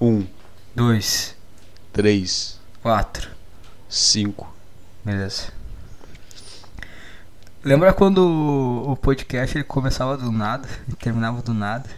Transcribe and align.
Um, 0.00 0.26
dois, 0.74 1.34
três, 1.92 2.58
quatro. 2.82 3.28
cinco. 3.88 4.54
Beleza. 5.04 5.52
Lembra 7.62 7.92
quando 7.92 8.18
o- 8.88 8.96
podcast 8.96 9.56
ele 9.58 9.64
começava 9.64 10.16
do 10.16 10.32
nada 10.32 10.66
e 10.88 10.94
terminava 10.94 11.42
do 11.42 11.52
nada? 11.52 11.88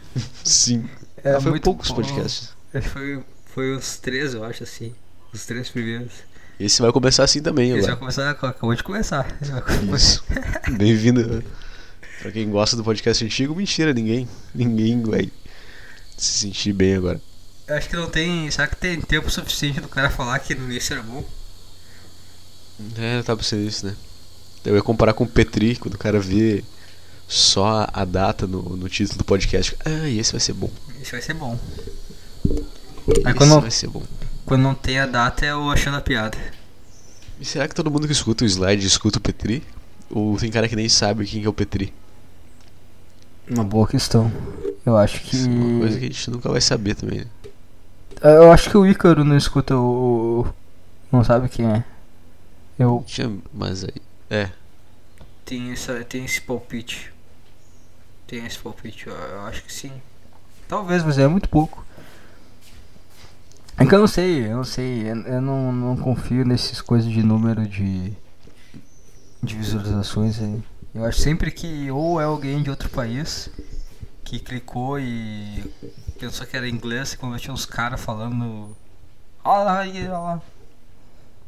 Sim. 0.42 0.88
É 1.22 1.34
Ah, 1.34 1.40
foi 1.40 1.52
muito 1.52 1.62
poucos 1.64 1.88
bom. 1.90 1.96
podcasts. 1.96 2.50
Foi, 2.92 3.22
foi 3.46 3.76
os 3.76 3.96
três, 3.98 4.34
eu 4.34 4.42
acho, 4.44 4.64
assim. 4.64 4.92
Os 5.32 5.46
três 5.46 5.68
primeiros. 5.70 6.12
Esse 6.58 6.82
vai 6.82 6.90
começar 6.92 7.24
assim 7.24 7.40
também 7.40 7.70
Esse 7.76 7.86
vai 7.88 7.96
começar, 7.96 8.30
acabou 8.30 8.74
de 8.74 8.82
começar. 8.82 9.26
Isso. 9.94 10.24
Bem-vindo. 10.76 11.44
Pra 12.20 12.32
quem 12.32 12.50
gosta 12.50 12.76
do 12.76 12.82
podcast 12.84 13.24
antigo, 13.24 13.54
mentira, 13.54 13.92
ninguém. 13.92 14.28
Ninguém 14.54 15.02
vai 15.02 15.30
se 16.16 16.38
sentir 16.40 16.72
bem 16.72 16.94
agora. 16.96 17.20
Eu 17.66 17.76
acho 17.76 17.88
que 17.88 17.96
não 17.96 18.08
tem. 18.08 18.50
Será 18.50 18.66
que 18.66 18.76
tem 18.76 19.00
tempo 19.00 19.30
suficiente 19.30 19.80
do 19.80 19.88
cara 19.88 20.10
falar 20.10 20.38
que 20.40 20.54
no 20.54 20.70
início 20.70 20.94
era 20.94 21.02
bom? 21.02 21.24
É, 22.98 23.22
tá 23.22 23.36
pensando 23.36 23.62
isso, 23.62 23.86
né? 23.86 23.94
Eu 24.64 24.74
ia 24.74 24.82
comparar 24.82 25.12
com 25.12 25.24
o 25.24 25.28
Petri, 25.28 25.76
quando 25.76 25.94
o 25.94 25.98
cara 25.98 26.20
vê 26.20 26.64
só 27.28 27.88
a 27.92 28.04
data 28.04 28.46
no, 28.46 28.76
no 28.76 28.88
título 28.88 29.18
do 29.18 29.24
podcast. 29.24 29.76
Ah, 29.84 30.08
e 30.08 30.18
esse 30.18 30.32
vai 30.32 30.40
ser 30.40 30.52
bom. 30.52 30.70
Isso 31.00 31.12
vai 31.12 31.22
ser 31.22 31.34
bom. 31.34 31.58
Aí 32.48 33.12
esse 33.26 33.34
quando 33.34 33.50
não, 33.50 33.60
vai 33.60 33.70
ser 33.70 33.88
bom. 33.88 34.02
quando 34.44 34.62
não 34.62 34.74
tem 34.74 34.98
a 34.98 35.06
data 35.06 35.44
é 35.44 35.54
o 35.54 35.70
achando 35.70 35.96
a 35.96 36.00
piada. 36.00 36.38
E 37.40 37.44
será 37.44 37.66
que 37.66 37.74
todo 37.74 37.90
mundo 37.90 38.06
que 38.06 38.12
escuta 38.12 38.44
o 38.44 38.46
slide 38.46 38.86
escuta 38.86 39.18
o 39.18 39.20
Petri? 39.20 39.62
Ou 40.10 40.36
tem 40.36 40.50
cara 40.50 40.68
que 40.68 40.76
nem 40.76 40.88
sabe 40.88 41.26
quem 41.26 41.40
que 41.40 41.46
é 41.46 41.50
o 41.50 41.54
Petri? 41.54 41.92
Uma 43.48 43.64
boa 43.64 43.88
questão. 43.88 44.30
Eu 44.84 44.96
acho 44.96 45.20
que. 45.22 45.36
Isso 45.36 45.48
é 45.48 45.50
uma 45.50 45.80
coisa 45.80 45.98
que 45.98 46.04
a 46.04 46.08
gente 46.08 46.30
nunca 46.30 46.48
vai 46.50 46.60
saber 46.60 46.94
também, 46.94 47.20
né? 47.20 47.26
Eu 48.22 48.52
acho 48.52 48.70
que 48.70 48.76
o 48.76 48.86
Ícaro 48.86 49.24
não 49.24 49.36
escuta 49.36 49.76
o. 49.76 50.46
Não 51.10 51.24
sabe 51.24 51.48
quem 51.48 51.66
é. 51.66 51.84
Eu 52.78 53.04
Mas 53.52 53.84
aí. 53.84 53.94
É. 54.30 54.50
tenho, 55.44 55.72
essa, 55.72 56.04
tenho 56.04 56.24
esse 56.24 56.40
palpite. 56.40 57.12
Tenho 58.26 58.46
esse 58.46 58.58
palpite, 58.58 59.08
eu, 59.08 59.14
eu 59.14 59.40
acho 59.42 59.64
que 59.64 59.72
sim. 59.72 59.92
Talvez, 60.68 61.02
mas 61.02 61.18
é 61.18 61.26
muito 61.26 61.48
pouco. 61.48 61.84
É 63.76 63.84
que 63.84 63.94
eu 63.94 63.98
não 63.98 64.06
sei, 64.06 64.46
eu 64.46 64.56
não 64.56 64.64
sei, 64.64 65.10
eu, 65.10 65.16
eu 65.22 65.40
não, 65.40 65.72
não 65.72 65.96
confio 65.96 66.44
nessas 66.44 66.80
coisas 66.80 67.10
de 67.10 67.22
número 67.22 67.66
de, 67.66 68.12
de 69.42 69.56
visualizações 69.56 70.40
aí. 70.40 70.62
Eu 70.94 71.04
acho 71.04 71.18
sempre 71.20 71.50
que 71.50 71.90
ou 71.90 72.20
é 72.20 72.24
alguém 72.24 72.62
de 72.62 72.70
outro 72.70 72.88
país 72.88 73.50
que 74.24 74.38
clicou 74.38 75.00
e 75.00 75.64
pensou 76.22 76.46
que 76.46 76.56
era 76.56 76.68
inglês 76.68 77.16
quando 77.16 77.38
tinha 77.38 77.52
uns 77.52 77.66
caras 77.66 78.00
falando. 78.00 78.76
Olha 79.44 79.64
lá, 79.64 79.80
olha 79.80 80.12
lá. 80.18 80.42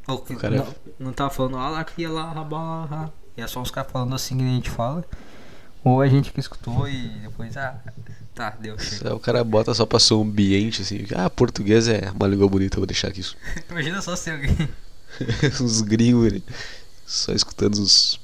Ou 0.09 0.19
que 0.19 0.35
cara- 0.35 0.57
não, 0.57 0.75
não 0.99 1.13
tava 1.13 1.31
falando 1.31 1.57
olha 1.57 1.69
lá, 1.71 1.81
aqui, 1.81 2.07
lá, 2.09 2.33
rabá, 2.33 2.87
lá. 2.91 3.11
E 3.37 3.41
é 3.41 3.47
só 3.47 3.61
uns 3.63 3.71
caras 3.71 3.91
falando 3.91 4.15
assim 4.15 4.37
que 4.37 4.43
a 4.43 4.47
gente 4.47 4.71
fala. 4.71 5.05
Ou 5.85 6.01
a 6.01 6.09
gente 6.09 6.33
que 6.33 6.41
escutou 6.41 6.89
e 6.89 7.09
depois, 7.21 7.57
ah, 7.57 7.79
tá, 8.35 8.51
deu, 8.59 8.77
chega. 8.79 9.11
É, 9.11 9.13
O 9.13 9.21
cara 9.21 9.45
bota 9.45 9.73
só 9.75 9.87
pra 9.87 10.01
ser 10.01 10.15
um 10.15 10.23
ambiente 10.23 10.83
assim. 10.83 11.07
Ah, 11.15 11.31
português 11.31 11.87
é 11.87 12.11
uma 12.11 12.27
língua 12.27 12.49
bonita, 12.49 12.77
eu 12.77 12.81
vou 12.81 12.87
deixar 12.87 13.09
aqui 13.09 13.21
isso. 13.21 13.37
Imagina 13.71 14.03
só 14.03 14.17
se 14.17 14.31
alguém. 14.31 14.57
uns 15.61 15.83
gringos, 15.83 16.33
né? 16.33 16.43
Só 17.07 17.33
escutando 17.33 17.75
os 17.75 18.19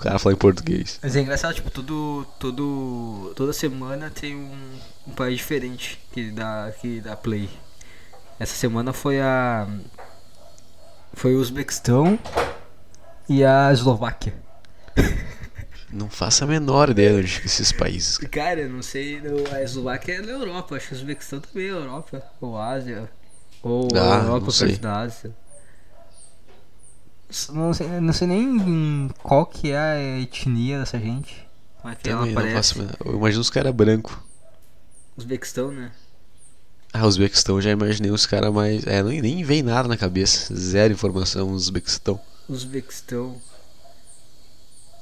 caras 0.00 0.22
falar 0.22 0.34
em 0.34 0.38
português. 0.38 0.98
Mas 1.02 1.14
é 1.14 1.20
engraçado, 1.20 1.54
tipo, 1.54 1.70
todo, 1.70 2.26
todo, 2.38 3.32
toda 3.36 3.52
semana 3.52 4.08
tem 4.10 4.34
um, 4.34 4.78
um 5.06 5.12
país 5.12 5.38
diferente 5.38 6.00
que 6.12 6.30
dá, 6.30 6.72
que 6.80 7.00
dá 7.00 7.16
play. 7.16 7.48
Essa 8.38 8.54
semana 8.54 8.92
foi 8.92 9.20
a. 9.20 9.66
Foi 11.12 11.34
o 11.34 11.40
Uzbequistão 11.40 12.18
e 13.28 13.44
a 13.44 13.72
Eslováquia. 13.72 14.34
Não 15.92 16.08
faço 16.08 16.44
a 16.44 16.46
menor 16.46 16.90
ideia 16.90 17.10
de 17.14 17.18
onde 17.18 17.26
ficam 17.28 17.46
esses 17.46 17.72
países. 17.72 18.16
cara. 18.18 18.60
Eu 18.60 18.70
não 18.70 18.80
sei, 18.80 19.20
a 19.52 19.60
Eslováquia 19.60 20.14
é 20.14 20.20
na 20.22 20.30
Europa, 20.30 20.76
acho 20.76 20.86
que 20.88 20.94
o 20.94 20.96
Uzbequistão 20.98 21.40
também 21.40 21.66
é 21.66 21.70
Europa, 21.70 22.22
ou 22.40 22.56
Ásia, 22.56 23.10
ou 23.60 23.88
Ah, 23.96 24.22
Europa 24.22 24.52
perto 24.56 24.80
da 24.80 25.00
Ásia. 25.00 25.34
Não 27.52 27.74
sei, 27.74 27.86
não 28.00 28.12
sei 28.12 28.26
nem 28.28 29.08
qual 29.22 29.46
que 29.46 29.72
é 29.72 29.78
a 29.78 30.20
etnia 30.20 30.78
dessa 30.78 30.98
gente. 30.98 31.44
Como 31.80 31.92
é 31.92 31.96
que 31.96 32.08
ela 32.08 32.20
Também 32.20 32.34
parece? 32.34 32.74
faço 32.74 32.88
Eu 33.04 33.16
imagino 33.16 33.40
os 33.40 33.50
caras 33.50 33.72
brancos. 33.74 34.16
Uzbequistão, 35.20 35.70
né? 35.70 35.92
Ah, 36.92 37.06
Uzbequistão, 37.06 37.60
já 37.60 37.70
imaginei 37.70 38.10
os 38.10 38.26
caras 38.26 38.52
mais. 38.52 38.86
É, 38.86 39.02
nem, 39.02 39.20
nem 39.20 39.44
vem 39.44 39.62
nada 39.62 39.86
na 39.86 39.96
cabeça. 39.96 40.54
Zero 40.56 40.94
informação, 40.94 41.50
Uzbequistão. 41.50 42.18
Uzbequistão. 42.48 43.36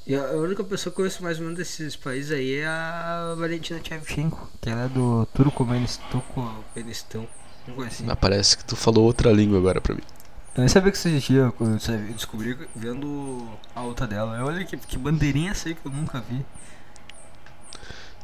E 0.06 0.14
a 0.16 0.32
única 0.32 0.64
pessoa 0.64 0.92
que 0.92 1.00
eu 1.00 1.04
conheço 1.04 1.22
mais 1.22 1.38
ou 1.38 1.44
menos 1.44 1.58
desses 1.58 1.94
países 1.94 2.32
aí 2.32 2.56
é 2.56 2.66
a 2.66 3.34
Valentina 3.38 3.80
Shevchenko, 3.82 4.50
que 4.60 4.68
ela 4.68 4.86
é 4.86 4.88
do 4.88 5.26
Turcomenistão. 5.34 6.22
Não 7.66 7.74
conheci. 7.74 8.02
Mas 8.02 8.18
parece 8.18 8.56
que 8.56 8.64
tu 8.64 8.74
falou 8.74 9.04
outra 9.04 9.30
língua 9.30 9.58
agora 9.58 9.80
pra 9.80 9.94
mim. 9.94 10.02
Eu 10.54 10.60
nem 10.60 10.68
sabia 10.68 10.90
que 10.90 10.96
isso 10.96 11.08
existia, 11.08 11.52
quando 11.56 11.78
eu 11.90 12.14
descobri 12.14 12.56
vendo 12.74 13.46
a 13.74 13.82
outra 13.82 14.06
dela. 14.06 14.42
Olha 14.44 14.64
que, 14.64 14.76
que 14.78 14.98
bandeirinha 14.98 15.50
essa 15.50 15.68
aí 15.68 15.74
que 15.74 15.86
eu 15.86 15.92
nunca 15.92 16.20
vi. 16.22 16.44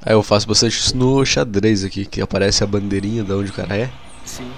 Ah, 0.04 0.12
eu 0.12 0.22
faço 0.22 0.46
bastante 0.46 0.78
isso 0.78 0.96
no 0.96 1.24
xadrez 1.24 1.82
aqui, 1.82 2.04
que 2.04 2.20
aparece 2.20 2.62
a 2.62 2.66
bandeirinha 2.66 3.24
de 3.24 3.32
onde 3.32 3.50
o 3.50 3.54
cara 3.54 3.76
é. 3.76 3.90
Sim. 4.24 4.50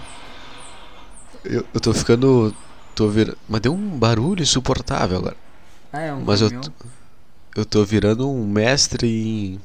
Eu, 1.44 1.64
eu 1.72 1.80
tô 1.80 1.94
ficando. 1.94 2.54
tô 2.94 3.08
virando. 3.08 3.38
Mas 3.48 3.60
deu 3.60 3.72
um 3.72 3.98
barulho 3.98 4.42
insuportável 4.42 5.18
agora. 5.18 5.36
Ah, 5.92 6.00
é 6.00 6.12
um 6.12 6.24
Mas 6.24 6.40
eu, 6.40 6.50
eu 7.54 7.64
tô 7.64 7.84
virando 7.84 8.28
um 8.28 8.44
mestre 8.44 9.06
em 9.06 9.60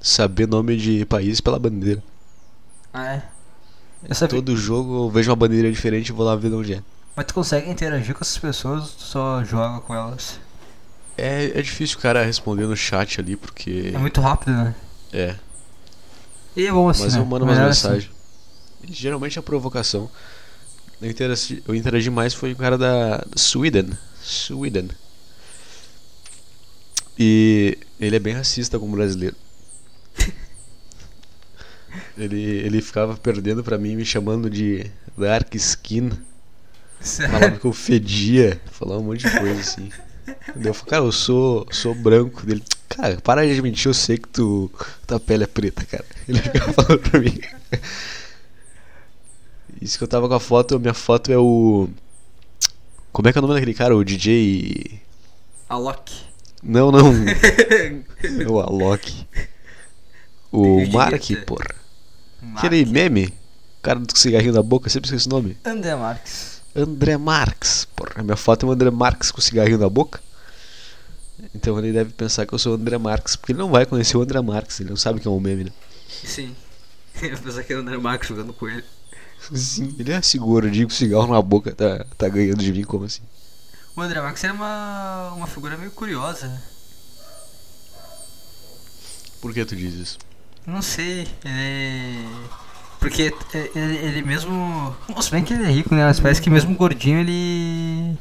saber 0.00 0.46
nome 0.46 0.76
de 0.76 1.04
país 1.04 1.40
pela 1.40 1.58
bandeira. 1.58 2.02
Ah, 2.92 3.14
é. 3.14 3.22
Todo 4.28 4.56
jogo 4.56 5.06
eu 5.06 5.10
vejo 5.10 5.30
uma 5.30 5.36
bandeira 5.36 5.70
diferente 5.70 6.08
e 6.08 6.12
vou 6.12 6.24
lá 6.24 6.36
ver 6.36 6.50
de 6.50 6.54
onde 6.54 6.74
é. 6.74 6.82
Mas 7.16 7.26
tu 7.26 7.34
consegue 7.34 7.70
interagir 7.70 8.14
com 8.14 8.22
essas 8.22 8.38
pessoas 8.38 8.82
ou 8.82 8.88
tu 8.88 9.02
só 9.02 9.44
joga 9.44 9.80
com 9.80 9.94
elas? 9.94 10.38
É, 11.16 11.58
é 11.58 11.62
difícil 11.62 11.98
o 11.98 12.00
cara 12.00 12.24
responder 12.24 12.66
no 12.66 12.76
chat 12.76 13.20
ali, 13.20 13.36
porque. 13.36 13.92
É 13.94 13.98
muito 13.98 14.20
rápido, 14.20 14.52
né? 14.52 14.74
É, 15.14 15.36
E 16.56 16.66
é 16.66 16.72
bom 16.72 16.88
assim, 16.88 17.04
mas 17.04 17.14
né? 17.14 17.20
eu 17.20 17.24
mando 17.24 17.44
umas 17.44 17.56
assim. 17.56 17.86
mensagens. 17.86 18.10
E 18.82 18.92
Geralmente 18.92 19.38
a 19.38 19.42
provocação. 19.42 20.10
Eu 21.00 21.08
interagi, 21.08 21.62
eu 21.68 21.74
interagi 21.74 22.10
mais 22.10 22.34
foi 22.34 22.52
com 22.52 22.58
o 22.58 22.60
cara 22.60 22.76
da 22.76 23.24
Sweden. 23.36 23.90
Sweden. 24.20 24.88
E 27.16 27.78
ele 28.00 28.16
é 28.16 28.18
bem 28.18 28.34
racista 28.34 28.76
como 28.76 28.96
brasileiro. 28.96 29.36
ele, 32.18 32.42
ele 32.42 32.82
ficava 32.82 33.16
perdendo 33.16 33.62
pra 33.62 33.78
mim, 33.78 33.94
me 33.94 34.04
chamando 34.04 34.50
de 34.50 34.90
Dark 35.16 35.54
Skin. 35.54 36.10
Falava 37.00 37.58
que 37.58 37.66
eu 37.66 37.72
fedia, 37.72 38.60
falava 38.72 39.00
um 39.00 39.04
monte 39.04 39.28
de 39.28 39.38
coisa 39.38 39.60
assim. 39.60 39.92
Daí 40.56 40.66
eu 40.66 40.74
falei, 40.74 40.90
cara, 40.90 41.04
eu 41.04 41.12
sou, 41.12 41.68
sou 41.70 41.94
branco. 41.94 42.44
Dele, 42.44 42.64
cara, 42.96 43.20
para 43.20 43.46
de 43.46 43.60
mentir, 43.60 43.86
eu 43.88 43.94
sei 43.94 44.18
que 44.18 44.28
tu, 44.28 44.70
tua 45.06 45.18
pele 45.20 45.44
é 45.44 45.46
preta, 45.46 45.84
cara. 45.84 46.04
Ele 46.28 46.38
ficava 46.40 46.72
falando 46.74 46.98
pra 47.00 47.20
mim. 47.20 47.38
Isso 49.80 49.98
que 49.98 50.04
eu 50.04 50.08
tava 50.08 50.28
com 50.28 50.34
a 50.34 50.40
foto, 50.40 50.78
minha 50.78 50.94
foto 50.94 51.30
é 51.32 51.38
o. 51.38 51.88
Como 53.12 53.28
é 53.28 53.32
que 53.32 53.38
é 53.38 53.40
o 53.40 53.42
nome 53.42 53.54
daquele 53.54 53.74
cara? 53.74 53.96
O 53.96 54.04
DJ. 54.04 55.00
Alok. 55.68 56.12
Não, 56.62 56.90
não. 56.90 57.12
É 57.28 58.46
o 58.48 58.60
Alok. 58.60 59.26
O 60.50 60.86
Mark, 60.90 61.20
Guetta. 61.20 61.42
porra. 61.44 61.74
Aquele 62.56 62.84
meme. 62.84 63.26
O 63.26 63.82
cara 63.82 64.00
do 64.00 64.16
cigarrinho 64.16 64.54
na 64.54 64.62
boca, 64.62 64.88
sempre 64.88 65.08
esqueci 65.08 65.26
o 65.26 65.30
nome. 65.30 65.56
André 65.64 65.94
Marques. 65.94 66.62
André 66.74 67.16
Marques. 67.18 67.86
Porra, 67.94 68.22
minha 68.22 68.36
foto 68.36 68.64
é 68.64 68.68
o 68.68 68.72
André 68.72 68.90
Marques 68.90 69.30
com 69.30 69.40
cigarrinho 69.40 69.78
na 69.78 69.88
boca. 69.88 70.20
Então 71.54 71.78
ele 71.78 71.92
deve 71.92 72.12
pensar 72.12 72.46
que 72.46 72.52
eu 72.52 72.58
sou 72.58 72.72
o 72.72 72.74
André 72.76 72.96
Marques, 72.98 73.36
porque 73.36 73.52
ele 73.52 73.58
não 73.58 73.70
vai 73.70 73.84
conhecer 73.86 74.16
o 74.16 74.22
André 74.22 74.40
Marques, 74.40 74.80
ele 74.80 74.90
não 74.90 74.96
sabe 74.96 75.20
que 75.20 75.26
é 75.26 75.30
um 75.30 75.40
meme, 75.40 75.64
né? 75.64 75.70
Sim. 76.08 76.54
Eu 77.22 77.38
pensava 77.38 77.62
que 77.62 77.72
era 77.72 77.80
o 77.80 77.82
André 77.84 77.96
Marques 77.98 78.28
jogando 78.28 78.52
com 78.52 78.68
ele. 78.68 78.84
Sim. 79.52 79.94
Ele 79.98 80.12
é 80.12 80.18
esse 80.18 80.38
gordinho 80.38 80.88
com 80.88 80.94
cigarro 80.94 81.32
na 81.32 81.40
boca, 81.40 81.72
tá, 81.72 82.04
tá 82.16 82.28
ganhando 82.28 82.62
de 82.62 82.72
mim 82.72 82.82
como 82.82 83.04
assim? 83.04 83.22
O 83.96 84.00
André 84.00 84.20
Marques 84.20 84.42
era 84.42 84.52
uma, 84.52 85.32
uma 85.36 85.46
figura 85.46 85.76
meio 85.76 85.90
curiosa. 85.90 86.48
né? 86.48 86.62
Por 89.40 89.52
que 89.52 89.64
tu 89.64 89.76
diz 89.76 89.94
isso? 89.94 90.18
Não 90.66 90.80
sei, 90.80 91.28
ele. 91.44 92.28
Porque 92.98 93.34
é, 93.52 93.70
ele, 93.74 93.96
ele 93.98 94.22
mesmo. 94.22 94.96
Nossa, 95.08 95.30
bem 95.30 95.44
que 95.44 95.52
ele 95.52 95.64
é 95.64 95.70
rico, 95.70 95.94
né? 95.94 96.06
Mas 96.06 96.18
parece 96.18 96.40
que 96.40 96.48
mesmo 96.48 96.74
gordinho 96.74 97.20
ele. 97.20 98.16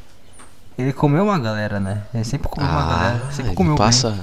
Ele 0.77 0.91
comeu 0.93 1.23
uma 1.23 1.37
galera, 1.39 1.79
né? 1.79 2.03
Ele 2.13 2.23
sempre 2.23 2.47
comeu 2.49 2.67
uma 2.69 2.85
galera. 2.87 3.19
Sempre 3.31 3.41
Ah, 3.43 3.45
ele 3.47 3.55
comeu 3.55 3.75
passa. 3.75 4.19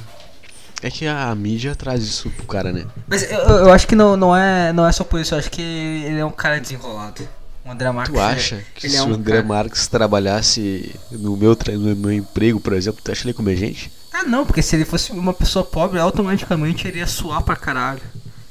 É 0.82 0.90
que 0.90 1.06
a 1.06 1.34
mídia 1.34 1.74
traz 1.76 2.02
isso 2.02 2.30
pro 2.30 2.46
cara, 2.46 2.72
né? 2.72 2.86
Mas 3.06 3.22
eu, 3.30 3.38
eu 3.38 3.72
acho 3.72 3.86
que 3.86 3.94
não, 3.94 4.16
não, 4.16 4.34
é, 4.34 4.72
não 4.72 4.86
é 4.86 4.92
só 4.92 5.04
por 5.04 5.20
isso, 5.20 5.34
eu 5.34 5.38
acho 5.38 5.50
que 5.50 5.60
ele 5.60 6.18
é 6.18 6.24
um 6.24 6.30
cara 6.30 6.58
desenrolado. 6.58 7.28
O 7.64 7.70
André 7.70 7.90
Marques. 7.92 8.14
Tu 8.14 8.18
acha 8.20 8.64
que 8.74 8.86
ele 8.86 8.94
se 8.94 8.98
é 8.98 9.02
um 9.02 9.10
o 9.10 9.14
André 9.14 9.36
cara- 9.36 9.46
Marques 9.46 9.86
trabalhasse 9.86 10.94
no 11.12 11.36
meu, 11.36 11.56
no 11.78 11.96
meu 11.96 12.12
emprego, 12.12 12.58
por 12.58 12.72
exemplo, 12.72 13.00
tu 13.04 13.12
acha 13.12 13.20
que 13.20 13.26
ele 13.28 13.30
ia 13.32 13.36
comer 13.36 13.56
gente? 13.56 13.92
Ah, 14.12 14.22
não, 14.24 14.46
porque 14.46 14.62
se 14.62 14.74
ele 14.74 14.86
fosse 14.86 15.12
uma 15.12 15.34
pessoa 15.34 15.62
pobre, 15.64 16.00
automaticamente 16.00 16.88
ele 16.88 16.98
ia 16.98 17.06
suar 17.06 17.42
pra 17.42 17.54
caralho. 17.54 18.00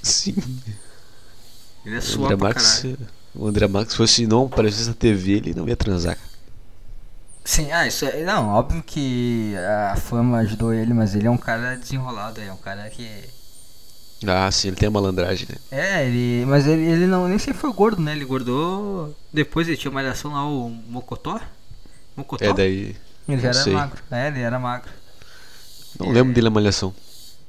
Sim. 0.01 0.35
Ele 1.85 1.95
ia 1.95 2.01
suar 2.01 2.25
André 2.31 2.37
pra 2.37 2.47
Marques, 2.47 2.75
caralho. 2.81 2.97
se 2.97 3.07
o 3.35 3.47
André 3.47 3.67
Marques 3.67 3.95
fosse 3.95 4.27
não 4.27 4.45
aparecesse 4.45 4.87
na 4.87 4.93
TV, 4.93 5.31
ele 5.33 5.53
não 5.55 5.67
ia 5.67 5.75
transar. 5.75 6.15
Sim, 7.49 7.71
ah, 7.71 7.87
isso 7.87 8.05
é. 8.05 8.23
Não, 8.23 8.47
óbvio 8.49 8.83
que 8.83 9.55
a 9.57 9.95
fama 9.95 10.37
ajudou 10.37 10.71
ele, 10.71 10.93
mas 10.93 11.15
ele 11.15 11.25
é 11.25 11.31
um 11.31 11.37
cara 11.37 11.75
desenrolado, 11.75 12.39
é 12.39 12.53
um 12.53 12.57
cara 12.57 12.87
que. 12.91 13.09
Ah, 14.27 14.51
sim, 14.51 14.67
ele 14.67 14.77
tem 14.77 14.85
a 14.85 14.91
malandragem, 14.91 15.47
né? 15.49 15.55
É, 15.71 16.05
ele. 16.05 16.45
Mas 16.45 16.67
ele, 16.67 16.83
ele 16.83 17.07
não 17.07 17.27
nem 17.27 17.39
sempre 17.39 17.59
foi 17.59 17.73
gordo, 17.73 17.99
né? 18.03 18.11
Ele 18.11 18.23
engordou. 18.23 19.15
Depois 19.33 19.67
ele 19.67 19.77
tinha 19.77 19.89
uma 19.89 19.99
malhação 19.99 20.31
lá, 20.31 20.47
o 20.47 20.69
Mocotó. 20.69 21.41
Mocotó? 22.15 22.45
É, 22.45 22.53
daí. 22.53 22.95
Ele 23.27 23.41
já 23.41 23.47
era 23.49 23.63
sei. 23.63 23.73
magro. 23.73 24.03
É, 24.11 24.27
ele 24.27 24.41
era 24.41 24.59
magro. 24.59 24.91
Não 25.99 26.11
lembro 26.11 26.31
dele 26.35 26.45
na 26.45 26.51
malhação. 26.51 26.93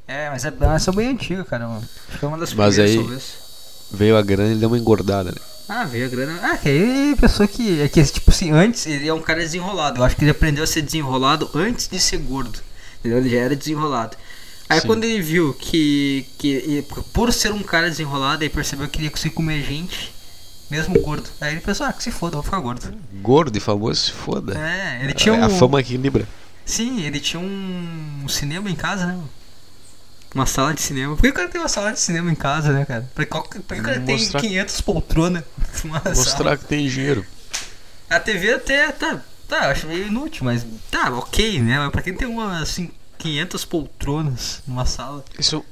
É, 0.08 0.30
mas 0.30 0.46
é 0.46 0.48
uma 0.48 0.66
malhação 0.68 0.94
bem 0.94 1.10
antiga, 1.10 1.44
cara. 1.44 1.68
Mano. 1.68 1.86
Acho 2.08 2.18
que 2.18 2.24
é 2.24 2.28
uma 2.28 2.38
das 2.38 2.54
Mas 2.54 2.74
primeiras, 2.76 2.96
aí- 2.96 3.04
talvez. 3.04 3.34
Veio 3.92 4.16
a 4.16 4.22
grana 4.22 4.54
e 4.54 4.56
deu 4.56 4.70
uma 4.70 4.78
engordada, 4.78 5.30
né? 5.30 5.38
Ah, 5.72 5.84
veio 5.84 6.06
a 6.06 6.08
grana. 6.08 6.40
Ah, 6.42 6.56
que 6.56 6.68
aí 6.68 7.16
pessoa 7.20 7.46
que. 7.46 7.80
É 7.80 7.88
que, 7.88 8.02
tipo 8.02 8.28
assim, 8.28 8.50
antes 8.50 8.86
ele 8.86 9.06
é 9.06 9.14
um 9.14 9.22
cara 9.22 9.38
desenrolado. 9.38 10.00
Eu 10.00 10.04
acho 10.04 10.16
que 10.16 10.24
ele 10.24 10.32
aprendeu 10.32 10.64
a 10.64 10.66
ser 10.66 10.82
desenrolado 10.82 11.48
antes 11.54 11.86
de 11.86 12.00
ser 12.00 12.18
gordo. 12.18 12.58
Entendeu? 12.98 13.18
Ele 13.18 13.30
já 13.30 13.38
era 13.38 13.54
desenrolado. 13.54 14.16
Aí 14.68 14.80
Sim. 14.80 14.88
quando 14.88 15.04
ele 15.04 15.22
viu 15.22 15.54
que, 15.54 16.26
que 16.38 16.84
por 17.12 17.32
ser 17.32 17.52
um 17.52 17.62
cara 17.62 17.88
desenrolado, 17.88 18.42
ele 18.42 18.50
percebeu 18.50 18.88
que 18.88 18.98
ele 18.98 19.04
ia 19.04 19.10
conseguir 19.12 19.32
comer 19.32 19.62
gente, 19.62 20.12
mesmo 20.68 21.00
gordo. 21.00 21.30
Aí 21.40 21.52
ele 21.52 21.60
pensou, 21.60 21.86
ah, 21.86 21.92
que 21.92 22.02
se 22.02 22.10
foda, 22.10 22.34
vou 22.34 22.42
ficar 22.42 22.58
gordo. 22.58 22.92
Gordo 23.22 23.56
e 23.56 23.60
famoso, 23.60 24.06
se 24.06 24.12
foda. 24.12 24.58
É, 24.58 25.04
ele 25.04 25.12
tinha 25.12 25.34
um. 25.34 25.44
A 25.44 25.48
fama 25.48 25.80
equilibra. 25.80 26.26
Sim, 26.64 27.00
ele 27.02 27.20
tinha 27.20 27.40
um 27.40 28.26
cinema 28.28 28.68
em 28.68 28.74
casa, 28.74 29.06
né? 29.06 29.20
Uma 30.34 30.46
sala 30.46 30.72
de 30.72 30.80
cinema. 30.80 31.14
Por 31.16 31.22
que 31.22 31.28
o 31.28 31.32
cara 31.32 31.48
tem 31.48 31.60
uma 31.60 31.68
sala 31.68 31.92
de 31.92 31.98
cinema 32.00 32.30
em 32.30 32.34
casa, 32.36 32.72
né, 32.72 32.84
cara? 32.84 33.08
Por 33.14 33.24
que, 33.26 33.30
por 33.32 33.48
que 33.74 33.80
o 33.80 33.82
cara 33.82 34.00
tem 34.00 34.16
Mostrar- 34.16 34.40
500 34.40 34.80
poltronas 34.80 35.44
numa 35.84 35.98
sala? 36.00 36.14
Mostrar 36.14 36.56
que 36.58 36.64
tem 36.66 36.86
dinheiro. 36.88 37.26
A 38.08 38.18
TV 38.20 38.52
até 38.54 38.90
tá, 38.92 39.20
tá, 39.48 39.70
acho 39.70 39.86
meio 39.88 40.06
inútil, 40.06 40.44
mas 40.44 40.64
tá, 40.90 41.10
ok, 41.10 41.60
né? 41.60 41.78
Mas 41.80 41.90
pra 41.90 42.02
quem 42.02 42.14
tem 42.14 42.28
uma, 42.28 42.60
assim, 42.60 42.90
500 43.18 43.64
poltronas 43.64 44.62
numa 44.66 44.86
sala. 44.86 45.24
Esse 45.38 45.54
é, 45.54 45.58
um- 45.58 45.64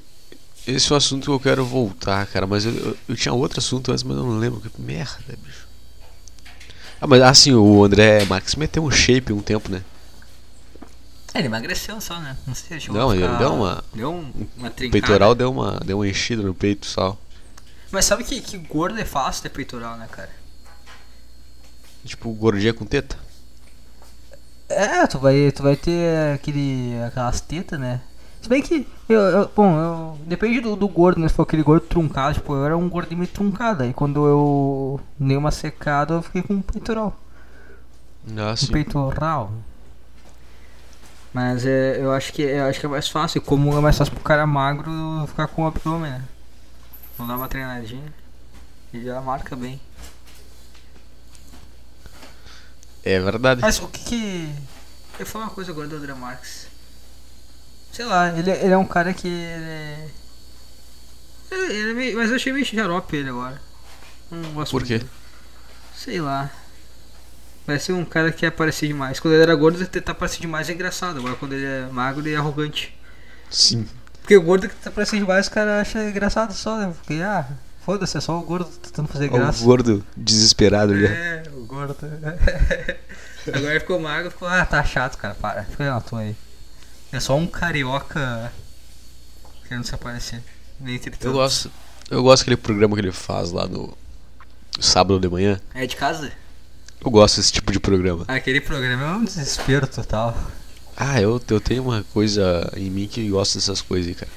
esse 0.66 0.90
é 0.90 0.94
um 0.94 0.98
assunto 0.98 1.24
que 1.24 1.30
eu 1.30 1.40
quero 1.40 1.64
voltar, 1.64 2.26
cara. 2.26 2.46
Mas 2.46 2.64
eu, 2.64 2.72
eu, 2.74 2.96
eu 3.10 3.16
tinha 3.16 3.32
outro 3.32 3.58
assunto 3.60 3.92
antes, 3.92 4.02
mas 4.02 4.16
eu 4.16 4.24
não 4.24 4.38
lembro. 4.38 4.60
Que 4.60 4.70
merda, 4.80 5.18
bicho. 5.44 5.66
Ah, 7.00 7.06
mas 7.06 7.22
assim, 7.22 7.52
o 7.54 7.84
André 7.84 8.24
Marques 8.24 8.56
meteu 8.56 8.82
um 8.84 8.90
shape 8.90 9.32
um 9.32 9.40
tempo, 9.40 9.70
né? 9.70 9.82
É, 11.34 11.38
ele 11.38 11.46
emagreceu 11.48 12.00
só, 12.00 12.18
né? 12.20 12.36
Não 12.46 12.54
sei 12.54 12.80
chegou 12.80 12.98
Não, 12.98 13.10
a 13.10 13.16
ele 13.16 13.36
deu 13.36 13.54
uma- 13.54 13.84
Deu 13.94 14.10
um- 14.10 14.32
uma 14.56 14.68
O 14.68 14.70
trincada. 14.70 14.90
peitoral 14.90 15.34
deu 15.34 15.50
uma, 15.52 15.78
deu 15.84 15.98
uma 15.98 16.08
enchida 16.08 16.42
no 16.42 16.54
peito 16.54 16.86
só. 16.86 17.16
Mas 17.90 18.04
sabe 18.04 18.24
que, 18.24 18.40
que 18.40 18.56
gordo 18.58 18.98
é 18.98 19.04
fácil 19.04 19.42
ter 19.42 19.48
peitoral, 19.50 19.96
né, 19.96 20.06
cara? 20.10 20.30
Tipo, 22.04 22.30
gordinha 22.32 22.72
com 22.72 22.84
teta. 22.84 23.16
É, 24.68 25.06
tu 25.06 25.18
vai, 25.18 25.50
tu 25.52 25.62
vai 25.62 25.76
ter 25.76 26.34
aquele, 26.34 26.92
aquelas 27.06 27.40
tetas, 27.40 27.78
né? 27.80 28.00
Se 28.40 28.48
bem 28.48 28.62
que, 28.62 28.86
eu, 29.08 29.20
eu- 29.20 29.50
bom, 29.54 29.78
eu, 29.78 30.18
depende 30.26 30.60
do, 30.60 30.76
do 30.76 30.86
gordo, 30.88 31.20
né? 31.20 31.28
Se 31.28 31.34
for 31.34 31.42
aquele 31.42 31.62
gordo 31.62 31.86
truncado, 31.86 32.34
tipo, 32.34 32.54
eu 32.54 32.64
era 32.64 32.76
um 32.76 32.88
gordinho 32.88 33.18
meio 33.18 33.30
truncado. 33.30 33.82
Aí 33.82 33.92
quando 33.92 34.26
eu 34.26 35.00
dei 35.18 35.36
uma 35.36 35.50
secada, 35.50 36.14
eu 36.14 36.22
fiquei 36.22 36.42
com 36.42 36.54
um 36.54 36.62
peitoral. 36.62 37.18
Ah, 38.36 38.54
Um 38.62 38.66
peitoral. 38.72 39.52
Mas 41.32 41.66
é, 41.66 41.98
eu 42.00 42.12
acho 42.12 42.32
que 42.32 42.42
eu 42.42 42.64
acho 42.66 42.80
que 42.80 42.86
é 42.86 42.88
mais 42.88 43.08
fácil, 43.08 43.40
como 43.42 43.76
é 43.76 43.80
mais 43.80 43.96
fácil 43.96 44.14
pro 44.14 44.24
cara 44.24 44.46
magro 44.46 44.90
ficar 45.28 45.46
com 45.46 45.62
o 45.62 45.66
abdômen, 45.66 46.10
né? 46.10 46.24
Vamos 47.16 47.32
dar 47.32 47.38
uma 47.38 47.48
treinadinha 47.48 48.12
e 48.92 49.04
já 49.04 49.20
marca 49.20 49.54
bem. 49.54 49.80
É 53.04 53.18
verdade. 53.20 53.60
Mas 53.60 53.78
o 53.78 53.88
que 53.88 54.04
que. 54.04 54.54
Eu 55.18 55.26
falo 55.26 55.44
uma 55.44 55.50
coisa 55.50 55.72
agora 55.72 55.88
do 55.88 55.96
André 55.96 56.14
Marques. 56.14 56.68
Sei 57.92 58.04
lá, 58.04 58.28
ele, 58.38 58.50
ele 58.50 58.72
é 58.72 58.78
um 58.78 58.84
cara 58.84 59.12
que. 59.12 59.28
Ele 59.28 59.64
é... 59.64 60.08
Ele, 61.50 61.72
ele 61.72 61.90
é 61.90 61.94
meio, 61.94 62.16
mas 62.16 62.30
eu 62.30 62.36
achei 62.36 62.52
meio 62.52 62.64
xarope 62.64 63.16
ele 63.16 63.30
agora. 63.30 63.60
Não 64.30 64.52
gosto 64.52 64.70
Por 64.70 64.82
quê? 64.84 64.98
dele. 64.98 65.10
Sei 65.96 66.20
lá. 66.20 66.50
Parece 67.68 67.92
um 67.92 68.02
cara 68.02 68.32
que 68.32 68.46
aparecer 68.46 68.86
demais. 68.86 69.20
Quando 69.20 69.34
ele 69.34 69.42
era 69.42 69.54
gordo, 69.54 69.76
ele 69.76 69.84
tentar 69.84 70.12
aparecer 70.12 70.40
demais 70.40 70.70
é 70.70 70.72
engraçado. 70.72 71.18
Agora 71.18 71.34
quando 71.34 71.52
ele 71.52 71.66
é 71.66 71.86
magro, 71.92 72.22
ele 72.22 72.32
é 72.32 72.36
arrogante. 72.38 72.98
Sim. 73.50 73.86
Porque 74.22 74.34
o 74.38 74.40
gordo 74.40 74.66
que 74.66 74.74
tá 74.76 74.88
aparecendo 74.88 75.20
demais, 75.20 75.44
os 75.44 75.52
caras 75.52 75.86
acham 75.86 76.08
engraçado 76.08 76.54
só, 76.54 76.78
né? 76.78 76.94
Porque, 76.96 77.20
ah, 77.20 77.46
foda-se, 77.84 78.16
é 78.16 78.22
só 78.22 78.38
o 78.38 78.42
gordo 78.42 78.70
tentando 78.70 79.06
fazer 79.08 79.28
graça. 79.28 79.62
O 79.62 79.66
gordo 79.66 80.02
desesperado 80.16 80.98
já. 80.98 81.08
É, 81.08 81.42
o 81.52 81.66
gordo. 81.66 81.94
Agora 83.52 83.72
ele 83.72 83.80
ficou 83.80 84.00
magro, 84.00 84.30
ficou, 84.30 84.48
ah, 84.48 84.64
tá 84.64 84.82
chato, 84.82 85.18
cara, 85.18 85.34
para. 85.34 85.64
Fica 85.64 85.90
na 85.90 86.00
tua 86.00 86.20
aí. 86.20 86.34
É 87.12 87.20
só 87.20 87.36
um 87.36 87.46
carioca 87.46 88.50
querendo 89.68 89.84
se 89.84 89.94
aparecer. 89.94 90.42
Dentre 90.80 91.12
Eu 91.20 91.34
gosto. 91.34 91.70
Eu 92.10 92.22
gosto 92.22 92.44
daquele 92.44 92.56
programa 92.56 92.94
que 92.94 93.02
ele 93.02 93.12
faz 93.12 93.52
lá 93.52 93.66
no 93.68 93.94
sábado 94.80 95.20
de 95.20 95.28
manhã. 95.28 95.60
É 95.74 95.86
de 95.86 95.96
casa? 95.96 96.32
Eu 97.04 97.10
gosto 97.10 97.36
desse 97.36 97.52
tipo 97.52 97.70
de 97.72 97.78
programa. 97.80 98.24
Aquele 98.28 98.60
programa 98.60 99.04
é 99.04 99.10
um 99.16 99.24
desespero 99.24 99.86
total. 99.86 100.36
Ah, 100.96 101.20
eu, 101.20 101.40
eu 101.48 101.60
tenho 101.60 101.82
uma 101.84 102.04
coisa 102.12 102.70
em 102.76 102.90
mim 102.90 103.06
que 103.06 103.28
gosta 103.28 103.58
dessas 103.58 103.80
coisas 103.80 104.08
aí, 104.08 104.14
cara. 104.14 104.30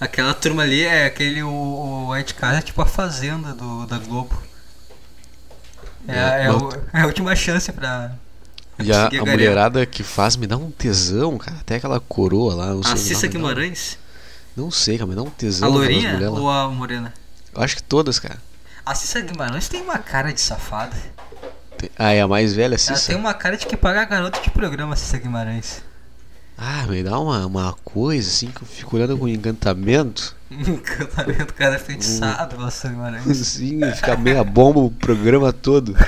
Aquela 0.00 0.32
turma 0.32 0.62
ali 0.62 0.82
é 0.84 1.06
aquele. 1.06 1.42
O, 1.42 2.08
o 2.08 2.22
de 2.22 2.32
casa 2.34 2.58
é 2.58 2.62
tipo 2.62 2.80
a 2.80 2.86
fazenda 2.86 3.52
do, 3.52 3.84
da 3.86 3.98
Globo. 3.98 4.40
É, 6.06 6.16
É, 6.16 6.44
é, 6.44 6.52
o- 6.52 6.72
é 6.94 7.00
a 7.00 7.06
última 7.06 7.34
chance 7.34 7.72
pra. 7.72 8.12
E 8.78 8.92
a, 8.92 9.08
a 9.08 9.24
mulherada 9.26 9.84
que 9.84 10.04
faz 10.04 10.36
me 10.36 10.46
dá 10.46 10.56
um 10.56 10.70
tesão, 10.70 11.36
cara. 11.36 11.56
Até 11.58 11.74
aquela 11.76 11.98
coroa 11.98 12.54
lá, 12.54 12.66
não 12.68 12.82
sei. 12.84 12.92
A 12.92 12.94
o 12.94 12.98
Cissa. 12.98 13.26
Guimarães? 13.26 13.98
Não 14.56 14.70
sei, 14.70 14.96
cara, 14.96 15.08
mas 15.08 15.16
dá 15.16 15.22
um 15.22 15.30
tesão. 15.30 15.68
A 15.68 15.72
Lourinha 15.72 16.30
ou 16.30 16.48
a 16.48 16.68
Morena? 16.68 17.12
Eu 17.52 17.60
acho 17.62 17.74
que 17.74 17.82
todas, 17.82 18.20
cara. 18.20 18.38
A 18.86 18.94
Cissa 18.94 19.20
Guimarães 19.20 19.68
tem 19.68 19.82
uma 19.82 19.98
cara 19.98 20.32
de 20.32 20.40
safada. 20.40 20.96
Ah, 21.98 22.12
é 22.12 22.20
a 22.20 22.28
mais 22.28 22.54
velha, 22.54 22.74
Ela 22.74 22.78
Cissa? 22.78 23.06
tem 23.08 23.16
uma 23.16 23.34
cara 23.34 23.56
de 23.56 23.66
que 23.66 23.76
paga 23.76 24.04
garota 24.04 24.40
de 24.40 24.50
programa, 24.50 24.96
Cissa 24.96 25.18
Guimarães. 25.18 25.82
Ah, 26.56 26.86
me 26.88 27.02
dá 27.04 27.18
uma, 27.20 27.46
uma 27.46 27.72
coisa 27.84 28.28
assim 28.28 28.50
que 28.50 28.62
eu 28.62 28.66
fico 28.66 28.96
olhando 28.96 29.16
com 29.16 29.28
encantamento. 29.28 30.34
Encantamento, 30.50 31.54
cara 31.54 31.76
é 31.76 31.78
feitiçado 31.78 32.56
pela 32.56 32.70
Cissa 32.70 32.88
Guimarães. 32.88 33.26
Assim, 33.28 33.80
fica 33.94 34.16
meia 34.16 34.42
bomba 34.42 34.80
o 34.80 34.90
programa 34.90 35.52
todo. 35.52 35.94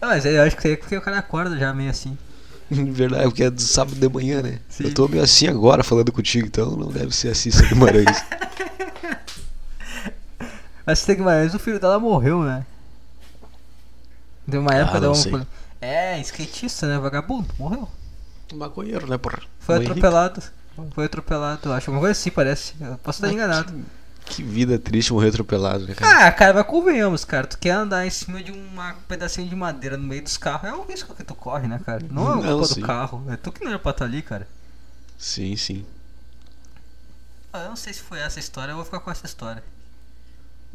Não, 0.00 0.08
mas 0.08 0.24
eu 0.24 0.42
acho 0.42 0.56
que 0.56 0.68
é 0.68 0.76
porque 0.76 0.96
o 0.96 1.00
cara 1.00 1.18
acorda 1.18 1.58
já 1.58 1.72
meio 1.72 1.90
assim. 1.90 2.16
Verdade, 2.70 3.24
porque 3.24 3.44
é 3.44 3.50
do 3.50 3.60
sábado 3.60 3.96
de 3.96 4.08
manhã, 4.08 4.42
né? 4.42 4.58
Sim. 4.68 4.84
Eu 4.84 4.94
tô 4.94 5.08
meio 5.08 5.22
assim 5.22 5.46
agora 5.48 5.82
falando 5.84 6.10
contigo, 6.12 6.46
então 6.46 6.76
não 6.76 6.88
deve 6.88 7.14
ser 7.14 7.28
assim, 7.28 7.50
Cissa 7.50 7.66
Guimarães. 7.66 8.24
A 10.86 10.94
Cissa 10.94 11.14
Guimarães, 11.14 11.54
o 11.54 11.58
filho 11.58 11.78
dela 11.80 11.98
morreu, 11.98 12.42
né? 12.42 12.64
Deu 14.46 14.60
uma 14.60 14.74
época 14.74 14.98
Ah, 14.98 15.00
não 15.00 15.12
um- 15.12 15.14
sei. 15.14 15.32
É, 15.80 16.18
skatista, 16.20 16.86
né? 16.86 16.98
Vagabundo, 16.98 17.48
morreu. 17.58 17.88
Maconheiro, 18.54 19.06
né, 19.06 19.18
porra? 19.18 19.40
Foi 19.58 19.76
Mãe 19.76 19.82
rica. 19.86 19.92
atropelado. 19.98 20.42
Foi 20.92 21.04
atropelado, 21.06 21.72
acho. 21.72 21.90
Uma 21.90 22.00
coisa 22.00 22.12
assim, 22.12 22.30
parece. 22.30 22.74
Eu 22.80 22.98
posso 22.98 23.18
estar 23.18 23.28
Ah, 23.28 23.32
enganado. 23.32 23.72
Que, 24.24 24.36
que 24.36 24.42
vida 24.42 24.78
triste 24.78 25.12
morrer 25.12 25.28
atropelado, 25.28 25.86
né, 25.86 25.94
cara? 25.94 26.26
Ah, 26.26 26.32
cara, 26.32 26.54
mas 26.54 26.66
convenhamos, 26.66 27.24
cara. 27.24 27.46
Tu 27.46 27.58
quer 27.58 27.70
andar 27.70 28.06
em 28.06 28.10
cima 28.10 28.42
de 28.42 28.50
uma- 28.52 28.92
um 28.92 29.00
pedacinho 29.08 29.48
de 29.48 29.54
madeira 29.56 29.96
no 29.96 30.04
meio 30.06 30.22
dos 30.22 30.36
carros. 30.36 30.68
É 30.68 30.72
o 30.74 30.84
risco 30.84 31.14
que 31.14 31.22
tu 31.24 31.34
corre, 31.34 31.66
né, 31.68 31.80
cara? 31.84 32.04
Não 32.10 32.30
é 32.30 32.38
a 32.38 32.48
culpa 32.52 32.66
sim. 32.66 32.80
do 32.80 32.86
carro. 32.86 33.24
É 33.30 33.36
tu 33.36 33.52
que 33.52 33.62
não 33.62 33.70
era 33.70 33.78
pra 33.78 33.90
estar 33.92 34.04
ali, 34.04 34.22
cara. 34.22 34.46
Sim, 35.18 35.54
sim. 35.56 35.84
Ah, 37.52 37.62
eu 37.64 37.68
não 37.68 37.76
sei 37.76 37.92
se 37.92 38.00
foi 38.00 38.18
essa 38.18 38.38
história, 38.40 38.72
eu 38.72 38.76
vou 38.76 38.84
ficar 38.84 39.00
com 39.00 39.10
essa 39.10 39.26
história. 39.26 39.62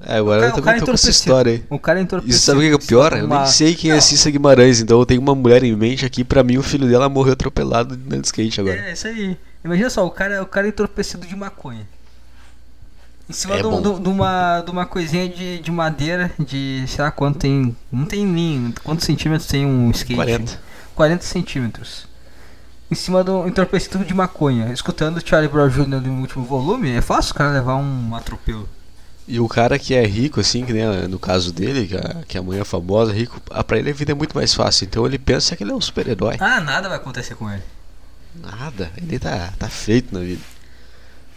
É, 0.01 0.18
agora 0.18 0.41
O 0.41 0.46
eu 0.46 0.50
cara- 0.50 0.51
o 0.51 0.56
também 0.56 0.63
cara 0.63 0.79
tô 0.79 0.86
com 0.86 0.91
essa 0.94 1.08
entorpecido. 1.08 1.12
história 1.12 1.51
aí. 1.53 1.63
O 1.70 1.79
cara 1.79 2.00
entorpecido. 2.01 2.36
E 2.38 2.39
sabe 2.39 2.60
o 2.60 2.62
que 2.62 2.68
é 2.70 2.75
o 2.75 2.79
pior? 2.88 3.13
Eu 3.13 3.27
nem 3.27 3.46
sei 3.48 3.75
quem 3.75 3.91
é 3.91 3.96
Não. 3.96 4.01
Cissa 4.01 4.29
Guimarães, 4.32 4.79
então 4.79 5.00
eu 5.00 5.06
tenho 5.06 5.22
uma 5.22 5.36
mulher 5.36 5.63
em 5.63 5.75
mente 5.75 6.06
aqui, 6.06 6.24
pra 6.24 6.44
mim 6.44 6.58
o 6.58 6.63
filho 6.63 6.88
dela 6.88 7.10
morreu 7.10 7.34
atropelado 7.34 7.98
no 7.98 8.15
skate 8.22 8.62
agora. 8.62 8.77
É, 8.77 8.94
isso 8.94 9.08
aí. 9.08 9.38
Imagina 9.63 9.89
só, 9.89 10.06
o 10.06 10.12
cara, 10.12 10.41
o 10.41 10.46
cara 10.46 10.68
entorpecido 10.68 11.27
de 11.27 11.36
maconha. 11.36 11.86
Em 13.29 13.34
cima 13.34 13.56
É 13.56 13.62
de, 13.62 13.70
de- 13.70 14.00
de 14.00 14.10
uma, 14.10 14.62
de 14.62 14.72
uma 14.72 14.86
coisinha 14.86 15.29
de, 15.29 15.60
de 15.60 15.72
madeira 15.72 16.32
de, 16.39 16.84
sei 16.88 17.03
lá 17.03 17.12
quanto 17.12 17.39
tem. 17.39 17.75
Não 17.91 18.06
tem 18.06 18.25
nem. 18.25 18.74
Quantos 18.84 19.06
centímetros 19.06 19.48
tem 19.48 19.65
um 19.65 19.91
skate? 19.91 20.15
40. 20.15 20.60
40 20.96 21.24
centímetros. 21.25 22.08
em 22.89 22.96
cima 22.96 23.24
do 23.24 23.48
entorpecimento 23.48 24.08
de 24.08 24.13
maconha, 24.15 24.72
escutando 24.74 25.22
Charlie 25.24 25.48
Brown 25.51 25.70
Jr. 25.70 25.86
no 26.01 26.22
último 26.22 26.44
volume, 26.44 26.89
é 26.91 27.01
fácil 27.01 27.34
o 27.34 27.36
cara 27.36 27.51
levar 27.51 27.75
um 27.75 28.15
atropelo. 28.15 28.68
E 29.31 29.39
o 29.39 29.48
cara 29.48 29.77
que 29.77 29.93
é 29.93 30.03
rico, 30.03 30.39
assim, 30.39 30.65
que 30.65 30.74
nem 30.74 31.07
no 31.07 31.19
caso 31.19 31.53
dele, 31.53 31.86
que 31.86 31.95
a, 31.95 32.24
que 32.27 32.36
a 32.36 32.41
mãe 32.41 32.59
é 32.59 32.63
famosa, 32.65 33.13
rico, 33.13 33.39
ah, 33.51 33.63
pra 33.63 33.77
ele 33.77 33.91
a 33.91 33.93
vida 33.93 34.12
é 34.12 34.15
muito 34.15 34.36
mais 34.36 34.55
fácil. 34.55 34.86
Então 34.86 35.05
ele 35.05 35.19
pensa 35.19 35.55
que 35.55 35.63
ele 35.63 35.71
é 35.71 35.75
um 35.75 35.79
super-herói. 35.79 36.36
Ah, 36.39 36.59
nada 36.59 36.89
vai 36.89 36.98
acontecer 36.98 37.36
com 37.36 37.48
ele. 37.48 37.62
Nada, 38.41 38.91
ele 38.98 39.19
tá, 39.19 39.53
tá 39.59 39.69
feito 39.69 40.12
na 40.15 40.21
vida. 40.21 40.41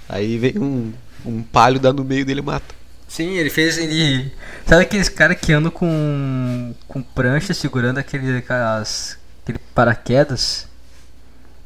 Aí 0.08 0.38
vem 0.38 0.58
um, 0.58 0.90
um 1.26 1.42
palho 1.42 1.78
dá 1.78 1.92
no 1.92 2.02
meio 2.02 2.24
dele 2.24 2.40
e 2.40 2.42
mata. 2.42 2.74
Sim, 3.06 3.32
ele 3.36 3.50
fez. 3.50 3.76
Ele. 3.76 4.32
Sabe 4.66 4.84
aqueles 4.84 5.10
caras 5.10 5.38
que 5.38 5.52
andam 5.52 5.70
com. 5.70 6.74
com 6.88 7.02
prancha 7.02 7.52
segurando 7.52 7.98
aquele, 7.98 8.38
aquelas, 8.38 9.18
aquele 9.42 9.58
paraquedas? 9.74 10.66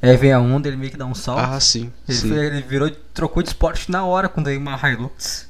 Aí 0.02 0.16
vem 0.16 0.32
a 0.32 0.40
onda, 0.40 0.66
ele 0.66 0.76
meio 0.76 0.90
que 0.90 0.96
dá 0.98 1.06
um 1.06 1.14
salto. 1.14 1.38
Ah, 1.40 1.60
sim. 1.60 1.92
Ele, 2.08 2.18
sim. 2.18 2.28
foi- 2.28 2.46
ele 2.46 2.62
virou, 2.62 2.90
trocou 3.14 3.44
de 3.44 3.50
esporte 3.50 3.90
na 3.92 4.04
hora 4.04 4.28
quando 4.28 4.46
veio 4.46 4.58
uma 4.58 4.76
Hilux. 4.76 5.45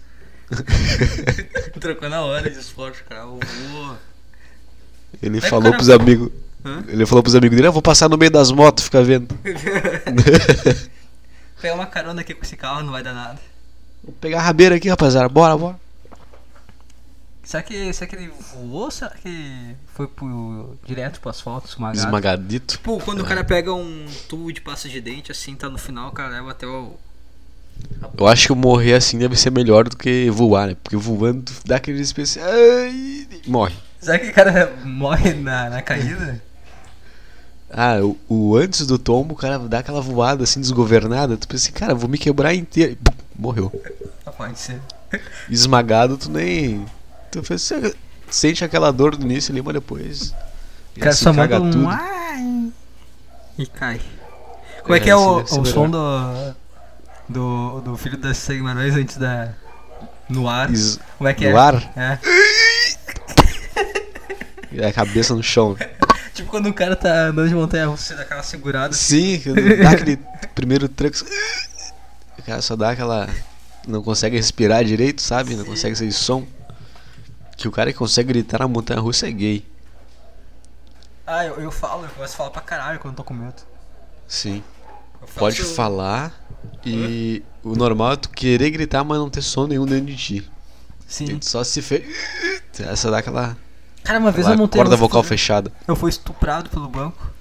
Trocou 1.80 2.08
na 2.08 2.22
hora 2.22 2.48
de 2.50 2.58
esporte, 2.58 3.02
cara. 3.04 3.24
Vou. 3.26 3.40
Ele 5.22 5.40
Vai, 5.40 5.50
falou 5.50 5.72
pros 5.72 5.90
amigos. 5.90 6.30
Ele 6.88 7.06
falou 7.06 7.22
pros 7.22 7.34
amigos 7.34 7.56
dele, 7.56 7.68
ah, 7.68 7.70
vou 7.70 7.82
passar 7.82 8.08
no 8.08 8.18
meio 8.18 8.30
das 8.30 8.50
motos, 8.50 8.84
fica 8.84 9.02
vendo. 9.02 9.34
Pegar 11.60 11.74
uma 11.74 11.86
carona 11.86 12.20
aqui 12.20 12.34
com 12.34 12.42
esse 12.42 12.56
carro 12.56 12.82
não 12.82 12.92
vai 12.92 13.02
dar 13.02 13.14
nada. 13.14 13.38
Vou 14.02 14.12
pegar 14.20 14.38
a 14.38 14.42
rabeira 14.42 14.76
aqui, 14.76 14.88
rapaziada. 14.88 15.28
Bora, 15.28 15.56
bora. 15.56 15.76
Será 17.46 17.62
que, 17.62 17.92
será 17.92 18.10
que 18.10 18.16
ele 18.16 18.28
voou 18.28 18.84
ou 18.84 18.90
será 18.90 19.10
que 19.10 19.76
foi 19.94 20.08
pro, 20.08 20.76
direto 20.84 21.20
pro 21.20 21.30
asfalto 21.30 21.68
esmagado? 21.68 21.98
Esmagadito. 21.98 22.76
Tipo, 22.76 22.98
quando 22.98 23.20
o 23.20 23.24
cara 23.24 23.44
pega 23.44 23.72
um 23.72 24.04
tubo 24.28 24.52
de 24.52 24.60
pasta 24.60 24.88
de 24.88 25.00
dente, 25.00 25.30
assim, 25.30 25.54
tá 25.54 25.68
no 25.68 25.78
final, 25.78 26.08
o 26.08 26.12
cara 26.12 26.28
leva 26.28 26.50
até 26.50 26.66
o. 26.66 26.98
Eu 28.18 28.26
acho 28.26 28.48
que 28.48 28.54
morrer 28.54 28.94
assim 28.94 29.18
deve 29.18 29.36
ser 29.36 29.50
melhor 29.50 29.88
do 29.88 29.96
que 29.96 30.30
voar, 30.30 30.68
né? 30.68 30.76
Porque 30.82 30.96
voando 30.96 31.52
dá 31.64 31.76
aquele 31.76 32.00
espécie. 32.00 32.40
Ai, 32.40 33.26
morre. 33.46 33.74
Será 34.00 34.18
que 34.18 34.28
o 34.28 34.32
cara 34.32 34.74
morre 34.84 35.34
na, 35.34 35.68
na 35.68 35.82
caída? 35.82 36.40
Ah, 37.70 37.98
o, 38.00 38.16
o 38.28 38.56
antes 38.56 38.86
do 38.86 38.98
tombo, 38.98 39.34
o 39.34 39.36
cara 39.36 39.58
dá 39.58 39.80
aquela 39.80 40.00
voada 40.00 40.44
assim 40.44 40.60
desgovernada. 40.60 41.36
Tu 41.36 41.48
pensa 41.48 41.64
assim, 41.64 41.72
cara, 41.72 41.94
vou 41.94 42.08
me 42.08 42.16
quebrar 42.16 42.54
inteiro. 42.54 42.92
E, 42.92 42.96
pum, 42.96 43.12
morreu. 43.36 43.72
Ah, 44.24 44.30
Pode 44.30 44.58
ser. 44.58 44.80
Esmagado, 45.50 46.16
tu 46.16 46.30
nem. 46.30 46.86
Tu 47.30 47.42
pensa, 47.42 47.94
sente 48.30 48.64
aquela 48.64 48.92
dor 48.92 49.18
no 49.18 49.24
início 49.24 49.52
ali, 49.52 49.60
mas 49.60 49.74
depois. 49.74 50.34
O 50.96 51.00
cara 51.00 51.14
só 51.14 51.32
manda 51.32 51.60
um 51.60 51.70
tudo. 51.70 51.88
ai 51.88 52.72
e 53.58 53.66
cai. 53.66 54.00
Como 54.82 54.94
é, 54.94 54.98
É, 54.98 55.00
que 55.00 55.10
é 55.10 55.16
o, 55.16 55.38
o 55.38 55.64
som 55.64 55.90
do, 55.90 55.98
do, 57.28 57.80
do 57.80 57.96
filho 57.96 58.16
da 58.16 58.32
Guimarães 58.32 58.94
antes 58.94 59.16
da. 59.16 59.52
No 60.28 60.48
ar? 60.48 60.72
Es- 60.72 60.98
Como 61.18 61.28
é 61.28 61.34
que 61.34 61.46
é? 61.46 61.50
no 61.52 61.58
ar? 61.58 61.74
É. 61.96 62.18
E 64.72 64.82
a 64.84 64.92
cabeça 64.92 65.34
no 65.34 65.42
chão. 65.42 65.76
Tipo 66.34 66.50
quando 66.50 66.68
o 66.68 66.74
cara 66.74 66.94
tá 66.96 67.28
andando 67.28 67.48
de 67.48 67.54
montanha 67.54 67.86
russa, 67.86 68.04
você 68.08 68.14
dá 68.14 68.22
aquela 68.22 68.42
segurada. 68.42 68.92
Sim, 68.94 69.40
dá 69.82 69.90
aquele 69.90 70.18
primeiro 70.54 70.88
tranco. 70.88 71.16
O 72.38 72.42
cara 72.42 72.60
só 72.62 72.76
dá 72.76 72.90
aquela. 72.90 73.28
Não 73.86 74.02
consegue 74.02 74.36
respirar 74.36 74.84
direito, 74.84 75.22
sabe? 75.22 75.54
Não 75.54 75.64
consegue 75.64 75.94
sair 75.96 76.12
som. 76.12 76.46
Que 77.56 77.68
o 77.68 77.72
cara 77.72 77.90
que 77.92 77.98
consegue 77.98 78.28
gritar 78.28 78.58
na 78.58 78.68
montanha 78.68 79.00
russa 79.00 79.28
é 79.28 79.30
gay. 79.30 79.64
Ah, 81.26 81.44
eu, 81.46 81.54
eu 81.60 81.70
falo, 81.72 82.04
eu 82.04 82.08
começo 82.10 82.34
a 82.34 82.36
falar 82.36 82.50
pra 82.50 82.60
caralho 82.62 82.98
quando 82.98 83.14
eu 83.14 83.16
tô 83.16 83.24
com 83.24 83.32
medo. 83.34 83.54
Sim. 84.28 84.62
Faço- 85.26 85.38
Pode 85.38 85.62
falar 85.64 86.32
e 86.84 87.42
o 87.62 87.74
normal 87.76 88.12
é 88.12 88.16
tu 88.16 88.28
querer 88.30 88.70
gritar, 88.70 89.04
mas 89.04 89.18
não 89.18 89.28
ter 89.28 89.42
som 89.42 89.66
nenhum 89.66 89.84
dentro 89.86 90.06
de 90.06 90.16
ti. 90.16 90.50
Sim. 91.06 91.38
Só 91.42 91.62
se 91.62 91.82
fez. 91.82 92.04
Essa 92.78 93.10
dá 93.10 93.18
aquela, 93.18 93.56
Cara, 94.02 94.18
uma 94.18 94.30
vez 94.32 94.46
eu 94.46 94.56
montei. 94.56 94.80
corda 94.80 94.96
vocal 94.96 95.22
fechada. 95.22 95.72
Eu 95.86 95.94
fui 95.96 96.10
estuprado 96.10 96.70
pelo 96.70 96.88
banco. 96.88 97.32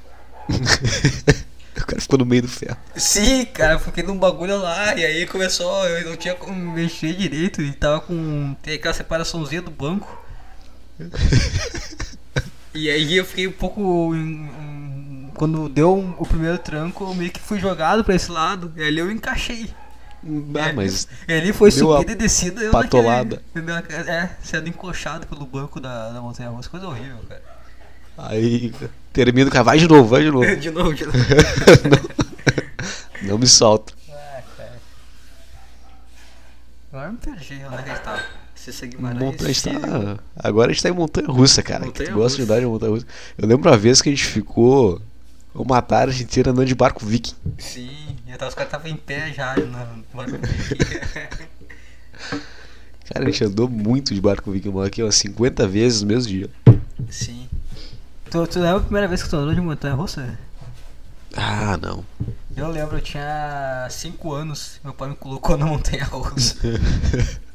o 0.49 1.85
cara 1.85 2.01
ficou 2.01 2.19
no 2.19 2.25
meio 2.25 2.41
do 2.43 2.47
ferro. 2.47 2.77
Sim, 2.95 3.45
cara, 3.45 3.73
eu 3.73 3.79
fiquei 3.79 4.03
num 4.03 4.17
bagulho 4.17 4.57
lá 4.57 4.95
e 4.95 5.03
aí 5.05 5.25
começou, 5.25 5.85
eu 5.87 6.09
não 6.09 6.15
tinha 6.17 6.35
como 6.35 6.73
mexer 6.73 7.13
direito 7.15 7.61
e 7.61 7.71
tava 7.73 8.01
com. 8.01 8.55
Tem 8.61 8.75
aquela 8.75 8.93
separaçãozinha 8.93 9.61
do 9.61 9.71
banco. 9.71 10.23
E 12.77 12.89
aí 12.89 13.15
eu 13.15 13.23
fiquei 13.23 13.47
um 13.47 13.53
pouco. 13.53 14.11
Quando 15.37 15.69
deu 15.69 16.15
o 16.17 16.25
primeiro 16.25 16.57
tranco, 16.57 17.03
eu 17.03 17.13
meio 17.13 17.31
que 17.31 17.39
fui 17.39 17.59
jogado 17.59 18.03
pra 18.03 18.15
esse 18.15 18.31
lado. 18.31 18.73
E 18.75 18.83
ali 18.83 18.99
eu 18.99 19.11
encaixei. 19.11 19.69
Ah, 20.55 20.73
mas 20.73 21.07
E 21.27 21.33
ali 21.33 21.53
foi 21.53 21.69
subida 21.69 22.11
e 22.11 22.15
descida. 22.15 22.61
Eu 22.61 22.71
patolada. 22.71 23.41
naquele- 23.53 24.09
é, 24.09 24.35
sendo 24.41 24.67
encoxado 24.67 25.27
pelo 25.27 25.45
banco 25.45 25.79
da, 25.79 26.11
da 26.11 26.21
montanha 26.21 26.49
russa. 26.49 26.69
Coisa 26.69 26.87
horrível, 26.87 27.17
cara. 27.29 27.43
aí 28.17 28.73
termina 29.13 29.49
o 29.49 29.51
cara, 29.51 29.63
vai 29.63 29.77
de 29.77 29.87
novo, 29.87 30.09
vai 30.09 30.23
de 30.23 30.31
novo. 30.31 30.45
De 30.55 30.71
novo, 30.71 30.93
de 30.93 31.05
novo. 31.05 31.17
não, 33.21 33.29
não 33.33 33.37
me 33.37 33.47
solta. 33.47 33.93
Ah, 34.09 34.41
cara. 34.57 34.73
Agora 36.91 37.07
eu 37.07 37.11
me 37.11 37.17
perdi, 37.19 37.53
onde 37.65 37.75
é 37.75 37.83
que 37.83 37.89
a 37.89 37.93
gente 37.93 38.03
tava? 38.03 38.23
Se 38.55 38.73
seguir 38.73 38.97
gente 38.97 39.63
tá- 39.63 40.17
Agora 40.35 40.71
a 40.71 40.73
gente 40.73 40.81
tá 40.81 40.89
em 40.89 40.93
montanha 40.93 41.27
russa, 41.27 41.61
cara. 41.61 41.81
que 41.81 41.87
Montanha 41.87 42.09
tu 42.09 42.15
gosta 42.15 42.37
de 42.37 42.43
andar 42.43 42.59
de 42.59 42.65
montanha 42.65 42.91
russa. 42.93 43.05
Eu 43.37 43.47
lembro 43.47 43.69
uma 43.69 43.77
vez 43.77 44.01
que 44.01 44.09
a 44.09 44.11
gente 44.11 44.25
ficou 44.25 44.99
uma 45.55 45.81
tarde 45.81 46.24
inteira 46.24 46.51
andando 46.51 46.67
de 46.67 46.75
barco 46.75 47.05
viking. 47.05 47.33
Sim, 47.57 48.17
até 48.31 48.45
os 48.47 48.53
caras 48.53 48.67
estavam 48.67 48.91
em 48.91 48.97
pé 48.97 49.31
já 49.33 49.55
no 49.55 50.03
barco. 50.13 50.38
Cara, 53.07 53.24
a 53.24 53.29
gente 53.29 53.43
andou 53.43 53.69
muito 53.69 54.13
de 54.13 54.21
barco 54.21 54.51
viking, 54.51 54.69
mano, 54.69 54.88
aqui 54.88 55.01
umas 55.01 55.15
50 55.15 55.67
vezes 55.67 56.01
no 56.01 56.07
mesmo 56.07 56.29
dia. 56.29 56.50
Sim. 57.09 57.47
Tu, 58.29 58.47
tu 58.47 58.59
lembra 58.59 58.77
a 58.77 58.81
primeira 58.81 59.07
vez 59.07 59.24
que 59.24 59.29
tu 59.29 59.38
andou 59.38 59.53
de 59.53 59.62
montanha 59.62 59.93
russa? 59.93 60.38
Ah, 61.35 61.77
não. 61.77 62.03
Eu 62.55 62.69
lembro, 62.69 62.97
eu 62.97 63.01
tinha 63.01 63.88
5 63.89 64.33
anos, 64.33 64.79
meu 64.83 64.93
pai 64.93 65.09
me 65.09 65.15
colocou 65.15 65.57
na 65.57 65.65
montanha 65.65 66.03
russa. 66.05 66.57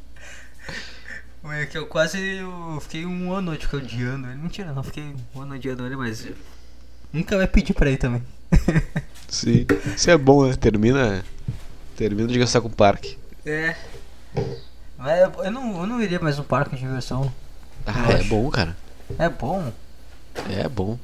É 1.42 1.64
que 1.64 1.78
eu 1.78 1.86
quase 1.86 2.18
eu 2.18 2.78
fiquei 2.82 3.06
um 3.06 3.32
ano 3.32 3.56
tipo, 3.56 3.78
odiando 3.78 4.28
ele. 4.28 4.36
Mentira, 4.36 4.72
não 4.72 4.82
fiquei 4.82 5.16
um 5.34 5.40
ano 5.40 5.54
odiando 5.54 5.86
ele, 5.86 5.96
mas 5.96 6.28
nunca 7.12 7.36
vai 7.36 7.46
pedir 7.46 7.74
pra 7.74 7.90
ir 7.90 7.96
também. 7.96 8.22
Sim. 9.28 9.66
Isso 9.96 10.10
é 10.10 10.16
bom, 10.18 10.46
né? 10.46 10.54
Termina. 10.56 11.24
Termina 11.96 12.28
de 12.28 12.38
gastar 12.38 12.60
com 12.60 12.68
o 12.68 12.72
parque. 12.72 13.16
É. 13.46 13.74
Mas 14.98 15.20
eu- 15.20 15.44
eu 15.44 15.50
não, 15.50 15.80
eu 15.80 15.86
não 15.86 16.00
iria 16.02 16.18
mais 16.20 16.36
no 16.38 16.44
parque 16.44 16.74
de 16.76 16.82
diversão. 16.82 17.32
Ah, 17.86 18.06
Eu 18.10 18.16
é 18.16 18.20
acho. 18.20 18.28
bom, 18.28 18.48
cara. 18.50 18.76
É 19.18 19.28
bom. 19.28 19.72
É 20.48 20.68
bom. 20.68 20.98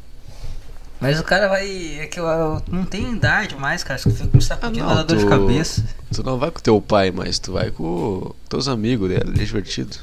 Mas 1.01 1.21
o 1.21 1.25
cara 1.25 1.49
vai. 1.49 1.99
É 1.99 2.07
que 2.07 2.19
eu, 2.19 2.27
eu 2.27 2.63
não 2.69 2.85
tenho 2.85 3.15
idade 3.15 3.55
mais, 3.57 3.83
cara. 3.85 3.97
Acho 3.97 4.09
que 4.11 4.17
fica 4.17 4.31
me 4.37 4.43
sacudindo, 4.43 4.85
Ah, 4.85 4.89
não, 4.89 4.95
dá 4.97 5.03
dor 5.03 5.17
de 5.19 5.25
tu- 5.25 5.29
cabeça. 5.29 5.85
Tu 6.13 6.23
não 6.23 6.39
vai 6.39 6.51
com 6.51 6.61
teu 6.61 6.81
pai, 6.81 7.11
mas 7.11 7.39
tu 7.39 7.53
vai 7.53 7.71
com 7.71 8.35
teus 8.49 8.67
amigos 8.69 9.09
dele, 9.09 9.31
é 9.31 9.45
divertido. 9.45 9.97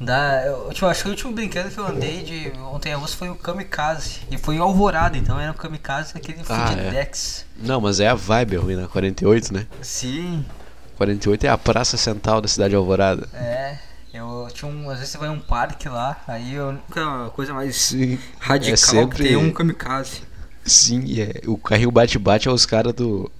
Dá, 0.00 0.44
eu, 0.46 0.70
tipo, 0.72 0.86
acho 0.86 1.02
que 1.02 1.08
o 1.08 1.10
último 1.12 1.32
brinquedo 1.32 1.70
que 1.70 1.78
eu 1.78 1.86
andei 1.86 2.22
de 2.22 2.52
ontem 2.72 2.94
russa 2.94 3.16
foi 3.16 3.28
o 3.28 3.34
Kamikaze. 3.34 4.20
E 4.30 4.38
foi 4.38 4.56
em 4.56 4.58
Alvorada, 4.58 5.18
então 5.18 5.38
era 5.38 5.52
um 5.52 5.54
Kamikaze 5.54 6.12
aquele 6.16 6.40
Ah, 6.48 6.64
é. 6.64 6.76
Fudidex. 6.76 7.44
Não, 7.56 7.80
mas 7.80 8.00
é 8.00 8.08
a 8.08 8.14
vibe 8.14 8.56
ruim 8.56 8.76
na 8.76 8.88
48, 8.88 9.52
né? 9.52 9.66
Sim, 9.82 10.44
48 10.96 11.44
é 11.44 11.48
a 11.48 11.58
praça 11.58 11.96
central 11.96 12.40
da 12.40 12.48
cidade 12.48 12.70
de 12.70 12.76
Alvorada. 12.76 13.28
é. 13.34 13.78
Eu 14.12 14.48
tinha 14.52 14.68
um. 14.68 14.90
Às 14.90 14.98
vezes 14.98 15.12
você 15.12 15.18
vai 15.18 15.28
em 15.28 15.32
um 15.32 15.38
parque 15.38 15.88
lá, 15.88 16.20
aí 16.26 16.54
eu 16.54 16.72
nunca. 16.72 17.30
coisa 17.30 17.54
mais 17.54 17.76
Sim. 17.76 18.18
radical 18.40 18.74
é 18.74 18.76
sempre- 18.76 19.16
que 19.18 19.28
tem 19.28 19.36
um 19.36 19.52
Kamikaze. 19.52 20.22
Sim, 20.66 21.20
é, 21.20 21.42
o 21.46 21.56
carrinho 21.56 21.92
bate-bate 21.92 22.48
é 22.48 22.50
os 22.50 22.66
caras 22.66 22.92
do, 22.92 23.30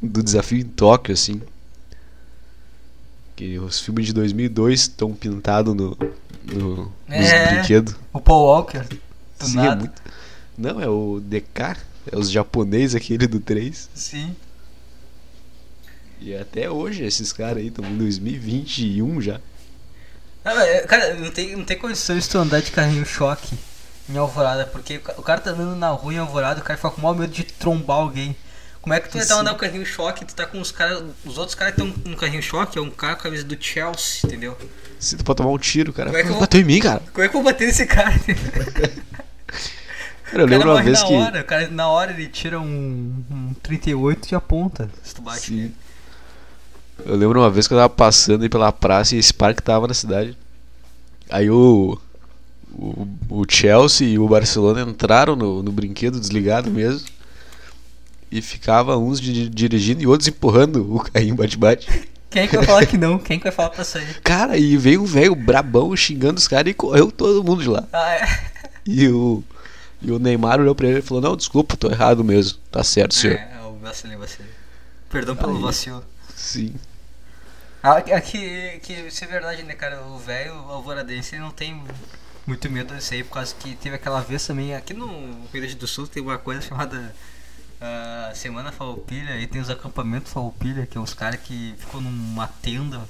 do 0.00 0.22
desafio 0.22 0.60
em 0.60 0.62
Tóquio, 0.62 1.14
assim. 1.14 1.42
Que 3.36 3.58
os 3.58 3.80
filmes 3.80 4.06
de 4.06 4.12
2002 4.12 4.80
estão 4.80 5.12
pintados 5.12 5.74
no, 5.74 5.96
no, 6.44 6.76
nos 6.84 6.92
É. 7.08 7.54
brinquedos. 7.56 7.96
O 8.12 8.20
Paul 8.20 8.46
Walker, 8.46 8.80
do 8.84 9.46
Sim, 9.46 9.58
é 9.58 9.62
nada. 9.62 9.76
muito. 9.76 10.02
Não, 10.56 10.80
é 10.80 10.88
o 10.88 11.20
DK, 11.20 11.76
é 12.12 12.16
os 12.16 12.30
japoneses 12.30 12.94
aquele 12.94 13.26
do 13.26 13.40
3. 13.40 13.88
Sim. 13.94 14.34
E 16.20 16.34
até 16.34 16.70
hoje 16.70 17.02
esses 17.04 17.32
caras 17.32 17.58
aí 17.58 17.66
estão 17.68 17.84
em 17.84 17.98
2021 17.98 19.20
já. 19.20 19.40
Não, 20.44 20.60
é, 20.60 20.80
cara, 20.82 21.14
não 21.14 21.30
tem, 21.30 21.56
não 21.56 21.64
tem 21.64 21.76
condições 21.78 22.24
de 22.24 22.30
tu 22.30 22.38
andar 22.38 22.60
de 22.60 22.70
carrinho 22.70 23.04
choque 23.04 23.56
em 24.08 24.16
Alvorada, 24.16 24.66
porque 24.66 25.00
o 25.16 25.22
cara 25.22 25.40
tá 25.40 25.50
andando 25.50 25.74
na 25.76 25.88
rua 25.90 26.14
em 26.14 26.18
Alvorada, 26.18 26.60
o 26.60 26.62
cara 26.64 26.76
fica 26.76 26.90
com 26.90 27.00
o 27.00 27.02
maior 27.04 27.18
medo 27.18 27.32
de 27.32 27.42
trombar 27.44 27.96
alguém. 27.96 28.36
Como 28.84 28.92
é 28.92 29.00
que 29.00 29.08
tu 29.08 29.16
vai 29.16 29.24
Sim. 29.26 29.32
andando 29.32 29.54
com 29.54 29.60
carrinho 29.60 29.86
choque, 29.86 30.26
tu 30.26 30.34
tá 30.34 30.44
com 30.44 30.60
os 30.60 30.70
caras. 30.70 31.02
Os 31.24 31.38
outros 31.38 31.54
caras 31.54 31.74
que 31.74 31.80
estão 31.80 32.02
no 32.10 32.16
carrinho 32.18 32.42
choque 32.42 32.76
é 32.76 32.82
um 32.82 32.90
cara 32.90 33.14
com 33.14 33.20
a 33.20 33.24
camisa 33.24 33.42
do 33.42 33.56
Chelsea, 33.58 34.20
entendeu? 34.26 34.58
Se 35.00 35.16
tu 35.16 35.24
pode 35.24 35.38
tomar 35.38 35.48
um 35.48 35.56
tiro, 35.58 35.90
cara. 35.90 36.10
Como 36.10 36.18
é 36.18 36.22
que 36.22 36.28
eu 36.28 36.32
vou- 36.32 36.40
Bateu 36.42 36.60
em 36.60 36.64
mim, 36.64 36.80
cara. 36.80 37.02
Como 37.10 37.24
é 37.24 37.28
que 37.30 37.34
eu 37.34 37.42
vou 37.42 37.50
bater 37.50 37.66
nesse 37.66 37.86
cara? 37.86 38.12
Cara, 40.24 40.42
eu 40.42 40.46
lembro 40.46 40.70
uma 40.70 40.82
vez 40.82 41.00
na 41.00 41.06
que. 41.06 41.14
Hora, 41.14 41.40
o 41.40 41.44
cara, 41.44 41.68
na 41.68 41.88
hora 41.88 42.10
ele 42.12 42.26
tira 42.26 42.58
um, 42.60 43.24
um 43.30 43.54
38 43.62 44.32
e 44.32 44.34
aponta. 44.34 44.90
Se 45.02 45.14
tu 45.14 45.22
bate 45.22 45.46
Sim. 45.46 45.54
nele. 45.56 45.74
Eu 47.06 47.16
lembro 47.16 47.40
uma 47.40 47.50
vez 47.50 47.66
que 47.68 47.74
eu 47.74 47.78
tava 47.78 47.90
passando 47.90 48.42
aí 48.42 48.48
pela 48.48 48.72
praça 48.72 49.14
e 49.14 49.18
esse 49.18 49.32
parque 49.32 49.62
tava 49.62 49.86
na 49.86 49.94
cidade. 49.94 50.36
Aí 51.30 51.48
o. 51.50 51.98
O, 52.76 53.06
o 53.30 53.44
Chelsea 53.48 54.08
e 54.08 54.18
o 54.18 54.26
Barcelona 54.28 54.82
entraram 54.82 55.36
no, 55.36 55.62
no 55.62 55.70
brinquedo 55.70 56.18
desligado 56.18 56.70
mesmo. 56.70 57.06
E 58.36 58.42
ficava 58.42 58.96
uns 58.98 59.20
di- 59.20 59.48
dirigindo 59.48 60.02
e 60.02 60.06
outros 60.08 60.26
empurrando 60.26 60.96
o 60.96 60.98
carrinho 60.98 61.36
bate-bate. 61.36 61.86
Quem 62.28 62.42
é 62.42 62.46
que 62.48 62.56
vai 62.56 62.66
falar 62.66 62.84
que 62.86 62.98
não? 62.98 63.16
Quem 63.16 63.36
é 63.36 63.38
que 63.38 63.44
vai 63.44 63.52
falar 63.52 63.70
pra 63.70 63.84
sair? 63.84 64.20
Cara, 64.22 64.56
e 64.58 64.76
veio 64.76 65.02
um 65.02 65.06
velho 65.06 65.36
brabão 65.36 65.94
xingando 65.96 66.38
os 66.38 66.48
caras 66.48 66.68
e 66.72 66.74
correu 66.74 67.12
todo 67.12 67.44
mundo 67.44 67.62
de 67.62 67.68
lá. 67.68 67.86
Ah, 67.92 68.12
é. 68.14 68.50
E 68.84 69.06
o, 69.08 69.40
e 70.02 70.10
o 70.10 70.18
Neymar 70.18 70.58
olhou 70.60 70.74
pra 70.74 70.88
ele 70.88 70.98
e 70.98 71.02
falou: 71.02 71.22
Não, 71.22 71.36
desculpa, 71.36 71.76
tô 71.76 71.88
errado 71.88 72.24
mesmo. 72.24 72.58
Tá 72.72 72.82
certo, 72.82 73.14
senhor. 73.14 73.36
É, 73.36 73.58
eu 73.62 73.78
vacilei, 73.80 74.16
vacilei. 74.16 74.50
Perdão 75.08 75.36
pelo 75.36 75.54
Aí. 75.56 75.62
vacilo. 75.62 76.04
Sim. 76.34 76.74
Ah, 77.80 78.00
que, 78.02 78.20
que, 78.20 78.80
que 78.82 78.92
isso 78.94 79.22
é 79.22 79.26
verdade, 79.28 79.62
né, 79.62 79.74
cara? 79.74 80.02
O 80.02 80.18
velho 80.18 80.54
alvoradense 80.54 81.38
não 81.38 81.50
tem 81.52 81.80
muito 82.46 82.68
medo 82.68 82.94
disso 82.96 83.14
aí, 83.14 83.22
por 83.22 83.34
causa 83.34 83.54
que 83.60 83.76
teve 83.76 83.94
aquela 83.94 84.20
vez 84.20 84.44
também. 84.44 84.74
Aqui 84.74 84.92
no 84.92 85.06
Rio 85.06 85.36
Grande 85.52 85.76
do 85.76 85.86
Sul 85.86 86.08
tem 86.08 86.20
uma 86.22 86.36
coisa 86.38 86.60
chamada 86.62 87.14
ah, 87.84 88.32
Semana 88.34 88.72
Farroupilha, 88.72 89.36
e 89.38 89.46
tem 89.46 89.60
os 89.60 89.68
acampamentos 89.70 90.32
Farroupilha, 90.32 90.86
que 90.86 90.96
é 90.96 91.00
os 91.00 91.12
caras 91.14 91.38
que 91.42 91.74
ficam 91.78 92.00
numa 92.00 92.46
tenda 92.48 93.00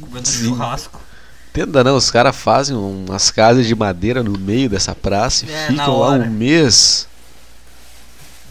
comendo 0.00 0.28
Sim. 0.28 0.48
churrasco. 0.48 1.00
Tenda 1.52 1.82
não, 1.82 1.96
os 1.96 2.10
caras 2.10 2.36
fazem 2.36 2.76
umas 2.76 3.30
casas 3.30 3.66
de 3.66 3.74
madeira 3.74 4.22
no 4.22 4.38
meio 4.38 4.68
dessa 4.68 4.94
praça 4.94 5.46
e 5.46 5.50
É, 5.50 5.66
ficam 5.68 5.98
lá 6.00 6.10
um 6.10 6.30
mês. 6.30 7.08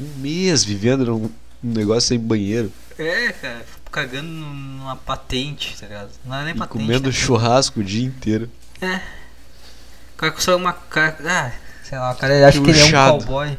Um 0.02 0.20
mês 0.20 0.64
vivendo 0.64 1.06
num, 1.06 1.32
negócio 1.62 2.10
sem 2.10 2.20
banheiro. 2.20 2.72
É, 2.98 3.32
cara, 3.34 3.66
cagando 3.92 4.28
numa 4.28 4.96
patente, 4.96 5.78
tá 5.80 5.86
ligado? 5.86 6.10
Não 6.26 6.36
é 6.36 6.46
nem 6.46 6.56
E 6.56 6.58
patente. 6.58 6.72
comendo 6.82 7.08
né? 7.10 7.14
churrasco 7.14 7.80
o 7.80 7.84
dia 7.84 8.06
inteiro. 8.06 8.50
É. 8.82 8.96
O 8.96 10.18
cara 10.18 10.32
consegue 10.34 10.58
uma 10.58 10.74
cara. 10.74 11.18
Ah, 11.24 11.52
sei 11.84 11.98
lá, 12.00 12.12
o 12.12 12.16
cara 12.16 12.48
acha 12.48 12.60
que 12.60 12.70
ele 12.70 12.80
é 12.80 12.86
um 12.86 12.92
cowboy. 12.92 13.58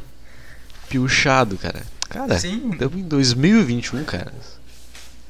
Piochado, 0.89 1.57
cara. 1.57 1.83
Cara, 2.09 2.39
Sim. 2.39 2.71
estamos 2.73 2.99
em 2.99 3.03
2021, 3.03 4.05
cara. 4.05 4.33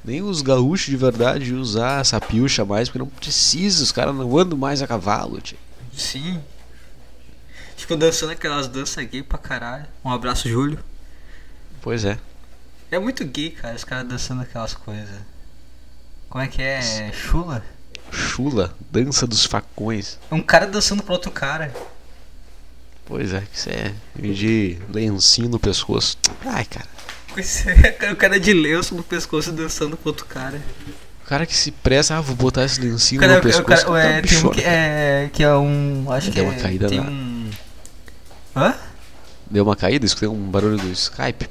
Nem 0.04 0.22
os 0.22 0.42
gaúchos 0.42 0.86
de 0.86 0.96
verdade 0.96 1.52
usar 1.52 2.00
essa 2.00 2.20
pilcha 2.20 2.64
mais, 2.64 2.88
porque 2.88 2.98
não 2.98 3.06
precisa, 3.08 3.82
os 3.82 3.92
caras 3.92 4.14
não 4.14 4.38
andam 4.38 4.56
mais 4.56 4.80
a 4.80 4.86
cavalo, 4.86 5.40
tio. 5.40 5.58
Sim. 5.92 6.40
Ficou 7.76 7.96
dançando 7.96 8.32
aquelas 8.32 8.68
danças 8.68 9.04
gay 9.06 9.22
pra 9.22 9.38
caralho. 9.38 9.86
Um 10.04 10.10
abraço, 10.10 10.48
Júlio. 10.48 10.78
Pois 11.82 12.04
é. 12.04 12.18
É 12.90 12.98
muito 12.98 13.24
gay, 13.24 13.50
cara, 13.50 13.74
os 13.74 13.84
caras 13.84 14.08
dançando 14.08 14.42
aquelas 14.42 14.74
coisas. 14.74 15.20
Como 16.28 16.42
é 16.42 16.46
que 16.46 16.62
é? 16.62 17.10
Chula? 17.12 17.64
Chula, 18.10 18.74
dança 18.90 19.26
dos 19.26 19.44
facões. 19.44 20.18
É 20.30 20.34
um 20.34 20.42
cara 20.42 20.66
dançando 20.66 21.02
pro 21.02 21.12
outro 21.12 21.30
cara. 21.30 21.72
Pois 23.08 23.32
é, 23.32 23.42
isso 23.54 23.70
é 23.70 23.92
de 24.20 24.76
lencinho 24.92 25.48
no 25.48 25.58
pescoço. 25.58 26.16
Ai, 26.44 26.64
cara. 26.66 26.86
Pois 27.32 27.66
é, 27.66 28.12
O 28.12 28.16
cara 28.16 28.38
de 28.38 28.52
lenço 28.52 28.94
no 28.94 29.02
pescoço 29.02 29.50
dançando 29.50 29.96
pro 29.96 30.10
outro 30.10 30.26
cara. 30.26 30.60
O 31.24 31.28
cara 31.28 31.46
que 31.46 31.56
se 31.56 31.70
pressa, 31.70 32.16
ah, 32.16 32.20
vou 32.20 32.36
botar 32.36 32.64
esse 32.64 32.80
lencinho 32.80 33.20
cara, 33.20 33.34
no 33.34 33.38
o 33.38 33.42
pescoço. 33.42 33.86
cara, 33.86 34.00
é, 34.02 34.20
tá 34.20 34.28
tem 34.28 34.38
um 34.44 34.50
que 34.50 34.60
é, 34.60 35.30
que 35.32 35.42
é 35.42 35.54
um. 35.54 36.06
Acho 36.10 36.28
que 36.30 36.34
Deu 36.36 36.44
é, 36.44 36.48
uma 36.48 36.60
caída 36.60 36.88
tem 36.88 37.00
na- 37.00 37.10
um. 37.10 37.50
Hã? 38.56 38.74
Deu 39.50 39.64
uma 39.64 39.76
caída, 39.76 40.04
escutei 40.04 40.28
um 40.28 40.50
barulho 40.50 40.76
do 40.76 40.90
Skype. 40.92 41.48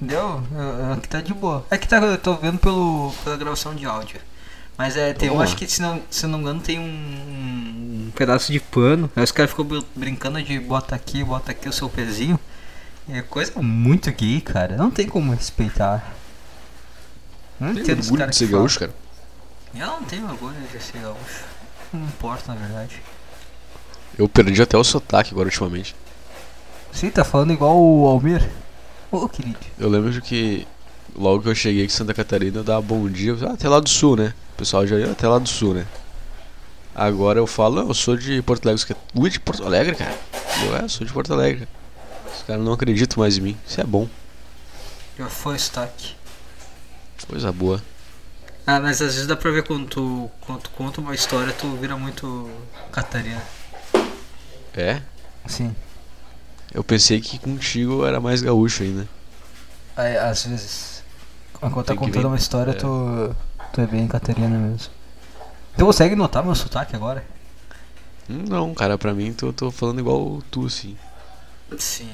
Deu? 0.00 0.42
Eu- 0.54 0.60
eu- 0.62 0.92
Aqui 0.94 1.08
tá 1.08 1.20
de 1.20 1.34
boa. 1.34 1.66
É 1.70 1.76
que 1.76 1.86
tá, 1.86 1.98
eu 1.98 2.16
tô 2.18 2.34
vendo 2.36 2.58
pelo, 2.58 3.12
pela 3.24 3.36
gravação 3.36 3.74
de 3.74 3.84
áudio. 3.84 4.18
Mas 4.78 4.96
é, 4.96 5.12
tem, 5.12 5.28
eu 5.28 5.40
acho 5.40 5.54
que 5.54 5.66
se 5.66 5.82
não, 5.82 6.00
se 6.10 6.26
não 6.26 6.38
me 6.38 6.44
engano 6.44 6.60
tem 6.60 6.78
um 6.78 7.41
pedaço 8.12 8.52
de 8.52 8.60
pano. 8.60 9.10
Aí 9.16 9.22
os 9.24 9.32
caras 9.32 9.50
ficam 9.50 9.64
br- 9.64 9.82
brincando 9.94 10.42
de 10.42 10.58
bota 10.60 10.94
aqui, 10.94 11.22
bota 11.24 11.50
aqui 11.52 11.68
o 11.68 11.72
seu 11.72 11.88
pezinho. 11.88 12.38
É 13.08 13.20
coisa 13.22 13.52
muito 13.60 14.10
gay, 14.12 14.40
cara. 14.40 14.76
Não 14.76 14.90
tem 14.90 15.08
como 15.08 15.32
respeitar. 15.32 16.14
Não 17.58 17.72
Tem 17.74 17.82
entendo 17.82 18.02
orgulho 18.02 18.26
de 18.28 18.36
ser 18.36 18.48
gaúcho, 18.48 18.78
cara. 18.80 18.94
Eu 19.74 19.86
não 19.86 20.02
tenho 20.04 20.24
orgulho 20.28 20.54
de 20.72 20.82
ser 20.82 20.98
gaúcho. 20.98 21.44
Não 21.92 22.04
importa, 22.04 22.52
na 22.54 22.60
verdade. 22.60 23.00
Eu 24.18 24.28
perdi 24.28 24.60
até 24.62 24.76
o 24.76 24.84
sotaque 24.84 25.30
agora 25.32 25.48
ultimamente. 25.48 25.94
Você 26.92 27.10
tá 27.10 27.24
falando 27.24 27.52
igual 27.52 27.76
o 27.76 28.06
Almir? 28.06 28.48
Ô, 29.10 29.28
querido. 29.28 29.58
Eu 29.78 29.88
lembro 29.88 30.10
de 30.10 30.20
que 30.20 30.66
logo 31.14 31.42
que 31.42 31.48
eu 31.48 31.54
cheguei 31.54 31.84
aqui 31.84 31.92
em 31.92 31.96
Santa 31.96 32.12
Catarina, 32.14 32.58
eu 32.58 32.64
dava 32.64 32.82
bom 32.82 33.08
dia. 33.08 33.36
Ah, 33.48 33.52
até 33.54 33.68
lá 33.68 33.80
do 33.80 33.88
sul, 33.88 34.16
né? 34.16 34.34
O 34.54 34.58
pessoal 34.58 34.86
já 34.86 34.98
ia 34.98 35.10
até 35.10 35.26
lá 35.26 35.38
do 35.38 35.48
sul, 35.48 35.74
né? 35.74 35.86
Agora 36.94 37.38
eu 37.38 37.46
falo, 37.46 37.80
eu 37.80 37.94
sou 37.94 38.16
de 38.16 38.42
Porto 38.42 38.66
Alegre. 38.66 38.80
Você 38.80 38.86
quer- 38.94 39.00
Tu 39.14 39.26
é 39.26 39.30
de 39.30 39.40
Porto 39.40 39.64
Alegre, 39.64 39.94
cara? 39.96 40.14
Eu, 40.64 40.76
é, 40.76 40.82
eu 40.82 40.88
sou 40.88 41.06
de 41.06 41.12
Porto 41.12 41.32
Alegre. 41.32 41.66
Os 42.36 42.42
caras 42.42 42.64
não 42.64 42.72
acreditam 42.72 43.20
mais 43.22 43.38
em 43.38 43.40
mim. 43.40 43.56
Isso 43.66 43.80
é 43.80 43.84
bom. 43.84 44.08
Já 45.18 45.28
foi 45.28 45.56
o 45.56 45.58
sotaque. 45.58 46.14
Coisa 47.28 47.50
boa. 47.52 47.82
Ah, 48.66 48.78
mas 48.80 49.00
às 49.00 49.14
vezes 49.14 49.26
dá 49.26 49.36
pra 49.36 49.50
ver 49.50 49.64
quando 49.64 49.86
tu, 49.86 50.30
quando 50.42 50.60
tu 50.62 50.70
conta 50.70 51.00
uma 51.00 51.14
história, 51.14 51.52
tu 51.52 51.68
vira 51.76 51.96
muito 51.96 52.50
Catarina. 52.92 53.42
É? 54.74 55.00
Sim. 55.46 55.74
Eu 56.72 56.82
pensei 56.84 57.20
que 57.20 57.38
contigo 57.38 58.04
era 58.04 58.20
mais 58.20 58.40
gaúcho 58.42 58.82
ainda. 58.82 59.08
Às 59.96 60.44
vezes. 60.46 61.02
Quando 61.54 61.82
tá 61.84 61.94
contando 61.94 62.26
uma 62.28 62.36
história, 62.36 62.70
É. 62.72 62.74
tu, 62.74 63.34
tu 63.72 63.80
é 63.80 63.86
bem 63.86 64.06
Catarina 64.08 64.48
mesmo. 64.58 64.90
Tu 65.76 65.84
consegue 65.84 66.14
notar 66.14 66.44
meu 66.44 66.54
sotaque 66.54 66.94
agora? 66.94 67.24
Não, 68.28 68.74
cara, 68.74 68.96
pra 68.96 69.12
mim 69.12 69.32
tô, 69.32 69.52
tô 69.52 69.70
falando 69.70 70.00
igual 70.00 70.42
tu, 70.50 70.66
assim. 70.66 70.96
Sim. 71.78 72.10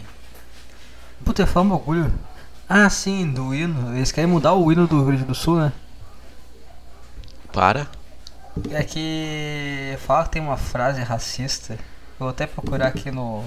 Puta, 1.25 1.43
eu 1.43 1.47
falo 1.47 1.67
um 1.67 1.77
bagulho. 1.77 2.13
Ah, 2.69 2.89
sim, 2.91 3.31
do 3.33 3.55
hino. 3.55 3.97
Eles 3.97 4.13
querem 4.13 4.29
mudar 4.31 4.55
o 4.55 4.71
hino 4.71 4.87
do 4.87 4.97
Rio 4.97 5.07
Grande 5.07 5.25
do 5.25 5.35
Sul, 5.35 5.59
né? 5.59 5.73
Para. 7.53 7.87
É 8.71 8.83
que 8.83 9.97
fala 10.07 10.25
que 10.25 10.31
tem 10.31 10.43
uma 10.43 10.57
frase 10.57 11.03
racista. 11.03 11.75
Eu 11.75 11.79
vou 12.21 12.29
até 12.29 12.47
procurar 12.47 12.89
aqui 12.89 13.11
no, 13.11 13.45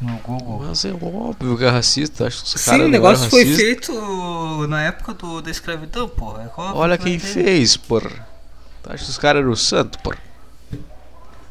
no 0.00 0.16
Google. 0.18 0.64
Mas 0.66 0.84
é 0.84 0.92
óbvio 0.92 1.56
que 1.58 1.64
é 1.64 1.68
racista. 1.68 2.26
Acho 2.26 2.44
que 2.44 2.56
os 2.56 2.60
Sim, 2.60 2.70
caras 2.70 2.86
o 2.86 2.88
não 2.88 2.94
eram 2.96 3.02
negócio 3.02 3.30
foi 3.30 3.44
feito 3.44 4.66
na 4.68 4.82
época 4.82 5.14
do, 5.14 5.42
da 5.42 5.50
escravidão, 5.50 6.08
porra. 6.08 6.44
É 6.44 6.50
Olha 6.56 6.98
que 6.98 7.04
quem 7.04 7.18
fez, 7.18 7.76
porra. 7.76 8.26
Tu 8.86 8.92
acha 8.92 9.04
que 9.04 9.10
os 9.10 9.18
caras 9.18 9.42
eram 9.42 9.56
santo, 9.56 9.98
porra? 9.98 10.18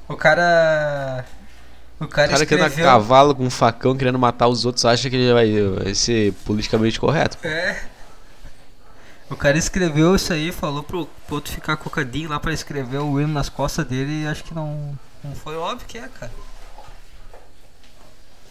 O 0.07 0.15
cara. 0.15 1.25
O 1.99 2.07
cara, 2.07 2.29
O 2.29 2.31
cara 2.31 2.45
que 2.45 2.53
anda 2.55 2.63
a 2.63 2.67
escreveu. 2.67 2.85
cavalo 2.91 3.35
com 3.35 3.43
um 3.43 3.49
facão 3.49 3.97
querendo 3.97 4.17
matar 4.17 4.47
os 4.47 4.65
outros 4.65 4.85
acha 4.85 5.09
que 5.09 5.15
ele 5.17 5.33
vai, 5.33 5.83
vai 5.83 5.93
ser 5.93 6.31
politicamente 6.45 6.97
correto. 6.99 7.37
É. 7.45 7.83
O 9.29 9.35
cara 9.35 9.57
escreveu 9.57 10.15
isso 10.15 10.31
aí, 10.31 10.51
falou 10.51 10.81
pro, 10.83 11.07
pro 11.25 11.35
outro 11.35 11.51
ficar 11.51 11.75
cocadinho 11.75 12.29
lá 12.29 12.39
pra 12.39 12.53
escrever 12.53 12.99
o 12.99 13.19
hino 13.19 13.33
nas 13.33 13.49
costas 13.49 13.85
dele 13.85 14.23
e 14.23 14.27
acho 14.27 14.43
que 14.43 14.53
não. 14.53 14.97
Não 15.23 15.35
foi 15.35 15.57
óbvio 15.57 15.87
que 15.87 15.97
é, 15.97 16.07
cara. 16.07 16.31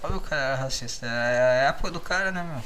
Olha 0.03 0.17
o 0.17 0.21
cara 0.21 0.43
era 0.43 0.57
racista. 0.57 1.07
É 1.07 1.63
a 1.65 1.69
época 1.69 1.91
do 1.91 2.01
cara, 2.01 2.31
né, 2.33 2.43
meu? 2.43 2.63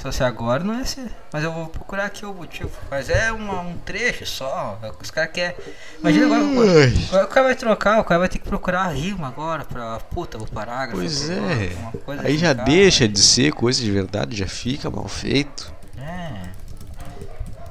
Se 0.00 0.04
fosse 0.04 0.24
agora, 0.24 0.64
não 0.64 0.78
ia 0.78 0.84
ser. 0.86 1.10
Mas 1.30 1.44
eu 1.44 1.52
vou 1.52 1.66
procurar 1.66 2.06
aqui 2.06 2.24
o 2.24 2.32
motivo. 2.32 2.70
Mas 2.90 3.10
é 3.10 3.30
uma- 3.32 3.60
um 3.60 3.76
trecho 3.84 4.24
só. 4.24 4.78
é 4.82 4.90
Os 4.98 5.10
caras 5.10 5.30
querem. 5.30 5.54
Imagina 5.98 6.24
agora. 6.26 6.92
Agora 7.10 7.24
o 7.24 7.28
cara 7.28 7.46
vai 7.48 7.54
trocar, 7.54 8.00
o 8.00 8.04
cara 8.04 8.18
vai 8.20 8.28
ter 8.30 8.38
que 8.38 8.48
procurar 8.48 8.84
a 8.84 8.88
rima 8.88 9.28
agora 9.28 9.62
pra 9.62 9.98
puta, 9.98 10.38
o 10.38 10.50
parágrafo. 10.50 10.96
Pois 10.96 11.28
é. 11.28 11.76
Aí 12.24 12.38
já 12.38 12.50
ficar- 12.52 12.64
deixa 12.64 13.06
de 13.06 13.20
ser 13.20 13.52
coisa 13.52 13.78
de 13.78 13.90
verdade, 13.90 14.38
já 14.38 14.46
fica 14.46 14.88
mal 14.88 15.06
feito. 15.06 15.70
É. 15.98 16.48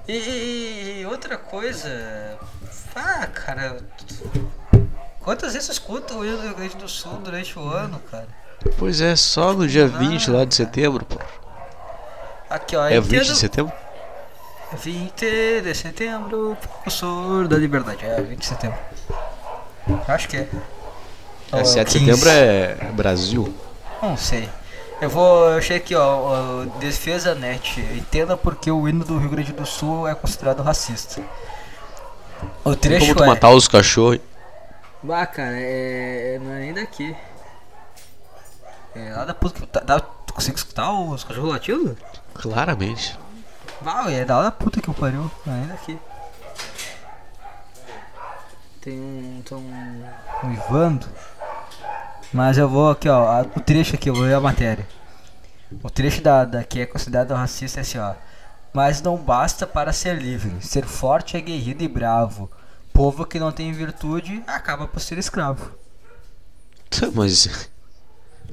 E, 0.07 0.13
e- 0.13 1.01
e 1.01 1.05
outra 1.07 1.35
coisa. 1.35 2.37
Ah, 2.95 3.25
cara. 3.25 3.77
Quantas 5.19 5.53
vezes 5.53 5.65
você 5.65 5.71
escuta 5.71 6.13
o 6.13 6.21
Rio 6.21 6.53
Grande 6.55 6.75
do 6.77 6.87
Sul 6.87 7.13
durante 7.23 7.57
o 7.57 7.67
ano, 7.67 7.99
cara? 8.11 8.27
Pois 8.77 9.01
é, 9.01 9.15
só 9.15 9.51
no 9.51 9.67
dia 9.67 9.87
20 9.87 10.29
lá 10.29 10.45
de 10.45 10.53
setembro, 10.53 11.03
pô. 11.05 11.17
Aqui, 12.49 12.75
ó. 12.75 12.85
É 12.87 12.99
20 12.99 13.05
entendo- 13.21 13.33
de 13.33 13.35
setembro? 13.37 13.73
20 14.73 15.61
de 15.61 15.73
setembro, 15.75 16.57
professor 16.61 17.47
da 17.47 17.57
liberdade. 17.57 18.05
É, 18.05 18.21
20 18.21 18.39
de 18.39 18.45
setembro. 18.45 18.77
Acho 20.07 20.27
que 20.27 20.37
é. 20.37 20.47
Ou 21.51 21.59
É, 21.59 21.61
o 21.63 21.65
7 21.65 21.93
de 21.99 22.05
15? 22.05 22.19
setembro 22.21 22.29
é 22.29 22.75
Brasil. 22.91 23.53
Não 24.01 24.15
sei. 24.15 24.47
Eu 25.01 25.09
vou. 25.09 25.49
Eu 25.51 25.57
achei 25.57 25.77
aqui, 25.77 25.95
ó. 25.95 26.65
Defesa 26.79 27.33
net. 27.33 27.79
Entenda 27.79 28.35
porque 28.37 28.69
o 28.69 28.87
hino 28.87 29.03
do 29.03 29.17
Rio 29.17 29.29
Grande 29.29 29.51
do 29.53 29.65
Sul 29.65 30.07
é 30.07 30.13
considerado 30.13 30.61
racista. 30.61 31.21
O 32.63 32.75
Tem 32.75 32.91
trecho 32.91 33.05
como 33.07 33.15
tu 33.17 33.23
é. 33.23 33.27
matar 33.27 33.49
os 33.49 33.67
cachorros? 33.67 34.19
Ah, 35.09 35.25
cara, 35.25 35.53
é. 35.55 36.39
Não 36.41 36.51
é 36.51 36.59
nem 36.59 36.73
daqui. 36.73 37.15
É 38.95 39.13
lá 39.15 39.25
da 39.25 39.33
puta. 39.33 39.65
Tá, 39.67 39.79
tá, 39.81 39.99
tu 39.99 40.33
consegue 40.33 40.57
escutar 40.57 40.91
os 40.91 41.23
cachorros 41.23 41.51
latindo? 41.51 41.97
Claramente. 42.33 43.17
Uau, 43.85 44.09
é 44.09 44.25
da 44.25 44.35
hora 44.37 44.45
da 44.45 44.51
puta 44.51 44.81
que 44.81 44.89
eu 44.89 44.93
pariu. 44.93 45.29
Ainda 45.47 45.73
aqui. 45.73 45.97
Tem 48.81 48.99
um. 48.99 49.41
Tão. 49.45 49.63
uivando. 50.43 51.05
Mas 52.31 52.57
eu 52.57 52.69
vou 52.69 52.91
aqui, 52.91 53.09
ó. 53.09 53.27
a- 53.29 53.41
O 53.41 53.59
trecho 53.59 53.95
aqui, 53.95 54.09
eu 54.09 54.13
vou 54.15 54.23
ler 54.23 54.35
a 54.35 54.39
matéria. 54.41 54.87
O 55.83 55.89
trecho 55.89 56.21
da, 56.21 56.45
da 56.45 56.63
que 56.63 56.79
é 56.81 56.85
considerado 56.85 57.33
racista 57.33 57.79
é 57.79 57.81
assim, 57.81 57.97
ó. 57.97 58.13
Mas 58.73 59.01
não 59.01 59.17
basta 59.17 59.65
para 59.67 59.91
ser 59.91 60.15
livre. 60.17 60.55
Ser 60.61 60.85
forte, 60.85 61.35
aguerrido 61.37 61.83
e 61.83 61.87
bravo. 61.87 62.49
Povo 62.93 63.25
que 63.25 63.39
não 63.39 63.51
tem 63.51 63.71
virtude 63.71 64.43
acaba 64.47 64.87
por 64.87 64.99
ser 64.99 65.17
escravo. 65.17 65.71
Tá, 66.89 67.07
Mas. 67.13 67.69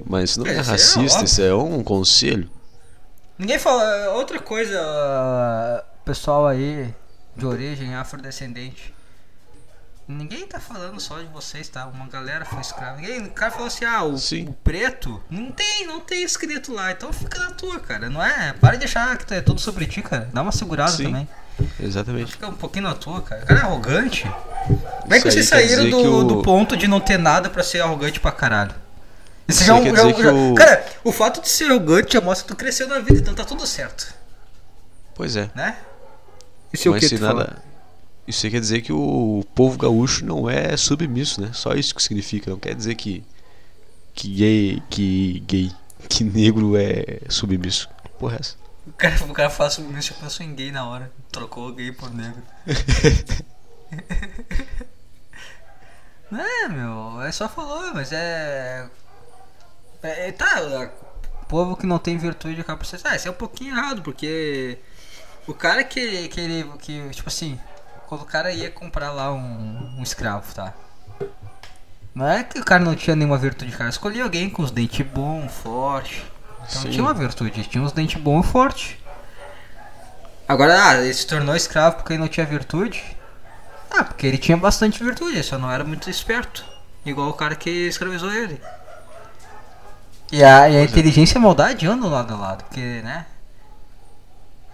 Mas 0.04 0.30
isso 0.30 0.40
não 0.40 0.46
é 0.46 0.54
é 0.56 0.60
racista, 0.60 1.24
isso 1.24 1.40
é 1.42 1.54
um 1.54 1.82
conselho. 1.82 2.50
Ninguém 3.38 3.58
fala. 3.58 4.10
Outra 4.14 4.38
coisa, 4.38 5.84
pessoal 6.04 6.46
aí 6.46 6.94
de 7.36 7.44
origem 7.46 7.94
afrodescendente. 7.94 8.94
Ninguém 10.08 10.46
tá 10.46 10.60
falando 10.60 11.00
só 11.00 11.18
de 11.18 11.26
vocês, 11.26 11.68
tá? 11.68 11.84
Uma 11.86 12.06
galera 12.06 12.44
foi 12.44 12.60
escrava. 12.60 12.96
Ninguém, 12.96 13.24
o 13.24 13.30
cara 13.30 13.50
falou 13.50 13.66
assim: 13.66 13.84
ah, 13.84 14.04
o, 14.04 14.16
Sim. 14.16 14.46
o 14.48 14.52
preto. 14.52 15.20
Não 15.28 15.50
tem, 15.50 15.84
não 15.86 15.98
tem 16.00 16.22
escrito 16.22 16.72
lá. 16.72 16.92
Então 16.92 17.12
fica 17.12 17.38
na 17.40 17.50
tua, 17.50 17.80
cara. 17.80 18.08
Não 18.08 18.22
é? 18.24 18.52
Para 18.52 18.76
de 18.76 18.84
achar 18.84 19.18
que 19.18 19.34
é 19.34 19.40
tudo 19.40 19.60
sobre 19.60 19.84
ti, 19.86 20.02
cara. 20.02 20.28
Dá 20.32 20.42
uma 20.42 20.52
segurada 20.52 20.92
Sim. 20.92 21.04
também. 21.06 21.28
Exatamente. 21.80 22.32
Fica 22.32 22.46
um 22.48 22.54
pouquinho 22.54 22.84
na 22.84 22.94
tua, 22.94 23.20
cara. 23.20 23.42
O 23.42 23.46
cara 23.46 23.60
é 23.60 23.62
arrogante. 23.64 24.30
Como 25.02 25.12
é 25.14 25.20
que 25.20 25.28
vocês 25.30 25.48
saíram 25.48 25.90
do, 25.90 25.98
o- 25.98 26.24
do 26.24 26.42
ponto 26.42 26.76
de 26.76 26.86
não 26.86 27.00
ter 27.00 27.18
nada 27.18 27.50
pra 27.50 27.64
ser 27.64 27.80
arrogante 27.80 28.20
pra 28.20 28.30
caralho? 28.30 28.74
Isso 29.48 29.64
já 29.64 29.80
já 29.80 30.12
que 30.12 30.22
já- 30.22 30.32
o- 30.32 30.54
Cara, 30.54 30.84
o 31.04 31.12
fato 31.12 31.40
de 31.40 31.48
ser 31.48 31.70
arrogante 31.70 32.14
já 32.14 32.20
mostra 32.20 32.46
que 32.46 32.54
tu 32.54 32.56
cresceu 32.56 32.88
na 32.88 32.98
vida, 32.98 33.20
então 33.20 33.34
tá 33.34 33.44
tudo 33.44 33.64
certo, 33.66 34.12
Pois 35.14 35.36
é. 35.36 35.50
né? 35.54 35.78
Isso 36.72 36.88
é 36.88 36.90
o 36.90 36.98
que 36.98 37.08
tu 37.08 37.14
nada. 37.20 37.44
fala? 37.44 37.62
Isso 38.26 38.50
quer 38.50 38.60
dizer 38.60 38.82
que 38.82 38.92
o 38.92 39.44
povo 39.54 39.78
gaúcho 39.78 40.24
não 40.26 40.50
é 40.50 40.76
submisso, 40.76 41.40
né? 41.40 41.50
Só 41.52 41.74
isso 41.74 41.94
que 41.94 42.02
significa. 42.02 42.50
Não 42.50 42.58
quer 42.58 42.74
dizer 42.74 42.96
que. 42.96 43.24
Que 44.12 44.28
gay. 44.28 44.82
Que 44.90 45.40
gay. 45.46 45.72
Que 46.08 46.24
negro 46.24 46.76
é 46.76 47.20
submisso. 47.28 47.88
Porra, 48.18 48.36
é 48.36 48.40
essa? 48.40 48.56
O 48.84 48.92
cara, 48.92 49.24
o 49.24 49.32
cara 49.32 49.48
fala 49.48 49.70
sobre 49.70 49.96
isso, 49.98 50.08
já 50.12 50.20
pensou 50.20 50.44
em 50.44 50.54
gay 50.56 50.72
na 50.72 50.88
hora. 50.88 51.10
Trocou 51.30 51.72
gay 51.72 51.92
por 51.92 52.12
negro. 52.12 52.42
Não 56.30 56.40
é, 56.40 56.68
meu, 56.68 57.22
é 57.22 57.30
só 57.30 57.48
falou, 57.48 57.94
mas 57.94 58.10
é. 58.12 58.88
É, 60.06 60.28
é, 60.28 60.32
tá, 60.32 60.60
é, 60.60 60.90
povo 61.48 61.76
que 61.76 61.86
não 61.86 61.98
tem 61.98 62.16
virtude 62.16 62.60
acaba 62.60 62.78
por 62.78 62.86
ser. 62.86 63.00
Ah, 63.04 63.16
isso 63.16 63.28
é 63.28 63.30
um 63.30 63.34
pouquinho 63.34 63.74
errado, 63.74 64.02
porque 64.02 64.78
o 65.46 65.54
cara 65.54 65.82
que, 65.84 66.28
que 66.28 66.40
ele. 66.40 66.64
Que, 66.78 67.10
tipo 67.10 67.28
assim, 67.28 67.58
quando 68.06 68.22
o 68.22 68.26
cara 68.26 68.52
ia 68.52 68.70
comprar 68.70 69.12
lá 69.12 69.32
um, 69.32 69.98
um 69.98 70.02
escravo, 70.02 70.54
tá? 70.54 70.74
Não 72.14 72.26
é 72.26 72.42
que 72.42 72.58
o 72.58 72.64
cara 72.64 72.82
não 72.82 72.94
tinha 72.94 73.14
nenhuma 73.14 73.36
virtude, 73.36 73.72
cara. 73.72 73.90
Escolhia 73.90 74.24
alguém 74.24 74.48
com 74.48 74.62
os 74.62 74.70
dentes 74.70 75.06
bons, 75.06 75.52
forte. 75.52 76.24
Então 76.68 76.82
Sim. 76.82 76.90
tinha 76.90 77.02
uma 77.02 77.14
virtude, 77.14 77.64
tinha 77.64 77.82
uns 77.82 77.92
dentes 77.92 78.20
bons 78.20 78.46
e 78.46 78.48
fortes. 78.48 78.96
Agora, 80.48 80.90
ah, 80.90 80.96
ele 80.96 81.12
se 81.12 81.26
tornou 81.26 81.54
escravo 81.54 81.96
porque 81.96 82.12
ele 82.12 82.20
não 82.20 82.28
tinha 82.28 82.46
virtude? 82.46 83.04
Ah, 83.90 84.02
porque 84.02 84.26
ele 84.26 84.38
tinha 84.38 84.56
bastante 84.56 85.02
virtude, 85.02 85.34
ele 85.34 85.42
só 85.42 85.58
não 85.58 85.70
era 85.70 85.84
muito 85.84 86.08
esperto. 86.08 86.64
Igual 87.04 87.28
o 87.28 87.34
cara 87.34 87.54
que 87.54 87.70
escravizou 87.70 88.32
ele. 88.32 88.60
E 90.32 90.42
a, 90.42 90.68
e 90.68 90.76
a 90.76 90.82
inteligência 90.84 91.36
e 91.36 91.38
a 91.38 91.40
maldade 91.40 91.86
andam 91.86 92.10
lado 92.10 92.34
a 92.34 92.36
lado, 92.36 92.64
porque, 92.64 92.80
né? 93.02 93.26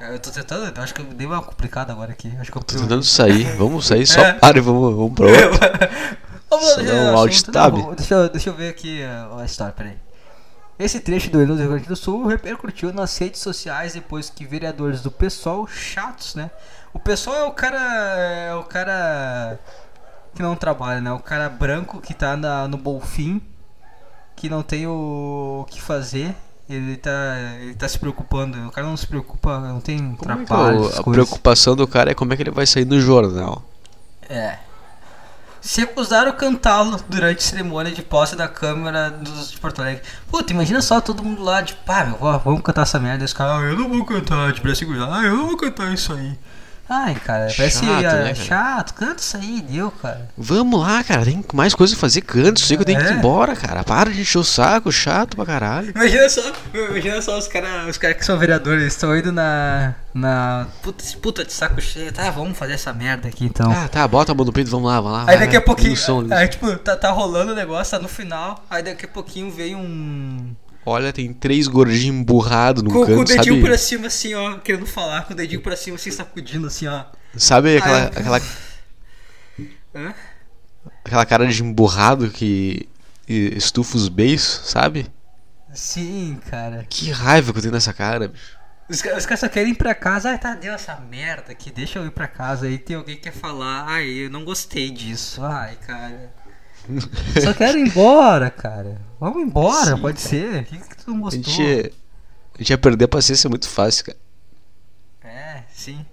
Eu 0.00 0.18
tô 0.18 0.30
tentando, 0.30 0.76
eu 0.76 0.82
acho 0.82 0.92
que 0.94 1.00
eu 1.00 1.04
dei 1.06 1.26
uma 1.26 1.40
complicada 1.42 1.92
agora 1.92 2.10
aqui. 2.10 2.32
Acho 2.40 2.50
que 2.50 2.58
eu 2.58 2.62
Tô 2.62 2.76
tentando 2.76 3.04
sair. 3.04 3.44
Vamos 3.56 3.86
sair, 3.86 4.04
só 4.06 4.20
É. 4.20 4.32
para 4.32 4.58
e 4.58 4.60
vamos, 4.60 4.94
vamos 4.96 5.12
pra 5.14 5.26
outro. 5.26 5.60
Vamos 6.50 6.76
deixa 6.76 6.92
dá 6.92 7.12
um 7.12 7.16
alt 7.16 7.42
tab. 7.44 7.94
Deixa, 7.96 8.14
eu- 8.14 8.28
deixa 8.28 8.50
eu 8.50 8.54
ver 8.54 8.68
aqui 8.68 9.00
uh, 9.02 9.38
a 9.38 9.44
história, 9.46 9.72
peraí. 9.72 9.96
Esse 10.78 11.00
trecho 11.00 11.30
do 11.30 11.40
Hino 11.40 11.54
do 11.54 11.60
Rio 11.60 11.70
Grande 11.70 11.86
do 11.86 11.96
Sul 11.96 12.26
repercutiu 12.26 12.92
nas 12.92 13.16
redes 13.16 13.40
sociais 13.40 13.94
depois 13.94 14.28
que 14.28 14.44
vereadores 14.44 15.00
do 15.00 15.10
PSOL, 15.10 15.66
chatos, 15.66 16.34
né? 16.34 16.50
O 16.92 16.98
PSOL 16.98 17.34
é 17.36 17.44
o 17.44 17.52
cara. 17.52 17.78
É 17.78 18.54
o 18.54 18.64
cara 18.64 19.58
que 20.34 20.42
não 20.42 20.54
trabalha, 20.54 21.00
né? 21.00 21.10
O 21.12 21.20
cara 21.20 21.48
branco 21.48 22.00
que 22.02 22.12
tá 22.12 22.36
na, 22.36 22.68
no 22.68 22.76
Bolfim, 22.76 23.40
que 24.42 24.48
não 24.50 24.60
tem 24.60 24.88
o, 24.88 25.64
que 25.70 25.80
fazer. 25.80 26.34
Ele 26.68 26.96
tá, 26.96 27.10
ele 27.60 27.74
tá 27.74 27.86
se 27.86 27.96
preocupando. 27.96 28.58
O 28.66 28.72
cara 28.72 28.84
não 28.86 28.96
se 28.96 29.06
preocupa, 29.06 29.60
não 29.60 29.80
tem 29.80 30.16
Como 30.16 30.32
é 30.32 30.36
que 30.38 30.44
trabalho. 30.46 30.80
o- 30.80 30.86
essas 30.88 30.98
a 30.98 31.02
preocupação 31.04 31.76
do 31.76 31.86
cara 31.86 32.10
é 32.10 32.14
como 32.14 32.32
é 32.32 32.36
que 32.36 32.42
ele 32.42 32.50
vai 32.50 32.66
sair 32.66 32.84
no 32.84 33.00
jornal. 33.00 33.62
É. 34.28 34.58
Se 35.60 35.80
recusaram 35.80 36.32
cantá-lo 36.32 36.98
durante 37.08 37.38
a 37.38 37.42
cerimônia 37.42 37.92
de 37.92 38.02
posse 38.02 38.34
da 38.34 38.48
Câmara 38.48 39.10
dos, 39.10 39.52
de 39.52 39.58
Porto 39.60 39.80
Alegre. 39.80 40.02
Puta, 40.28 40.52
imagina 40.52 40.82
só 40.82 41.00
todo 41.00 41.22
mundo 41.22 41.40
lá, 41.40 41.60
de 41.60 41.74
pá, 41.74 42.04
meu, 42.04 42.16
vó, 42.16 42.36
vamos 42.38 42.62
cantar 42.62 42.82
essa 42.82 42.98
merda. 42.98 43.22
E 43.22 43.26
os 43.26 43.32
caras, 43.32 43.58
ah, 43.62 43.66
eu 43.70 43.78
não 43.78 43.88
vou 43.88 44.04
cantar, 44.04 44.52
de 44.52 44.60
braço 44.60 44.84
cruzado, 44.84 45.12
ah, 45.12 45.22
eu 45.24 45.36
não 45.36 45.46
vou 45.46 45.56
cantar 45.56 45.94
isso 45.94 46.12
aí. 46.12 46.36
Ai, 46.88 47.14
cara, 47.14 47.50
parece 47.56 47.78
Chato, 47.86 48.02
né, 48.02 48.02
cara? 48.02 48.34
chato, 48.34 48.94
canta 48.94 49.16
isso 49.22 49.36
aí, 49.36 49.62
deu, 49.62 49.90
cara. 49.90 50.28
Vamos 50.36 50.78
lá, 50.80 51.02
cara, 51.02 51.24
tem 51.24 51.42
mais 51.54 51.74
coisa 51.74 51.94
a 51.94 51.98
fazer. 51.98 52.20
Canto, 52.20 52.60
sei 52.60 52.76
que 52.76 52.82
eu 52.82 52.86
tenho 52.86 52.98
que 52.98 53.06
ir 53.06 53.12
É. 53.12 53.14
embora, 53.14 53.56
cara. 53.56 53.82
Para 53.82 54.10
de 54.10 54.20
encher 54.20 54.38
o 54.38 54.44
saco, 54.44 54.92
chato 54.92 55.34
pra 55.36 55.46
caralho. 55.46 55.90
Imagina 55.94 56.28
só, 56.28 56.42
imagina 56.74 57.22
só 57.22 57.38
os 57.38 57.48
caras 57.48 57.88
os 57.88 57.96
cara 57.96 58.12
que 58.14 58.24
são 58.24 58.36
vereadores, 58.38 58.82
eles 58.82 58.92
estão 58.94 59.16
indo 59.16 59.32
na. 59.32 59.94
na. 60.12 60.66
Puta, 60.82 61.02
puta 61.22 61.44
de 61.44 61.52
saco 61.52 61.80
cheio, 61.80 62.12
tá, 62.12 62.30
vamos 62.30 62.58
fazer 62.58 62.74
essa 62.74 62.92
merda 62.92 63.28
aqui 63.28 63.46
então. 63.46 63.70
Ah, 63.72 63.88
tá, 63.88 64.06
bota 64.06 64.32
a 64.32 64.34
mão 64.34 64.44
no 64.44 64.52
peito, 64.52 64.70
vamos 64.70 64.90
lá, 64.90 65.00
vamos 65.00 65.12
lá. 65.18 65.20
Aí 65.20 65.26
vai, 65.26 65.38
daqui 65.38 65.56
a 65.56 65.60
vai. 65.60 65.66
pouquinho, 65.66 65.96
som, 65.96 66.26
aí 66.30 66.48
tipo, 66.48 66.76
tá, 66.78 66.94
tá 66.96 67.10
rolando 67.10 67.52
o 67.52 67.54
negócio, 67.54 67.96
tá 67.96 68.02
no 68.02 68.08
final, 68.08 68.62
aí 68.68 68.82
daqui 68.82 69.06
a 69.06 69.08
pouquinho 69.08 69.50
veio 69.50 69.78
um. 69.78 70.54
Olha, 70.84 71.12
tem 71.12 71.32
três 71.32 71.68
gordinhos 71.68 72.04
emburrados 72.04 72.82
no 72.82 72.90
Com, 72.90 73.06
com 73.06 73.12
o 73.12 73.16
canto, 73.18 73.28
dedinho 73.28 73.54
sabe? 73.56 73.66
pra 73.66 73.78
cima 73.78 74.06
assim, 74.08 74.34
ó, 74.34 74.58
querendo 74.58 74.86
falar, 74.86 75.24
com 75.26 75.32
o 75.32 75.36
dedinho 75.36 75.60
pra 75.62 75.76
cima 75.76 75.96
assim, 75.96 76.10
sacudindo 76.10 76.66
assim, 76.66 76.86
ó. 76.88 77.04
Sabe 77.36 77.76
aquela, 77.76 77.98
Ah, 77.98 78.10
eu- 78.14 78.18
aquela, 78.20 78.40
Hã? 79.94 80.14
aquela 81.04 81.26
cara 81.26 81.46
de 81.46 81.62
emburrado 81.62 82.30
que 82.30 82.88
estufa 83.28 83.96
os 83.96 84.08
beiços, 84.08 84.68
sabe? 84.70 85.06
Sim, 85.72 86.38
cara. 86.50 86.84
Que 86.88 87.10
raiva 87.10 87.52
que 87.52 87.58
eu 87.58 87.62
tenho 87.62 87.74
nessa 87.74 87.92
cara, 87.92 88.28
bicho. 88.28 88.60
Os 88.90 89.00
caras 89.00 89.40
só 89.40 89.48
querem 89.48 89.72
ir 89.72 89.76
pra 89.76 89.94
casa, 89.94 90.30
ai 90.30 90.38
tá, 90.38 90.54
deu 90.54 90.74
essa 90.74 90.96
merda 90.96 91.52
aqui, 91.52 91.70
deixa 91.70 91.98
eu 91.98 92.06
ir 92.06 92.10
pra 92.10 92.28
casa. 92.28 92.66
Aí 92.66 92.76
tem 92.76 92.96
alguém 92.96 93.16
que 93.16 93.22
quer 93.22 93.32
falar, 93.32 93.86
ai, 93.88 94.06
eu 94.06 94.28
não 94.30 94.44
gostei 94.44 94.90
disso, 94.90 95.42
ai, 95.42 95.76
cara. 95.76 96.30
Só 97.42 97.54
quero 97.54 97.78
ir 97.78 97.86
embora, 97.88 98.50
cara. 98.50 99.00
Vamos 99.20 99.42
embora, 99.42 99.94
Sim, 99.96 100.00
pode 100.02 100.20
ser. 100.20 100.62
O 100.62 100.64
que, 100.64 100.78
que 100.78 100.96
tu 100.96 101.10
não 101.10 101.18
A 101.18 101.20
gostou? 101.22 101.42
gente, 101.42 101.62
ia- 101.62 101.92
a 102.54 102.58
gente 102.58 102.70
ia 102.70 102.78
perder 102.78 103.04
a 103.04 103.08
paciência 103.08 103.48
muito 103.48 103.68
fácil, 103.68 104.06
cara. 104.06 104.18
É, 105.22 105.62
sim. 105.72 106.04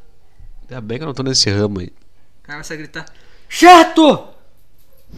Ainda 0.70 0.82
bem 0.82 0.98
que 0.98 1.04
eu 1.04 1.08
não 1.08 1.14
tô 1.14 1.24
nesse 1.24 1.50
ramo 1.50 1.80
aí. 1.80 1.88
O 1.88 2.44
cara 2.44 2.62
vai 2.62 2.78
gritar, 2.78 3.06
chato! 3.48 4.28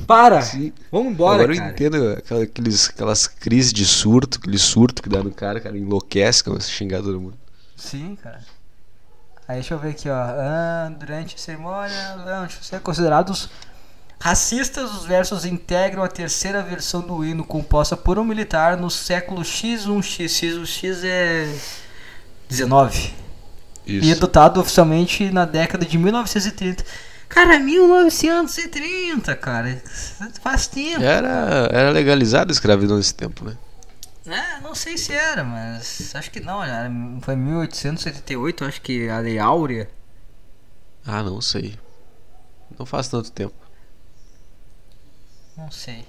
Para! 0.08 0.42
Sim. 0.42 0.72
Vamos 0.90 1.12
embora, 1.12 1.44
Agora 1.44 1.54
eu 1.54 1.58
cara. 1.60 1.72
entendo 1.72 2.12
aquela- 2.14 2.44
aqueles, 2.44 2.90
aquelas 2.90 3.28
crises 3.28 3.74
de 3.74 3.86
surto, 3.86 4.38
aquele 4.40 4.58
surto 4.58 5.02
que 5.04 5.10
dá 5.10 5.22
no 5.22 5.32
cara, 5.32 5.60
cara, 5.60 5.78
enlouquece 5.78 6.42
com 6.44 6.56
esse 6.56 6.72
xingar 6.72 7.02
todo 7.02 7.20
mundo. 7.20 7.38
Sim, 7.76 8.16
cara. 8.16 8.40
Aí 9.48 9.56
deixa 9.56 9.74
eu 9.74 9.80
ver 9.80 9.90
aqui, 9.90 10.08
ó. 10.10 10.14
Ah, 10.16 10.90
durante 10.98 11.36
a 11.36 11.38
cerimônia, 11.38 12.16
não, 12.16 12.44
eu 12.44 12.50
ser 12.50 12.80
considerados 12.80 13.50
racistas, 14.22 14.92
os 14.94 15.04
versos 15.04 15.46
integram 15.46 16.04
a 16.04 16.08
terceira 16.08 16.62
versão 16.62 17.02
do 17.02 17.26
hino 17.26 17.44
composta 17.44 17.98
por 17.98 18.20
um 18.20 18.24
militar 18.24 18.78
no 18.78 18.90
século 18.90 19.42
X1X. 19.42 20.28
X1X 20.28 21.04
é 21.04 21.52
19. 22.48 23.14
E 23.88 23.98
Isso. 23.98 24.12
adotado 24.12 24.62
oficialmente 24.62 25.32
na 25.32 25.44
década 25.44 25.86
de 25.86 25.98
1930. 25.98 26.86
Cara, 27.28 27.58
1930, 27.58 29.36
cara. 29.38 29.82
Faz 30.44 30.68
tempo. 30.68 31.02
Era, 31.02 31.70
era 31.72 31.90
legalizada 31.90 32.52
a 32.52 32.54
escravidão 32.54 32.98
nesse 32.98 33.16
tempo, 33.16 33.44
né? 33.44 33.58
É, 34.28 34.62
não 34.62 34.76
sei 34.76 35.00
se 35.00 35.14
era, 35.14 35.44
mas 35.44 36.14
acho 36.14 36.30
que 36.30 36.40
não. 36.40 36.64
Era, 36.64 36.92
foi 37.22 37.36
1878, 37.36 38.66
acho 38.66 38.82
que 38.82 39.10
a 39.10 39.18
Lei 39.18 39.40
Áurea. 39.40 39.90
Ah, 41.04 41.24
não 41.24 41.42
sei. 41.42 41.80
Não 42.78 42.86
faz 42.86 43.08
tanto 43.08 43.32
tempo. 43.32 43.61
Não 45.58 45.70
sei. 45.72 46.06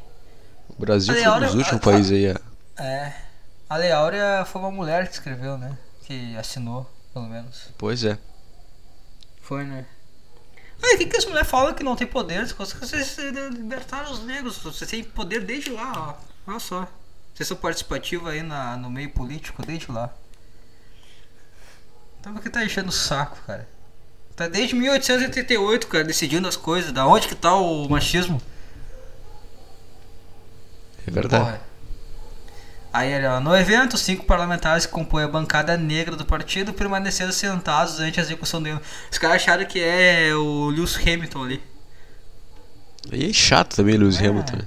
O 0.69 0.81
Brasil 0.81 1.13
Ali, 1.15 1.23
foi 1.23 1.33
um 1.33 1.41
dos 1.41 1.55
últimos 1.55 1.83
a- 1.83 1.91
países 1.91 2.13
aí 2.13 2.31
a... 2.31 2.83
É. 2.83 3.13
A 3.69 3.77
Lei 3.77 3.93
Áurea 3.93 4.45
foi 4.45 4.61
uma 4.61 4.71
mulher 4.71 5.07
que 5.09 5.15
escreveu, 5.15 5.57
né? 5.57 5.77
Que 6.05 6.37
assinou, 6.37 6.91
pelo 7.13 7.27
menos. 7.27 7.69
Pois 7.79 8.05
é. 8.05 8.19
Foi, 9.41 9.65
né? 9.65 9.87
Ah, 10.83 10.95
o 10.95 10.99
que, 10.99 11.07
que 11.07 11.17
as 11.17 11.25
mulheres 11.25 11.49
falam 11.49 11.73
que 11.75 11.83
não 11.85 11.97
tem 11.97 12.07
poder? 12.07 12.45
Vocês 12.55 13.17
libertaram 13.53 14.11
os 14.11 14.25
negros. 14.25 14.59
Vocês 14.59 14.91
têm 14.91 15.03
poder 15.05 15.45
desde 15.45 15.71
lá, 15.71 15.93
ó. 16.19 16.51
Olha 16.51 16.59
só. 16.59 16.89
Vocês 17.35 17.47
são 17.49 17.57
participativos 17.57 18.29
aí 18.29 18.43
na, 18.43 18.77
no 18.77 18.91
meio 18.91 19.11
político 19.11 19.65
desde 19.65 19.91
lá. 19.91 20.13
Então 22.21 22.33
por 22.35 22.43
que 22.43 22.51
tá 22.51 22.65
enchendo 22.65 22.89
o 22.89 22.93
saco, 22.93 23.39
cara? 23.47 23.67
Tá 24.37 24.49
desde 24.49 24.75
1888, 24.75 25.87
cara, 25.87 26.05
decidindo 26.05 26.49
as 26.49 26.57
coisas. 26.57 26.93
Da 26.93 27.07
onde 27.07 27.29
que 27.29 27.35
tá 27.35 27.55
o 27.55 27.89
machismo? 27.89 28.41
É 31.07 31.11
verdade. 31.11 31.45
Porra. 31.45 31.61
Aí, 32.93 33.15
olha, 33.15 33.41
no 33.41 33.57
evento, 33.57 33.97
cinco 33.97 34.25
parlamentares 34.27 34.85
que 34.85 34.93
compõem 34.93 35.25
a 35.25 35.29
bancada 35.29 35.77
negra 35.79 36.15
do 36.15 36.27
partido 36.27 36.75
permaneceram 36.75 37.33
sentados 37.33 37.97
durante 37.97 38.21
a 38.21 38.23
execução 38.23 38.63
dele. 38.63 38.79
Os 39.11 39.17
caras 39.17 39.37
acharam 39.37 39.65
que 39.65 39.81
é 39.83 40.35
o 40.35 40.69
Lewis 40.69 40.97
Hamilton 40.97 41.45
ali. 41.45 41.63
E 43.11 43.31
é 43.31 43.33
chato 43.33 43.77
também, 43.77 43.97
Lewis 43.97 44.21
É. 44.21 44.27
Hamilton. 44.27 44.57
né? 44.59 44.65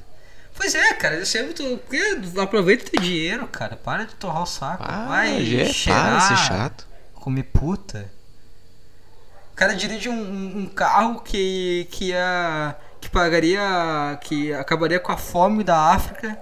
Pois 0.57 0.73
é, 0.73 0.93
cara, 0.95 1.15
Lewis 1.15 1.35
Hamilton, 1.35 1.79
aproveita 2.41 2.85
o 2.87 2.89
teu 2.89 3.01
dinheiro, 3.01 3.45
cara. 3.47 3.75
Para 3.75 4.05
de 4.05 4.15
torrar 4.15 4.41
o 4.41 4.45
saco. 4.47 4.83
Ah, 4.87 5.05
Vai 5.07 5.45
já 5.45 5.61
é, 5.61 5.65
cheirar, 5.65 6.03
para 6.09 6.17
de 6.17 6.23
ser 6.27 6.37
chato. 6.47 6.87
comer 7.13 7.43
puta. 7.43 8.09
O 9.51 9.55
cara 9.55 9.75
dirige 9.75 10.09
um, 10.09 10.61
um- 10.61 10.65
carro 10.65 11.21
que, 11.21 11.87
que 11.91 12.05
ia. 12.05 12.75
Que 13.15 13.19
pagaria. 13.19 14.19
que 14.21 14.53
acabaria 14.53 14.99
com 14.99 15.11
a 15.11 15.17
fome 15.17 15.63
da 15.63 15.93
África. 15.93 16.37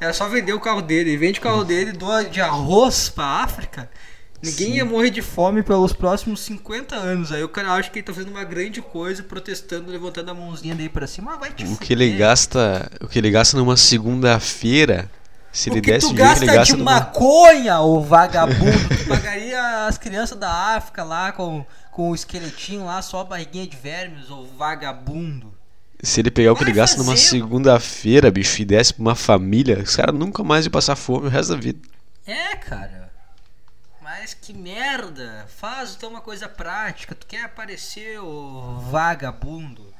Era 0.00 0.12
só 0.12 0.28
vender 0.28 0.52
o 0.52 0.60
carro 0.60 0.82
dele. 0.82 1.10
Ele 1.10 1.16
vende 1.16 1.38
o 1.40 1.42
carro 1.42 1.64
dele, 1.64 1.92
doa 1.92 2.24
de 2.24 2.40
arroz 2.40 3.08
pra 3.08 3.24
África. 3.24 3.90
Ninguém 4.42 4.76
ia 4.76 4.84
morrer 4.84 5.10
de 5.10 5.22
fome 5.22 5.62
pelos 5.62 5.92
próximos 5.92 6.40
50 6.40 6.94
anos. 6.94 7.32
Aí 7.32 7.42
o 7.42 7.48
cara 7.48 7.72
acha 7.72 7.90
que 7.90 7.98
ele 7.98 8.06
tá 8.06 8.12
fazendo 8.12 8.30
uma 8.30 8.44
grande 8.44 8.82
coisa, 8.82 9.22
protestando, 9.22 9.90
levantando 9.90 10.30
a 10.30 10.34
mãozinha 10.34 10.74
daí 10.74 10.88
pra 10.88 11.06
cima. 11.06 11.32
Ah, 11.34 11.36
vai 11.36 11.50
te 11.50 11.64
O 11.64 11.76
que 11.76 11.94
ele 11.94 12.12
gasta, 12.12 12.90
o 13.00 13.08
que 13.08 13.18
ele 13.18 13.30
gasta 13.30 13.56
numa 13.56 13.76
segunda-feira, 13.76 15.10
se 15.50 15.70
ele 15.70 15.78
o 15.78 15.82
que 15.82 15.90
desse 15.90 16.06
tu 16.06 16.14
dinheiro 16.14 16.38
ele 16.38 16.46
gasta 16.46 16.64
de 16.64 16.76
numa... 16.76 16.92
maconha, 16.92 17.80
ô 17.80 18.02
vagabundo, 18.02 18.88
tu 18.98 19.08
pagaria 19.08 19.86
as 19.86 19.96
crianças 19.96 20.38
da 20.38 20.76
África 20.76 21.02
lá 21.02 21.32
com, 21.32 21.64
com 21.90 22.10
o 22.10 22.14
esqueletinho 22.14 22.84
lá, 22.84 23.00
só 23.00 23.20
a 23.20 23.24
barriguinha 23.24 23.66
de 23.66 23.76
vermes, 23.76 24.30
ô 24.30 24.44
vagabundo. 24.44 25.55
Se 26.02 26.20
ele 26.20 26.30
pegar 26.30 26.52
o 26.52 26.56
que 26.56 26.64
ele 26.64 26.72
gasta 26.72 26.98
numa 26.98 27.16
segunda-feira, 27.16 28.30
bicho, 28.30 28.60
e 28.60 28.64
desse 28.64 28.92
pra 28.94 29.02
uma 29.02 29.14
família, 29.14 29.78
os 29.82 29.96
caras 29.96 30.14
nunca 30.14 30.44
mais 30.44 30.64
iam 30.66 30.72
passar 30.72 30.94
fome 30.94 31.26
o 31.26 31.30
resto 31.30 31.54
da 31.54 31.60
vida. 31.60 31.80
É, 32.26 32.56
cara. 32.56 33.12
Mas 34.02 34.34
que 34.34 34.52
merda. 34.52 35.46
Faz 35.48 35.94
então 35.96 36.10
uma 36.10 36.20
coisa 36.20 36.48
prática. 36.48 37.14
Tu 37.14 37.26
quer 37.26 37.44
aparecer, 37.44 38.20
ô 38.20 38.78
vagabundo. 38.90 39.94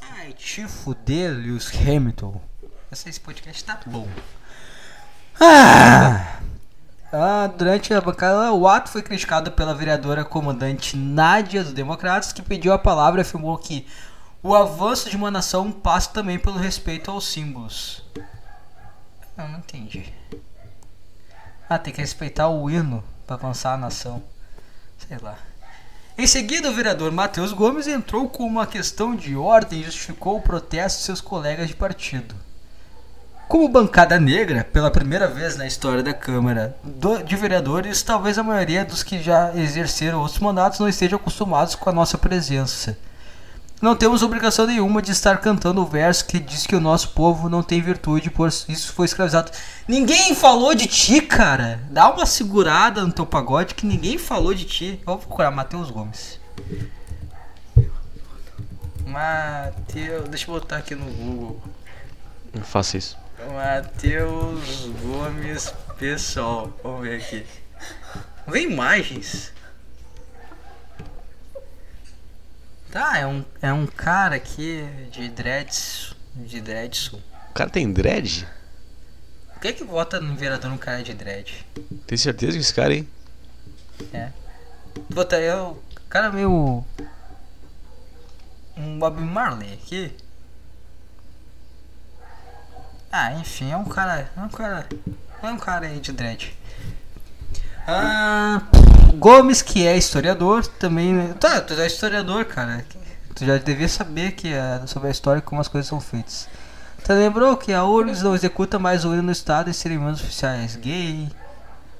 Ai, 0.00 0.32
te 0.32 0.66
fuder, 0.66 1.32
Lewis 1.32 1.70
Hamilton. 1.74 2.40
Esse 2.90 3.20
podcast 3.20 3.64
tá 3.64 3.80
bom. 3.86 4.08
Ah! 5.40 6.40
Ah, 7.12 7.46
durante 7.46 7.94
a 7.94 8.00
bancada, 8.00 8.52
o 8.52 8.66
ato 8.66 8.90
foi 8.90 9.02
criticado 9.02 9.52
pela 9.52 9.74
vereadora 9.74 10.24
comandante 10.24 10.96
Nádia 10.96 11.62
dos 11.62 11.72
Democratas, 11.72 12.32
que 12.32 12.42
pediu 12.42 12.72
a 12.72 12.78
palavra 12.78 13.20
e 13.20 13.22
afirmou 13.22 13.56
que 13.56 13.86
o 14.42 14.54
avanço 14.54 15.08
de 15.08 15.16
uma 15.16 15.30
nação 15.30 15.70
passa 15.70 16.10
também 16.10 16.38
pelo 16.38 16.58
respeito 16.58 17.10
aos 17.10 17.26
símbolos. 17.26 18.02
Eu 19.36 19.48
não 19.48 19.58
entendi. 19.58 20.12
Ah, 21.68 21.78
tem 21.78 21.92
que 21.92 22.00
respeitar 22.00 22.48
o 22.48 22.68
hino 22.70 23.02
para 23.26 23.36
avançar 23.36 23.74
a 23.74 23.78
nação. 23.78 24.22
Sei 24.98 25.18
lá. 25.18 25.38
Em 26.18 26.26
seguida, 26.26 26.70
o 26.70 26.74
vereador 26.74 27.12
Matheus 27.12 27.52
Gomes 27.52 27.86
entrou 27.86 28.28
com 28.28 28.44
uma 28.44 28.66
questão 28.66 29.14
de 29.14 29.36
ordem 29.36 29.80
e 29.80 29.84
justificou 29.84 30.38
o 30.38 30.42
protesto 30.42 31.00
de 31.00 31.04
seus 31.04 31.20
colegas 31.20 31.68
de 31.68 31.74
partido. 31.74 32.34
Como 33.48 33.68
bancada 33.68 34.18
negra, 34.18 34.64
pela 34.64 34.90
primeira 34.90 35.28
vez 35.28 35.56
na 35.56 35.66
história 35.66 36.02
da 36.02 36.12
Câmara 36.12 36.76
do- 36.82 37.22
de 37.22 37.36
Vereadores, 37.36 38.02
talvez 38.02 38.38
a 38.38 38.42
maioria 38.42 38.84
dos 38.84 39.02
que 39.04 39.22
já 39.22 39.54
exerceram 39.54 40.20
outros 40.20 40.40
mandatos 40.40 40.80
não 40.80 40.88
estejam 40.88 41.16
acostumados 41.16 41.76
com 41.76 41.88
a 41.88 41.92
nossa 41.92 42.18
presença. 42.18 42.98
Não 43.80 43.94
temos 43.94 44.22
obrigação 44.22 44.66
nenhuma 44.66 45.00
de 45.02 45.12
estar 45.12 45.36
cantando 45.40 45.82
o 45.82 45.86
verso 45.86 46.24
que 46.24 46.40
diz 46.40 46.66
que 46.66 46.74
o 46.74 46.80
nosso 46.80 47.10
povo 47.10 47.48
não 47.48 47.62
tem 47.62 47.80
virtude, 47.80 48.30
por 48.30 48.48
isso 48.48 48.92
foi 48.92 49.04
escravizado. 49.04 49.52
Ninguém 49.86 50.34
falou 50.34 50.74
de 50.74 50.86
ti, 50.86 51.20
cara. 51.20 51.78
Dá 51.90 52.10
uma 52.10 52.24
segurada 52.26 53.02
no 53.04 53.12
teu 53.12 53.26
pagode 53.26 53.74
que 53.74 53.86
ninguém 53.86 54.16
falou 54.18 54.54
de 54.54 54.64
ti. 54.64 55.00
Vou 55.04 55.18
procurar 55.18 55.50
Matheus 55.50 55.90
Gomes. 55.90 56.40
Mateus, 59.06 60.28
deixa 60.30 60.50
eu 60.50 60.54
botar 60.54 60.78
aqui 60.78 60.94
no 60.94 61.04
Google. 61.04 61.62
Faça 62.62 62.96
isso. 62.96 63.16
Matheus 63.44 64.86
Gomes 65.02 65.74
pessoal. 65.98 66.72
Vamos 66.82 67.02
ver 67.02 67.20
aqui. 67.20 67.46
Vem 68.46 68.72
imagens. 68.72 69.52
Tá, 72.90 73.18
é 73.18 73.26
um, 73.26 73.44
é 73.60 73.72
um 73.72 73.86
cara 73.86 74.36
aqui 74.36 74.84
de 75.10 75.28
dreads. 75.28 76.14
De 76.34 76.60
dreads. 76.60 77.08
O 77.12 77.20
cara 77.54 77.68
tem 77.68 77.92
dread? 77.92 78.48
Por 79.52 79.60
que 79.60 79.72
que 79.72 79.84
vota 79.84 80.20
no 80.20 80.34
vereador 80.34 80.70
um 80.70 80.78
cara 80.78 81.02
de 81.02 81.12
dread? 81.12 81.66
Tem 82.06 82.16
certeza 82.16 82.52
que 82.52 82.58
esse 82.58 82.74
cara, 82.74 82.94
hein? 82.94 83.08
Votaria 85.10 85.62
o 85.62 85.82
cara 86.08 86.30
meio. 86.30 86.84
Um 88.76 88.98
Bob 88.98 89.20
Marley 89.20 89.72
aqui. 89.74 90.14
Ah, 93.18 93.32
enfim, 93.32 93.72
é 93.72 93.76
um 93.78 93.84
cara. 93.84 94.30
É 94.36 94.40
um 94.42 94.48
cara. 94.48 94.86
É 95.42 95.46
um 95.46 95.56
cara 95.56 95.86
aí 95.86 96.00
de 96.00 96.12
dread. 96.12 96.54
Ah, 97.88 98.60
Gomes, 99.14 99.62
que 99.62 99.86
é 99.86 99.96
historiador, 99.96 100.66
também. 100.66 101.32
Tá, 101.40 101.62
tu 101.62 101.72
é 101.72 101.86
historiador, 101.86 102.44
cara. 102.44 102.84
Tu 103.34 103.46
já 103.46 103.56
devia 103.56 103.88
saber 103.88 104.32
que 104.32 104.52
é 104.52 104.82
sobre 104.86 105.08
a 105.08 105.10
história 105.10 105.40
como 105.40 105.62
as 105.62 105.68
coisas 105.68 105.88
são 105.88 105.98
feitas. 105.98 106.46
Tu 107.02 107.10
lembrou 107.14 107.56
que 107.56 107.72
a 107.72 107.84
URGS 107.84 108.22
não 108.22 108.34
executa 108.34 108.78
mais 108.78 109.06
o 109.06 109.14
hino 109.14 109.22
no 109.22 109.32
estado 109.32 109.70
em 109.70 109.72
cerimônias 109.72 110.20
oficiais 110.20 110.76
gay? 110.76 111.26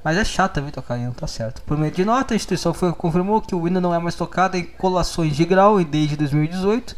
Mas 0.04 0.18
é 0.18 0.24
chato 0.24 0.52
também 0.52 0.70
tocar 0.70 0.98
hino, 0.98 1.14
tá 1.14 1.26
certo. 1.26 1.62
Por 1.62 1.78
meio 1.78 1.92
de 1.92 2.04
nota, 2.04 2.34
a 2.34 2.36
instituição 2.36 2.74
foi, 2.74 2.92
confirmou 2.92 3.40
que 3.40 3.54
o 3.54 3.66
hino 3.66 3.80
não 3.80 3.94
é 3.94 3.98
mais 3.98 4.14
tocado 4.14 4.58
em 4.58 4.64
colações 4.64 5.34
de 5.34 5.46
grau 5.46 5.82
desde 5.82 6.14
2018 6.14 6.94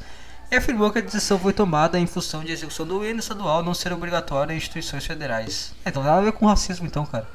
e 0.50 0.56
afirmou 0.56 0.90
que 0.90 0.98
a 0.98 1.02
decisão 1.02 1.38
foi 1.38 1.52
tomada 1.52 1.98
em 1.98 2.06
função 2.06 2.42
de 2.42 2.52
execução 2.52 2.86
do 2.86 3.04
hino 3.04 3.20
estadual 3.20 3.62
não 3.62 3.74
ser 3.74 3.92
obrigatória 3.92 4.52
em 4.52 4.56
instituições 4.56 5.04
federais. 5.04 5.74
É, 5.84 5.90
então 5.90 6.02
nada 6.02 6.18
a 6.18 6.22
ver 6.22 6.32
com 6.32 6.46
racismo 6.46 6.86
então, 6.86 7.04
cara. 7.04 7.28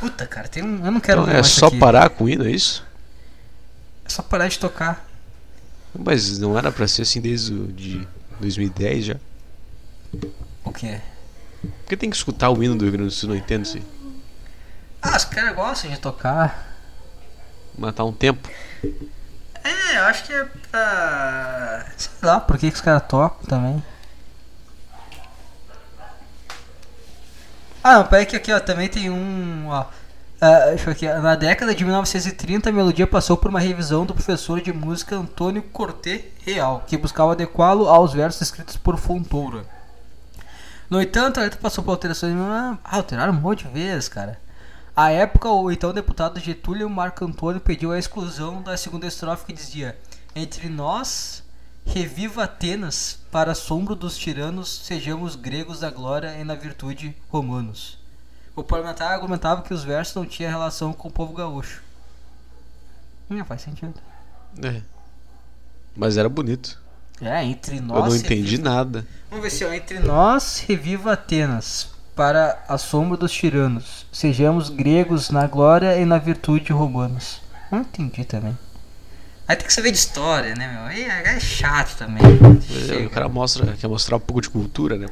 Puta, 0.00 0.26
cara, 0.26 0.48
tem 0.48 0.62
um... 0.62 0.84
eu 0.84 0.90
não 0.92 1.00
quero 1.00 1.22
Então 1.22 1.34
é 1.34 1.42
só 1.42 1.66
aqui. 1.68 1.78
parar 1.78 2.10
com 2.10 2.24
o 2.24 2.28
hino, 2.28 2.44
é 2.46 2.50
isso? 2.50 2.84
É 4.04 4.08
só 4.08 4.22
parar 4.22 4.48
de 4.48 4.58
tocar. 4.58 5.06
Mas 5.98 6.38
não 6.38 6.58
era 6.58 6.70
pra 6.70 6.86
ser 6.86 7.02
assim 7.02 7.20
desde 7.20 7.54
o 7.54 7.68
de 7.72 8.06
2010 8.40 9.04
já? 9.06 9.16
O 10.64 10.72
quê? 10.72 11.00
Por 11.62 11.88
que 11.88 11.96
tem 11.96 12.10
que 12.10 12.16
escutar 12.16 12.50
o 12.50 12.62
hino 12.62 12.76
do 12.76 12.84
Rio 12.84 12.92
Grande 12.92 13.08
do 13.08 13.14
Sul? 13.14 13.30
Não 13.30 13.36
entendo 13.36 13.64
isso 13.64 13.78
aí. 13.78 13.84
Ah, 15.00 15.16
os 15.16 15.24
caras 15.24 15.54
gostam 15.54 15.90
de 15.90 15.98
tocar. 15.98 16.76
Matar 17.78 18.04
um 18.04 18.12
tempo. 18.12 18.48
É, 19.66 19.98
eu 19.98 20.04
acho 20.04 20.24
que 20.24 20.32
é 20.32 20.44
pra. 20.70 21.86
Sei 21.96 22.10
lá, 22.22 22.40
por 22.40 22.56
que, 22.56 22.70
que 22.70 22.76
os 22.76 22.80
caras 22.80 23.02
tocam 23.08 23.44
também. 23.46 23.82
Ah, 27.82 27.98
não, 27.98 28.06
peraí 28.06 28.26
que 28.26 28.36
aqui, 28.36 28.52
ó, 28.52 28.60
também 28.60 28.88
tem 28.88 29.10
um, 29.10 29.68
ó. 29.68 29.86
ah, 30.40 30.66
deixa 30.68 30.88
eu 30.88 30.92
aqui, 30.92 31.06
na 31.06 31.34
década 31.36 31.74
de 31.74 31.84
1930, 31.84 32.68
a 32.68 32.72
melodia 32.72 33.06
passou 33.06 33.36
por 33.36 33.48
uma 33.48 33.60
revisão 33.60 34.04
do 34.04 34.14
professor 34.14 34.60
de 34.60 34.72
música 34.72 35.16
Antônio 35.16 35.62
Corté 35.62 36.24
Real, 36.44 36.84
que 36.86 36.96
buscava 36.96 37.32
adequá-lo 37.32 37.88
aos 37.88 38.12
versos 38.12 38.42
escritos 38.42 38.76
por 38.76 38.96
Fontoura. 38.96 39.64
No 40.88 41.00
entanto, 41.00 41.38
a 41.38 41.42
letra 41.42 41.60
passou 41.60 41.82
por 41.82 41.92
alterações. 41.92 42.34
Ah, 42.38 42.78
alteraram 42.84 43.32
um 43.32 43.40
monte 43.40 43.64
de 43.64 43.72
vezes, 43.72 44.08
cara. 44.08 44.38
À 44.96 45.10
época, 45.10 45.48
o 45.50 45.70
então 45.70 45.92
deputado 45.92 46.40
Getúlio 46.40 46.88
Marco 46.88 47.24
Antônio 47.24 47.60
pediu 47.60 47.92
a 47.92 47.98
exclusão 47.98 48.62
da 48.62 48.76
segunda 48.78 49.06
estrofe 49.06 49.44
que 49.44 49.52
dizia: 49.52 49.96
Entre 50.34 50.68
nós, 50.70 51.42
reviva 51.84 52.44
Atenas, 52.44 53.18
para 53.30 53.52
assombro 53.52 53.94
dos 53.94 54.16
tiranos, 54.16 54.80
sejamos 54.84 55.36
gregos 55.36 55.80
da 55.80 55.90
glória 55.90 56.34
e 56.40 56.44
na 56.44 56.54
virtude 56.54 57.14
romanos. 57.28 57.98
O 58.54 58.62
parlamentar 58.64 59.12
argumentava 59.12 59.60
que 59.60 59.74
os 59.74 59.84
versos 59.84 60.14
não 60.14 60.24
tinham 60.24 60.50
relação 60.50 60.94
com 60.94 61.08
o 61.08 61.12
povo 61.12 61.34
gaúcho. 61.34 61.82
Não 63.28 63.44
faz 63.44 63.60
sentido. 63.60 63.94
É. 64.64 64.80
Mas 65.94 66.16
era 66.16 66.28
bonito. 66.28 66.80
É, 67.20 67.44
entre 67.44 67.80
nós. 67.80 67.98
Eu 68.04 68.10
não 68.10 68.16
entendi 68.16 68.52
reviva- 68.52 68.70
nada. 68.70 69.06
Vamos 69.28 69.44
ver 69.44 69.50
se 69.50 69.62
ó, 69.64 69.72
entre 69.72 69.98
nós 69.98 70.60
reviva 70.66 71.12
Atenas, 71.12 71.88
para 72.16 72.64
a 72.66 72.78
sombra 72.78 73.18
dos 73.18 73.30
tiranos. 73.30 74.06
Sejamos 74.10 74.70
gregos 74.70 75.28
na 75.28 75.46
glória 75.46 76.00
e 76.00 76.06
na 76.06 76.16
virtude 76.16 76.72
romanos. 76.72 77.42
Não 77.70 77.80
entendi 77.80 78.24
também. 78.24 78.56
Aí 79.46 79.54
tem 79.54 79.66
que 79.66 79.72
saber 79.72 79.92
de 79.92 79.98
história, 79.98 80.56
né, 80.56 80.66
meu? 80.66 80.82
Aí 80.82 81.04
é 81.04 81.38
chato 81.38 81.96
também. 81.96 82.20
É, 82.90 83.06
o 83.06 83.10
cara 83.10 83.28
mostra, 83.28 83.76
quer 83.76 83.86
mostrar 83.86 84.16
um 84.16 84.20
pouco 84.20 84.40
de 84.40 84.50
cultura, 84.50 84.96
né? 84.96 85.06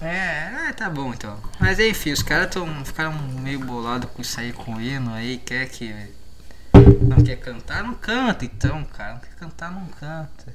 É, 0.00 0.68
é 0.68 0.72
tá 0.72 0.88
bom 0.88 1.12
então. 1.12 1.36
Mas 1.58 1.80
enfim, 1.80 2.12
os 2.12 2.22
caras 2.22 2.50
tão, 2.50 2.84
ficaram 2.84 3.12
meio 3.40 3.58
bolados 3.58 4.08
com 4.10 4.22
isso 4.22 4.38
aí 4.38 4.52
com 4.52 4.74
o 4.74 4.80
hino 4.80 5.12
aí, 5.12 5.38
quer 5.38 5.66
que. 5.68 5.92
Não 7.02 7.20
quer 7.24 7.36
cantar, 7.36 7.82
não 7.82 7.94
canta 7.94 8.44
então, 8.44 8.84
cara. 8.84 9.14
Não 9.14 9.20
quer 9.20 9.34
cantar, 9.34 9.72
não 9.72 9.86
canta. 9.98 10.54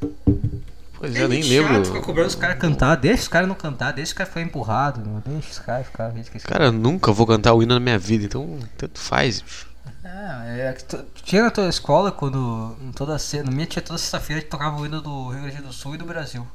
Pois 1.05 1.15
é, 1.15 1.21
eu 1.21 1.29
nem 1.29 1.43
lembro. 1.43 1.85
Fica 1.85 2.01
cobrando 2.01 2.29
os 2.29 2.35
caras 2.35 2.57
cantar, 2.57 2.95
deixa 2.95 3.21
os 3.21 3.27
caras 3.27 3.47
não 3.47 3.53
cantar, 3.55 3.93
deixa 3.93 4.09
os 4.09 4.13
caras 4.13 4.33
ficar 4.33 4.41
empurrado, 4.41 5.07
meu. 5.07 5.21
deixa 5.23 5.51
os 5.51 5.59
caras 5.59 5.85
ficar. 5.85 6.11
Cara, 6.41 6.65
eu 6.65 6.71
nunca 6.71 7.11
vou 7.11 7.27
cantar 7.27 7.53
o 7.53 7.61
hino 7.61 7.75
na 7.75 7.79
minha 7.79 7.99
vida, 7.99 8.25
então 8.25 8.57
tanto 8.75 8.99
faz, 8.99 9.41
bicho. 9.41 9.67
É, 10.03 10.69
é 10.69 10.77
tinha 11.23 11.43
na 11.43 11.51
tua 11.51 11.69
escola 11.69 12.11
quando. 12.11 12.75
Toda, 12.95 13.17
no 13.43 13.51
minha 13.51 13.67
tinha 13.67 13.83
toda 13.83 13.99
sexta-feira 13.99 14.41
que 14.41 14.47
tocava 14.47 14.81
o 14.81 14.85
hino 14.85 14.99
do 14.99 15.29
Rio 15.29 15.43
Grande 15.43 15.61
do 15.61 15.71
Sul 15.71 15.93
e 15.93 15.97
do 15.97 16.05
Brasil. 16.05 16.45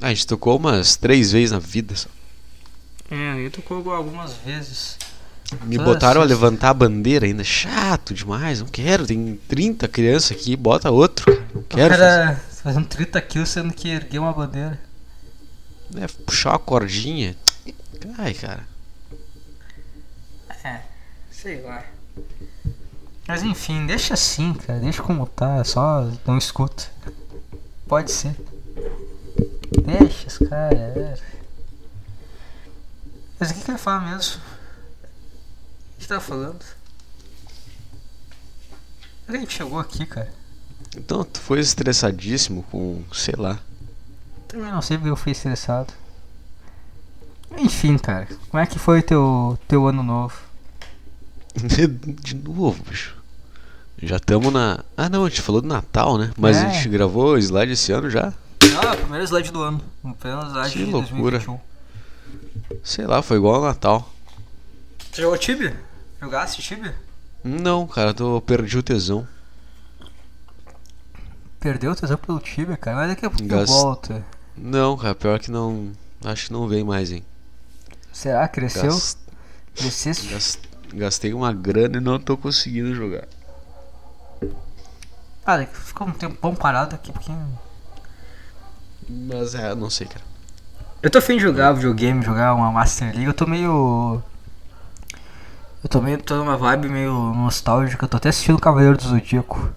Ah, 0.00 0.06
a 0.06 0.08
gente 0.10 0.26
tocou 0.26 0.56
umas 0.56 0.94
três 0.94 1.32
vezes 1.32 1.50
na 1.50 1.58
vida 1.58 1.96
só. 1.96 2.08
É, 3.10 3.44
eu 3.44 3.50
tocou 3.50 3.92
algumas 3.92 4.34
vezes. 4.34 4.96
Me 5.64 5.78
toda 5.78 5.94
botaram 5.94 6.20
sexta. 6.20 6.34
a 6.34 6.36
levantar 6.36 6.70
a 6.70 6.74
bandeira 6.74 7.26
ainda. 7.26 7.42
Chato 7.42 8.14
demais, 8.14 8.60
não 8.60 8.68
quero. 8.68 9.04
Tem 9.06 9.40
30 9.48 9.88
crianças 9.88 10.36
aqui, 10.36 10.54
bota 10.54 10.90
outro. 10.90 11.26
Não 11.54 11.62
quero. 11.62 11.94
O 11.94 11.98
cara 11.98 12.36
fazer. 12.36 12.48
Fazendo 12.62 12.86
30 12.86 13.20
kills 13.22 13.50
sendo 13.52 13.72
que 13.72 13.88
ergueu 13.88 14.22
uma 14.22 14.32
bandeira. 14.32 14.80
É, 15.96 16.06
puxar 16.24 16.50
uma 16.50 16.58
cordinha. 16.58 17.36
Ai, 18.18 18.34
cara. 18.34 18.66
É, 20.64 20.82
sei 21.30 21.62
lá. 21.62 21.84
Mas 23.26 23.42
enfim, 23.42 23.86
deixa 23.86 24.14
assim, 24.14 24.54
cara. 24.54 24.80
Deixa 24.80 25.02
como 25.02 25.26
tá. 25.26 25.62
Só 25.64 26.10
não 26.26 26.36
escuta. 26.38 26.90
Pode 27.86 28.10
ser. 28.10 28.34
Deixa 29.84 30.26
os 30.26 30.38
caras. 30.38 30.78
É. 30.78 31.18
Mas 33.38 33.50
o 33.50 33.54
que, 33.54 33.60
que 33.60 33.70
eu 33.70 33.74
ia 33.74 33.78
falar 33.78 34.00
mesmo? 34.00 34.40
O 35.94 36.00
que 36.00 36.08
tava 36.08 36.20
falando? 36.20 36.64
A 39.28 39.32
gente 39.32 39.52
chegou 39.52 39.78
aqui, 39.78 40.06
cara. 40.06 40.32
Então, 40.96 41.24
tu 41.24 41.40
foi 41.40 41.60
estressadíssimo 41.60 42.62
com, 42.64 43.02
sei 43.12 43.34
lá. 43.36 43.58
Também 44.46 44.70
não 44.72 44.82
sei 44.82 44.96
porque 44.96 45.10
eu 45.10 45.16
fui 45.16 45.32
estressado. 45.32 45.92
Enfim, 47.56 47.98
cara. 47.98 48.28
Como 48.50 48.62
é 48.62 48.66
que 48.66 48.78
foi 48.78 49.02
teu 49.02 49.58
teu 49.66 49.86
ano 49.86 50.02
novo? 50.02 50.34
De 52.22 52.34
novo, 52.34 52.82
bicho. 52.88 53.16
Já 54.00 54.16
estamos 54.16 54.52
na. 54.52 54.84
Ah, 54.96 55.08
não, 55.08 55.24
a 55.24 55.28
gente 55.28 55.42
falou 55.42 55.60
do 55.60 55.68
Natal, 55.68 56.18
né? 56.18 56.30
Mas 56.36 56.56
é. 56.56 56.66
a 56.66 56.68
gente 56.68 56.88
gravou 56.88 57.32
o 57.32 57.38
slide 57.38 57.72
esse 57.72 57.90
ano 57.90 58.08
já. 58.08 58.32
Ah, 58.80 58.96
primeiro 58.96 59.24
slide 59.24 59.50
do 59.50 59.62
ano. 59.62 59.82
O 60.04 60.14
primeiro 60.14 60.46
slide 60.48 60.72
que 60.72 60.84
de 60.84 60.90
loucura. 60.90 61.38
2021. 61.38 61.60
Sei 62.84 63.06
lá, 63.06 63.22
foi 63.22 63.38
igual 63.38 63.56
ao 63.56 63.62
Natal. 63.62 64.12
Você 65.10 65.22
jogou 65.22 65.36
Tibia? 65.36 65.76
Jogasse 66.20 66.62
Tibia? 66.62 66.94
Não, 67.42 67.86
cara, 67.86 68.14
tô 68.14 68.40
perdi 68.40 68.78
o 68.78 68.82
tesão. 68.82 69.26
Perdeu 71.60 71.92
o 71.92 71.96
tesão 71.96 72.16
pelo 72.16 72.38
Tibia, 72.38 72.76
cara? 72.76 72.96
Mas 72.96 73.08
daqui 73.10 73.26
a 73.26 73.30
pouco 73.30 73.46
Gast... 73.46 73.72
volta. 73.72 74.24
Não, 74.56 74.96
cara, 74.96 75.14
pior 75.14 75.38
que 75.38 75.50
não. 75.50 75.92
Acho 76.24 76.46
que 76.46 76.52
não 76.52 76.68
vem 76.68 76.84
mais, 76.84 77.10
hein. 77.10 77.24
Será? 78.12 78.46
Cresceu? 78.48 78.90
Gast... 78.90 79.18
Gast... 80.30 80.68
Gastei 80.94 81.34
uma 81.34 81.52
grana 81.52 81.98
e 81.98 82.00
não 82.00 82.18
tô 82.18 82.36
conseguindo 82.36 82.94
jogar. 82.94 83.26
Ah, 85.44 85.64
ficou 85.66 86.06
um 86.06 86.12
tempão 86.12 86.54
parado 86.54 86.94
aqui 86.94 87.12
porque. 87.12 87.32
Mas 89.08 89.54
é, 89.54 89.74
não 89.74 89.90
sei, 89.90 90.06
cara. 90.06 90.24
Eu 91.02 91.10
tô 91.10 91.18
afim 91.18 91.36
de 91.36 91.42
jogar 91.42 91.72
videogame, 91.72 92.24
jogar 92.24 92.54
uma 92.54 92.72
Master 92.72 93.08
League, 93.08 93.24
eu 93.24 93.34
tô 93.34 93.46
meio. 93.46 94.22
Eu 95.82 95.88
tô 95.88 96.00
meio. 96.00 96.22
tô 96.22 96.36
numa 96.36 96.56
vibe 96.56 96.88
meio 96.88 97.12
nostálgica, 97.34 98.04
eu 98.04 98.08
tô 98.08 98.16
até 98.16 98.30
assistindo 98.30 98.58
Cavaleiro 98.58 98.96
do 98.96 99.04
Zodíaco. 99.04 99.72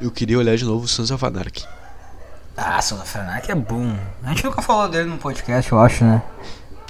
Eu 0.00 0.12
queria 0.12 0.38
olhar 0.38 0.56
de 0.56 0.64
novo 0.64 0.84
o 0.84 0.88
Sons 0.88 1.10
of 1.10 1.26
Anarchy. 1.26 1.66
Ah, 2.56 2.80
Sons 2.80 3.00
of 3.02 3.18
Anarchy 3.18 3.50
é 3.50 3.54
bom. 3.56 3.98
A 4.22 4.28
gente 4.28 4.44
nunca 4.44 4.62
falou 4.62 4.88
dele 4.88 5.10
no 5.10 5.18
podcast, 5.18 5.72
eu 5.72 5.80
acho, 5.80 6.04
né? 6.04 6.22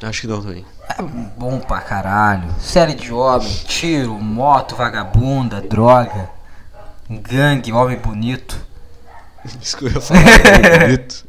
Acho 0.03 0.21
que 0.21 0.27
não 0.27 0.43
também. 0.43 0.67
É 0.91 1.01
bom 1.03 1.59
pra 1.61 1.81
caralho. 1.81 2.55
Série 2.61 2.93
de 2.93 3.11
homem, 3.11 3.51
tiro, 3.67 4.13
moto, 4.13 4.77
vagabunda, 4.77 5.63
droga, 5.63 6.29
gangue, 7.09 7.73
homem 7.73 7.97
bonito. 7.97 8.61
Isso 9.63 9.79
que 9.79 9.87
eu 9.87 9.93
ia 9.93 10.01
falar, 10.03 10.21
homem 10.21 10.79
bonito. 10.97 11.25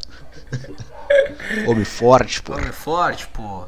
homem 1.65 1.85
forte, 1.85 2.41
pô. 2.41 2.55
Homem 2.55 2.73
forte, 2.73 3.25
pô. 3.27 3.63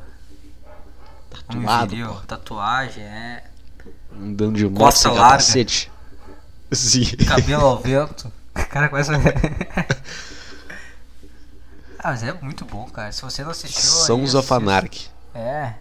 Tatuado, 1.29 1.95
pô. 1.95 2.13
Tatuagem, 2.27 3.03
é. 3.03 3.43
Andando 4.21 4.57
de 4.57 4.67
moto 4.67 4.91
sem 4.91 5.15
capacete. 5.15 5.89
Sim. 6.71 7.05
Cabelo 7.27 7.65
ao 7.65 7.79
vento. 7.79 8.31
O 8.55 8.65
cara 8.65 8.89
começa 8.89 9.13
Ah, 11.99 12.11
mas 12.11 12.23
é 12.23 12.31
muito 12.33 12.63
bom, 12.65 12.85
cara. 12.89 13.11
Se 13.11 13.21
você 13.21 13.43
não 13.43 13.51
assistiu. 13.51 13.81
Sons 13.81 14.33
of 14.35 14.53
Anarchy. 14.53 15.09
É. 15.33 15.73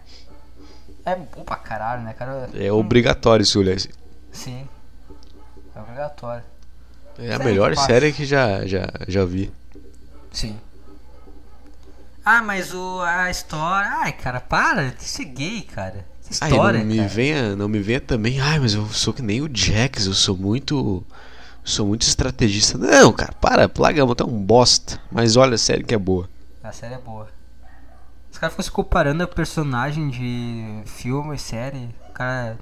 É 1.05 1.15
bom 1.15 1.43
pra 1.43 1.55
caralho, 1.55 2.03
né, 2.03 2.13
cara? 2.13 2.49
É 2.53 2.71
obrigatório 2.71 3.45
se 3.45 3.57
olhar. 3.57 3.77
Sim. 4.31 4.67
É 5.75 5.79
obrigatório. 5.79 6.43
É 7.19 7.33
a 7.33 7.39
melhor 7.39 7.73
que 7.73 7.81
série 7.81 8.11
que 8.11 8.25
já, 8.25 8.65
já, 8.65 8.87
já 9.07 9.25
vi. 9.25 9.51
Sim. 10.31 10.59
Ah, 12.25 12.41
mas 12.41 12.73
o, 12.73 13.01
a 13.01 13.31
história. 13.31 13.89
Ai, 14.01 14.11
cara, 14.11 14.41
para 14.41 14.91
de 14.91 15.03
ser 15.03 15.25
gay, 15.25 15.61
cara. 15.61 16.05
História. 16.29 16.79
Ai, 16.79 16.85
não 16.85 16.91
me 16.91 16.97
cara. 16.97 17.09
venha, 17.09 17.55
não 17.55 17.67
me 17.67 17.79
venha 17.79 18.01
também. 18.01 18.39
Ai, 18.39 18.59
mas 18.59 18.73
eu 18.73 18.85
sou 18.87 19.13
que 19.13 19.21
nem 19.21 19.41
o 19.41 19.49
Jax, 19.51 20.05
eu 20.05 20.13
sou 20.13 20.35
muito. 20.35 21.03
Sou 21.63 21.85
muito 21.85 22.03
estrategista. 22.03 22.77
Não, 22.77 23.11
cara, 23.11 23.33
para, 23.33 23.67
plaga 23.67 23.99
é 24.01 24.03
um 24.03 24.41
bosta. 24.41 25.01
Mas 25.11 25.35
olha, 25.35 25.55
a 25.55 25.57
série 25.57 25.83
que 25.83 25.93
é 25.93 25.97
boa. 25.97 26.29
A 26.63 26.71
série 26.71 26.93
é 26.93 26.97
boa. 26.97 27.27
Os 28.31 28.37
caras 28.37 28.53
ficam 28.53 28.63
se 28.63 28.71
comparando 28.71 29.23
a 29.23 29.27
personagem 29.27 30.09
de 30.09 30.81
filme 30.85 31.35
e 31.35 31.39
série. 31.39 31.89
O 32.09 32.13
cara. 32.13 32.57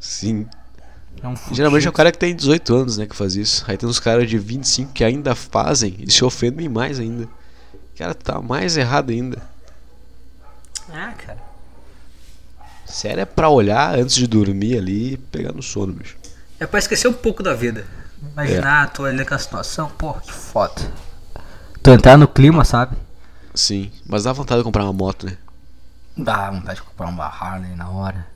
Sim. 0.00 0.46
É 1.22 1.28
um 1.28 1.34
Geralmente 1.52 1.86
é 1.86 1.90
o 1.90 1.92
cara 1.92 2.10
que 2.10 2.18
tem 2.18 2.34
18 2.34 2.74
anos, 2.74 2.98
né, 2.98 3.06
que 3.06 3.16
faz 3.16 3.36
isso. 3.36 3.64
Aí 3.68 3.76
tem 3.76 3.88
uns 3.88 4.00
caras 4.00 4.28
de 4.28 4.38
25 4.38 4.92
que 4.92 5.04
ainda 5.04 5.34
fazem 5.34 5.96
e 5.98 6.10
se 6.10 6.24
ofendem 6.24 6.68
mais 6.68 6.98
ainda. 6.98 7.24
O 7.24 7.98
cara 7.98 8.14
tá 8.14 8.40
mais 8.40 8.76
errado 8.76 9.10
ainda. 9.10 9.42
Ah, 10.92 11.12
cara. 11.12 11.53
Série 12.94 13.22
é 13.22 13.24
pra 13.24 13.48
olhar 13.48 13.98
antes 13.98 14.14
de 14.14 14.24
dormir 14.24 14.78
ali 14.78 15.14
e 15.14 15.16
pegar 15.16 15.52
no 15.52 15.60
sono, 15.60 15.92
bicho. 15.92 16.16
É 16.60 16.64
pra 16.64 16.78
esquecer 16.78 17.08
um 17.08 17.12
pouco 17.12 17.42
da 17.42 17.52
vida. 17.52 17.84
Imaginar, 18.32 18.84
é. 18.84 18.86
tô 18.86 19.04
ali 19.04 19.24
com 19.24 19.34
a 19.34 19.38
situação, 19.38 19.90
porra, 19.90 20.20
que 20.20 20.32
foda. 20.32 20.80
Tu 21.82 21.90
entrar 21.90 22.16
no 22.16 22.28
clima, 22.28 22.64
sabe? 22.64 22.96
Sim, 23.52 23.90
mas 24.06 24.22
dá 24.22 24.32
vontade 24.32 24.60
de 24.60 24.64
comprar 24.64 24.84
uma 24.84 24.92
moto, 24.92 25.26
né? 25.26 25.36
Dá 26.16 26.52
vontade 26.52 26.76
de 26.76 26.82
comprar 26.82 27.08
uma 27.08 27.24
Harley 27.26 27.74
na 27.74 27.90
hora. 27.90 28.28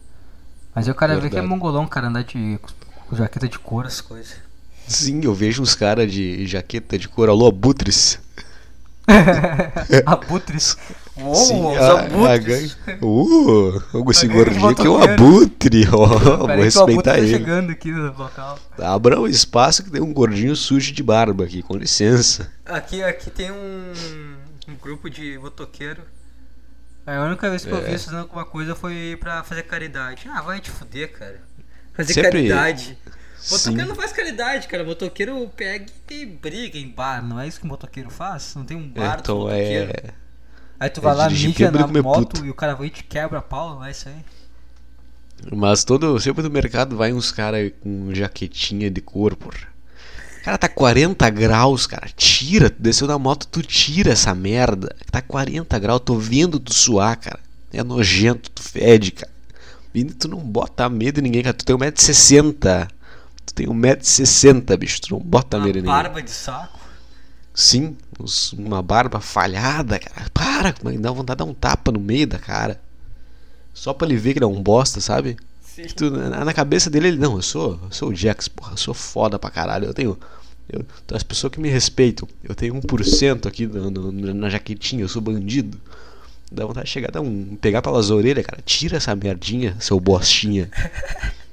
Mas 0.75 0.88
eu 0.88 0.94
cara 0.97 1.21
vê 1.21 1.31
que 1.31 1.38
é 1.38 1.42
mongolão, 1.42 1.87
cara, 1.87 2.09
andar 2.09 2.25
de 2.25 2.59
com 3.09 3.14
jaqueta 3.14 3.49
de 3.49 3.61
couro, 3.61 3.87
as 3.87 4.01
coisas. 4.01 4.38
Sim, 4.88 5.21
eu 5.23 5.35
vejo 5.35 5.62
uns 5.62 5.77
caras 5.77 6.11
de 6.11 6.44
jaqueta 6.49 6.99
de 6.99 7.09
couro, 7.09 7.31
alô, 7.31 7.47
abutres. 7.47 8.18
abutres. 10.05 10.77
Uou, 11.21 11.35
Sim, 11.35 11.67
os 11.67 11.79
a, 11.79 12.01
abutres. 12.01 12.77
A, 12.87 13.05
uh, 13.05 14.11
esse 14.11 14.29
gordinho 14.29 14.69
aqui 14.69 14.87
é 14.87 14.91
um 14.91 15.03
abutre. 15.03 15.89
Ó, 15.93 16.07
vou 16.07 16.47
respeitar 16.47 17.03
tá 17.03 17.19
ele. 17.19 17.33
Tá 17.33 17.39
chegando 17.39 17.71
aqui 17.71 17.91
no 17.91 18.17
local. 18.17 18.59
Abra 18.79 19.21
um 19.21 19.27
espaço 19.27 19.83
que 19.83 19.91
tem 19.91 20.01
um 20.01 20.13
gordinho 20.13 20.55
sujo 20.55 20.93
de 20.93 21.03
barba 21.03 21.45
aqui, 21.45 21.63
com 21.63 21.77
licença. 21.77 22.51
Aqui, 22.65 23.03
aqui 23.03 23.31
tem 23.31 23.51
um 23.51 23.93
um 24.69 24.77
grupo 24.77 25.09
de 25.09 25.39
motoqueiro. 25.39 26.03
A 27.07 27.25
única 27.25 27.49
vez 27.49 27.65
que 27.65 27.71
é. 27.71 27.73
eu 27.73 27.83
vi 27.83 27.95
isso 27.95 28.05
fazendo 28.05 28.21
alguma 28.21 28.45
coisa 28.45 28.75
foi 28.75 29.16
pra 29.19 29.43
fazer 29.43 29.62
caridade. 29.62 30.29
Ah, 30.31 30.43
vai 30.43 30.61
te 30.61 30.71
fuder, 30.71 31.11
cara. 31.12 31.41
Fazer 31.95 32.12
Sempre... 32.12 32.31
caridade. 32.31 32.99
Motoqueiro 33.51 33.83
Sim. 33.83 33.89
não 33.89 33.95
faz 33.95 34.12
caridade, 34.12 34.69
cara. 34.69 34.85
Motoqueiro 34.85 35.51
pega 35.57 35.87
e 36.11 36.27
briga 36.27 36.77
em 36.77 36.91
bar. 36.91 37.25
Não 37.25 37.41
é 37.41 37.49
isso 37.49 37.61
que 37.61 37.64
o 37.64 37.69
motoqueiro 37.69 38.11
faz? 38.11 38.55
Não 38.55 38.64
tem 38.64 38.77
um 38.77 38.87
bar 38.87 39.21
então, 39.21 39.37
do 39.37 39.45
motoqueiro. 39.45 39.91
É... 39.91 40.11
Aí 40.81 40.89
tu 40.89 41.01
vai 41.01 41.12
é 41.12 41.16
lá, 41.16 41.31
mija 41.31 41.70
na 41.70 41.87
moto 41.87 42.37
puto. 42.37 42.47
e 42.47 42.51
o 42.51 42.55
cara 42.55 42.74
vai 42.74 42.87
e 42.87 42.91
te 42.91 43.03
quebra 43.03 43.39
a 43.39 43.43
pau, 43.43 43.76
não 43.76 43.85
é 43.85 43.91
isso 43.91 44.09
aí? 44.09 44.16
Mas 45.53 45.85
todo, 45.85 46.18
sempre 46.20 46.43
no 46.43 46.51
mercado 46.51 46.97
vai 46.97 47.12
uns 47.12 47.33
caras 47.33 47.72
com 47.81 48.12
jaquetinha 48.14 48.91
de 48.91 49.01
cor, 49.01 49.37
porra. 49.37 49.68
Cara, 50.45 50.57
tá 50.57 50.68
40 50.68 51.29
graus, 51.31 51.87
cara. 51.87 52.09
Tira, 52.16 52.70
desceu 52.70 53.07
da 53.07 53.18
moto, 53.18 53.47
tu 53.47 53.62
tira 53.62 54.12
essa 54.12 54.35
merda. 54.35 54.95
Tá 55.11 55.20
40 55.20 55.79
graus, 55.79 56.01
tô 56.05 56.16
vendo 56.16 56.59
tu 56.59 56.72
suar, 56.72 57.16
cara. 57.16 57.41
É 57.72 57.83
nojento, 57.83 58.51
tu 58.51 58.62
fede, 58.62 59.11
cara. 59.11 59.31
E 59.95 60.05
tu 60.05 60.29
não 60.29 60.39
bota 60.39 60.89
medo 60.89 61.18
em 61.18 61.22
ninguém, 61.22 61.43
cara. 61.43 61.55
Tu 61.55 61.64
tem 61.64 61.76
1,60m. 61.76 62.89
Tu 63.45 63.55
tem 63.55 63.66
1,60m, 63.66 64.76
bicho. 64.76 65.01
Tu 65.03 65.12
não 65.12 65.20
bota 65.20 65.57
a 65.57 65.61
Uma 65.61 65.66
merda 65.66 65.83
barba 65.83 66.22
de 66.22 66.31
saco. 66.31 66.78
Sim, 67.61 67.97
uns- 68.21 68.53
uma 68.53 68.81
barba 68.81 69.21
falhada, 69.21 69.99
cara. 69.99 70.31
Para, 70.33 70.75
mas 70.83 71.01
dá 71.01 71.11
vontade 71.11 71.39
de 71.39 71.45
dar 71.45 71.51
um 71.51 71.55
tapa 71.55 71.91
no 71.91 71.99
meio 71.99 72.25
da 72.27 72.39
cara. 72.39 72.81
Só 73.75 73.93
pra 73.93 74.07
ele 74.07 74.17
ver 74.17 74.33
que 74.33 74.39
ele 74.39 74.45
é 74.45 74.49
um 74.49 74.63
bosta, 74.63 75.01
sabe? 75.01 75.37
Sim. 75.61 75.85
Tu- 75.97 76.11
na, 76.11 76.45
na 76.45 76.53
cabeça 76.55 76.89
dele, 76.89 77.09
ele, 77.09 77.17
não, 77.19 77.35
eu 77.37 77.43
sou, 77.43 77.81
eu 77.83 77.91
sou 77.91 78.11
o 78.11 78.15
Jax, 78.15 78.47
porra, 78.47 78.73
eu 78.75 78.77
sou 78.77 78.95
foda 78.95 79.39
pra 79.41 79.51
caralho. 79.51 79.87
Eu 79.87 79.95
tenho. 79.95 80.17
Eu, 80.69 80.85
então, 81.05 81.17
as 81.17 81.23
pessoas 81.25 81.53
que 81.53 81.59
me 81.61 81.69
respeitam, 81.69 82.29
eu 82.45 82.55
tenho 82.55 82.75
1% 82.75 83.49
aqui 83.49 83.67
no, 83.67 83.91
no- 83.91 84.35
na 84.35 84.49
jaquetinha, 84.51 85.03
eu 85.03 85.09
sou 85.09 85.21
bandido. 85.21 85.81
Dá 86.53 86.65
vontade 86.65 86.87
de 86.87 86.93
chegar, 86.93 87.11
dar 87.11 87.21
um, 87.23 87.57
pegar 87.61 87.83
pelas 87.83 88.09
orelhas, 88.11 88.47
cara. 88.47 88.63
Tira 88.65 88.99
essa 88.99 89.15
merdinha, 89.17 89.77
seu 89.81 89.99
bostinha. 89.99 90.71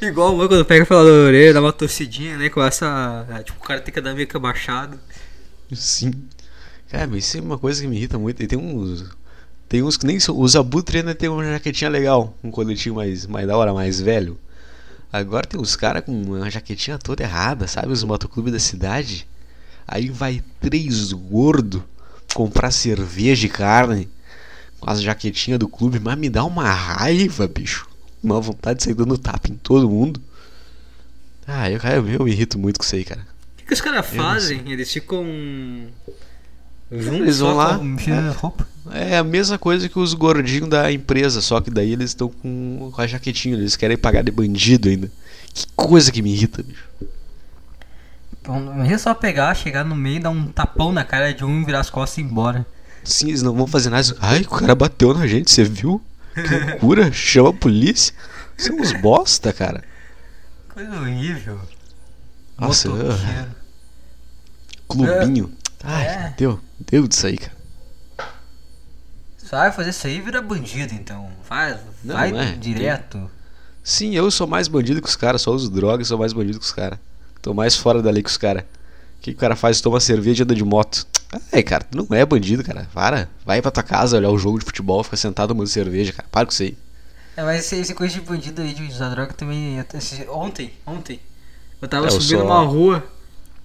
Igual 0.00 0.34
o 0.34 0.36
mano 0.36 0.48
quando 0.48 0.64
pega 0.64 0.84
pela 0.86 1.02
orelha, 1.02 1.54
dá 1.54 1.60
uma 1.60 1.72
torcidinha, 1.72 2.36
né? 2.36 2.48
Começa. 2.48 2.86
a- 3.28 3.42
Tipo, 3.42 3.58
o 3.58 3.66
cara 3.66 3.80
tem 3.80 3.92
que 3.92 4.00
dar 4.00 4.14
meio 4.14 4.26
que 4.26 4.36
abaixado. 4.36 4.98
Sim. 5.72 6.12
Cara, 6.90 7.16
isso 7.16 7.36
é 7.36 7.40
uma 7.40 7.58
coisa 7.58 7.80
que 7.82 7.88
me 7.88 7.96
irrita 7.96 8.18
muito. 8.18 8.42
E 8.42 8.46
tem 8.46 8.58
uns. 8.58 9.04
Tem 9.68 9.82
uns 9.82 9.96
que 9.96 10.06
nem. 10.06 10.16
Os 10.16 10.56
Abutre 10.56 10.98
ainda 10.98 11.14
tem 11.14 11.28
uma 11.28 11.44
jaquetinha 11.44 11.90
legal. 11.90 12.36
Um 12.42 12.50
coletinho 12.50 12.94
mais, 12.94 13.26
mais 13.26 13.46
da 13.46 13.56
hora, 13.56 13.72
mais 13.74 14.00
velho. 14.00 14.38
Agora 15.12 15.46
tem 15.46 15.60
uns 15.60 15.74
caras 15.76 16.04
com 16.04 16.12
uma 16.12 16.50
jaquetinha 16.50 16.98
toda 16.98 17.22
errada, 17.22 17.66
sabe? 17.66 17.88
Os 17.92 18.04
motoclubes 18.04 18.52
da 18.52 18.58
cidade. 18.58 19.26
Aí 19.86 20.10
vai 20.10 20.42
três 20.60 21.12
gordo 21.12 21.82
comprar 22.34 22.70
cerveja 22.70 23.46
e 23.46 23.50
carne 23.50 24.08
com 24.78 24.90
as 24.90 25.00
jaquetinhas 25.02 25.58
do 25.58 25.68
clube. 25.68 25.98
Mas 25.98 26.18
me 26.18 26.28
dá 26.28 26.44
uma 26.44 26.70
raiva, 26.70 27.46
bicho. 27.48 27.86
Uma 28.22 28.40
vontade 28.40 28.78
de 28.78 28.84
sair 28.84 28.94
dando 28.94 29.16
tapa 29.16 29.48
em 29.50 29.54
todo 29.54 29.88
mundo. 29.88 30.20
Ah, 31.46 31.70
eu, 31.70 31.78
cara, 31.78 31.96
eu, 31.96 32.08
eu 32.08 32.24
me 32.24 32.30
irrito 32.32 32.58
muito 32.58 32.78
com 32.78 32.84
isso 32.84 32.94
aí, 32.96 33.04
cara. 33.04 33.20
O 33.22 33.56
que, 33.58 33.64
que 33.66 33.72
os 33.74 33.80
caras 33.80 34.06
fazem? 34.06 34.62
Eles 34.70 34.92
ficam. 34.92 35.24
Juntos 36.90 37.20
Eles 37.20 37.38
vão 37.38 37.54
lá, 37.54 37.78
com- 37.78 37.96
roupa. 38.38 38.66
É 38.92 39.18
a 39.18 39.24
mesma 39.24 39.58
coisa 39.58 39.88
que 39.88 39.98
os 39.98 40.14
gordinhos 40.14 40.68
da 40.70 40.90
empresa, 40.90 41.42
só 41.42 41.60
que 41.60 41.70
daí 41.70 41.92
eles 41.92 42.10
estão 42.10 42.28
com, 42.30 42.90
com 42.92 43.00
a 43.00 43.06
jaquetinha, 43.06 43.54
eles 43.54 43.76
querem 43.76 43.96
pagar 43.98 44.22
de 44.24 44.30
bandido 44.30 44.88
ainda. 44.88 45.10
Que 45.52 45.66
coisa 45.76 46.10
que 46.10 46.22
me 46.22 46.32
irrita, 46.32 46.62
bicho. 46.62 46.84
Imagina 48.46 48.98
só 48.98 49.12
pegar, 49.14 49.54
chegar 49.54 49.84
no 49.84 49.94
meio, 49.94 50.22
dar 50.22 50.30
um 50.30 50.46
tapão 50.46 50.90
na 50.90 51.04
cara 51.04 51.34
de 51.34 51.44
um, 51.44 51.64
virar 51.64 51.80
as 51.80 51.90
costas 51.90 52.16
e 52.18 52.20
ir 52.22 52.24
embora. 52.24 52.66
Sim, 53.04 53.28
eles 53.28 53.42
não 53.42 53.54
vão 53.54 53.66
fazer 53.66 53.90
nada. 53.90 54.06
Ai, 54.20 54.40
o 54.40 54.48
cara 54.48 54.74
bateu 54.74 55.12
na 55.12 55.26
gente, 55.26 55.50
você 55.50 55.64
viu? 55.64 56.00
Que 56.46 56.70
loucura, 56.70 57.12
chama 57.12 57.50
a 57.50 57.52
polícia. 57.52 58.14
São 58.56 58.76
uns 58.76 58.92
bosta, 58.92 59.52
cara. 59.52 59.82
Coisa 60.68 60.90
horrível. 61.00 61.60
Nossa, 62.58 62.88
Motoqueiro. 62.88 63.54
Clubinho. 64.88 65.52
Ai, 65.82 66.06
É. 66.06 66.34
deu, 66.36 66.60
deu 66.80 67.06
disso 67.06 67.26
aí, 67.26 67.38
cara. 67.38 67.56
Só 69.38 69.56
vai 69.56 69.72
fazer 69.72 69.90
isso 69.90 70.06
aí 70.06 70.20
vira 70.20 70.42
bandido, 70.42 70.92
então. 70.94 71.30
Vai, 71.48 71.78
Não, 72.04 72.14
vai 72.14 72.36
é, 72.36 72.52
direto. 72.52 73.30
Sim, 73.82 74.14
eu 74.14 74.30
sou 74.30 74.46
mais 74.46 74.68
bandido 74.68 75.00
que 75.00 75.08
os 75.08 75.16
caras, 75.16 75.40
só 75.42 75.52
uso 75.52 75.70
droga 75.70 76.02
e 76.02 76.06
sou 76.06 76.18
mais 76.18 76.32
bandido 76.32 76.58
que 76.58 76.64
os 76.64 76.72
caras. 76.72 76.98
Tô 77.40 77.54
mais 77.54 77.74
fora 77.76 78.02
da 78.02 78.10
lei 78.10 78.22
que 78.22 78.28
os 78.28 78.36
caras. 78.36 78.64
O 79.18 79.20
que, 79.20 79.32
que 79.32 79.36
o 79.36 79.40
cara 79.40 79.56
faz? 79.56 79.80
Toma 79.80 80.00
cerveja 80.00 80.42
e 80.42 80.44
anda 80.44 80.54
de 80.54 80.64
moto. 80.64 81.06
Ai, 81.52 81.62
cara, 81.62 81.84
tu 81.84 82.06
não 82.08 82.16
é 82.16 82.24
bandido, 82.24 82.62
cara. 82.64 82.88
Para. 82.94 83.28
Vai 83.44 83.60
pra 83.60 83.70
tua 83.70 83.82
casa 83.82 84.16
olhar 84.16 84.30
o 84.30 84.38
jogo 84.38 84.58
de 84.58 84.64
futebol, 84.64 85.02
fica 85.04 85.16
sentado 85.16 85.48
tomando 85.48 85.66
cerveja, 85.66 86.12
cara. 86.12 86.28
Para 86.30 86.46
com 86.46 86.52
isso 86.52 86.62
aí. 86.62 86.76
É, 87.36 87.42
mas 87.42 87.60
esse, 87.64 87.76
esse 87.76 87.94
coisa 87.94 88.14
de 88.14 88.20
bandido 88.20 88.62
aí 88.62 88.72
de 88.74 88.82
usar 88.84 89.10
droga 89.10 89.32
também. 89.32 89.78
ontem, 90.30 90.72
ontem. 90.86 91.20
Eu 91.80 91.86
tava 91.88 92.06
É, 92.06 92.10
subindo 92.10 92.38
só- 92.40 92.44
uma 92.46 92.60
rua. 92.64 93.04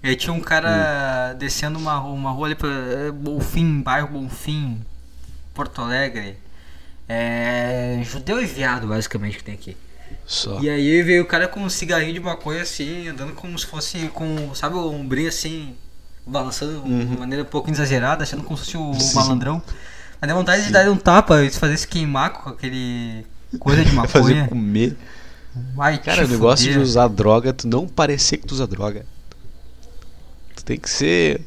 E 0.03 0.09
aí 0.09 0.15
tinha 0.15 0.33
um 0.33 0.41
cara 0.41 1.33
descendo 1.33 1.79
uma, 1.79 1.99
uma 2.01 2.31
rua 2.31 2.47
ali 2.47 2.55
pra 2.55 2.69
é, 2.69 3.11
Bonfim, 3.11 3.81
bairro 3.81 4.09
Bonfim, 4.09 4.81
Porto 5.53 5.81
Alegre. 5.81 6.37
É. 7.07 8.01
Judeu 8.03 8.41
e 8.41 8.45
viado, 8.45 8.87
basicamente, 8.87 9.37
que 9.37 9.43
tem 9.43 9.53
aqui. 9.53 9.77
Só. 10.25 10.59
E 10.61 10.69
aí 10.69 11.01
veio 11.03 11.23
o 11.23 11.25
cara 11.27 11.47
com 11.47 11.59
um 11.61 11.69
cigarrinho 11.69 12.13
de 12.13 12.19
maconha 12.19 12.61
assim, 12.61 13.07
andando 13.09 13.33
como 13.33 13.57
se 13.59 13.65
fosse 13.65 14.07
com, 14.13 14.53
sabe, 14.55 14.75
o 14.75 14.89
ombrinho 14.91 15.27
assim, 15.29 15.75
balançando 16.25 16.81
de 16.81 16.89
Uhum. 16.89 17.19
maneira 17.19 17.43
um 17.43 17.47
pouco 17.47 17.69
exagerada, 17.69 18.23
achando 18.23 18.43
como 18.43 18.57
se 18.57 18.71
fosse 18.71 18.77
o 18.77 18.93
Sim. 18.99 19.15
malandrão. 19.15 19.61
Mas 20.21 20.27
deu 20.29 20.37
vontade 20.37 20.65
de 20.65 20.71
dar 20.71 20.89
um 20.89 20.95
tapa 20.95 21.43
e 21.43 21.49
fazer 21.51 21.75
se 21.77 21.87
queimar 21.87 22.31
com 22.31 22.49
aquele 22.49 23.25
coisa 23.59 23.83
de 23.83 23.91
Fazer 24.07 24.35
maconha. 24.35 24.47
comer. 24.47 24.97
Vai 25.75 25.97
Cara, 25.99 26.25
o 26.25 26.27
negócio 26.27 26.71
de 26.71 26.79
usar 26.79 27.07
droga, 27.09 27.51
tu 27.53 27.67
não 27.67 27.87
parecer 27.87 28.37
que 28.37 28.47
tu 28.47 28.53
usa 28.53 28.65
droga. 28.65 29.05
Tu 30.55 30.63
tem 30.63 30.79
que 30.79 30.89
ser. 30.89 31.41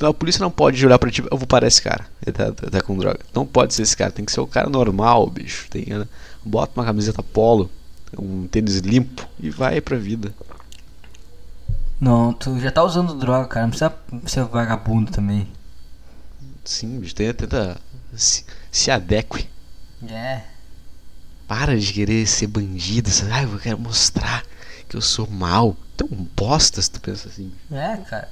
A 0.00 0.14
polícia 0.14 0.40
não 0.40 0.50
pode 0.50 0.84
olhar 0.86 0.98
pra 0.98 1.10
ti. 1.10 1.22
Eu 1.30 1.36
vou 1.36 1.46
parar 1.46 1.66
esse 1.66 1.82
cara. 1.82 2.06
Ele 2.24 2.32
tá, 2.32 2.52
tá- 2.52 2.70
tá 2.70 2.80
com 2.80 2.96
droga. 2.96 3.20
Não 3.34 3.44
pode 3.44 3.74
ser 3.74 3.82
esse 3.82 3.94
cara. 3.94 4.10
Tem 4.10 4.24
que 4.24 4.32
ser 4.32 4.40
o 4.40 4.46
cara 4.46 4.70
normal, 4.70 5.26
bicho. 5.28 5.66
Tem, 5.68 5.84
né? 5.86 6.06
bota 6.42 6.72
uma 6.74 6.86
camiseta 6.86 7.22
polo, 7.22 7.70
um 8.18 8.46
tênis 8.46 8.76
limpo 8.78 9.26
e 9.38 9.50
vai 9.50 9.80
pra 9.80 9.96
vida. 9.96 10.34
Não, 12.00 12.32
tu 12.32 12.58
já 12.58 12.70
tá 12.70 12.82
usando 12.82 13.14
droga, 13.14 13.46
cara. 13.48 13.66
Não 13.66 13.70
precisa 13.70 13.94
ser 14.26 14.44
vagabundo 14.44 15.10
também. 15.12 15.46
Sim, 16.64 16.98
bicho. 16.98 17.14
Tenta, 17.14 17.46
tenta 17.46 17.80
se, 18.14 18.44
se 18.70 18.90
adeque. 18.90 19.48
É. 20.08 20.42
Para 21.46 21.78
de 21.78 21.92
querer 21.92 22.26
ser 22.26 22.46
bandido. 22.46 23.10
sabe? 23.10 23.32
Ah, 23.32 23.42
eu 23.42 23.58
quero 23.58 23.78
mostrar 23.78 24.44
que 24.88 24.96
eu 24.96 25.02
sou 25.02 25.28
mal. 25.28 25.76
Tão 25.96 26.08
bosta 26.08 26.80
se 26.80 26.90
tu 26.90 27.00
pensa 27.00 27.28
assim. 27.28 27.52
É, 27.70 27.96
cara. 27.98 28.30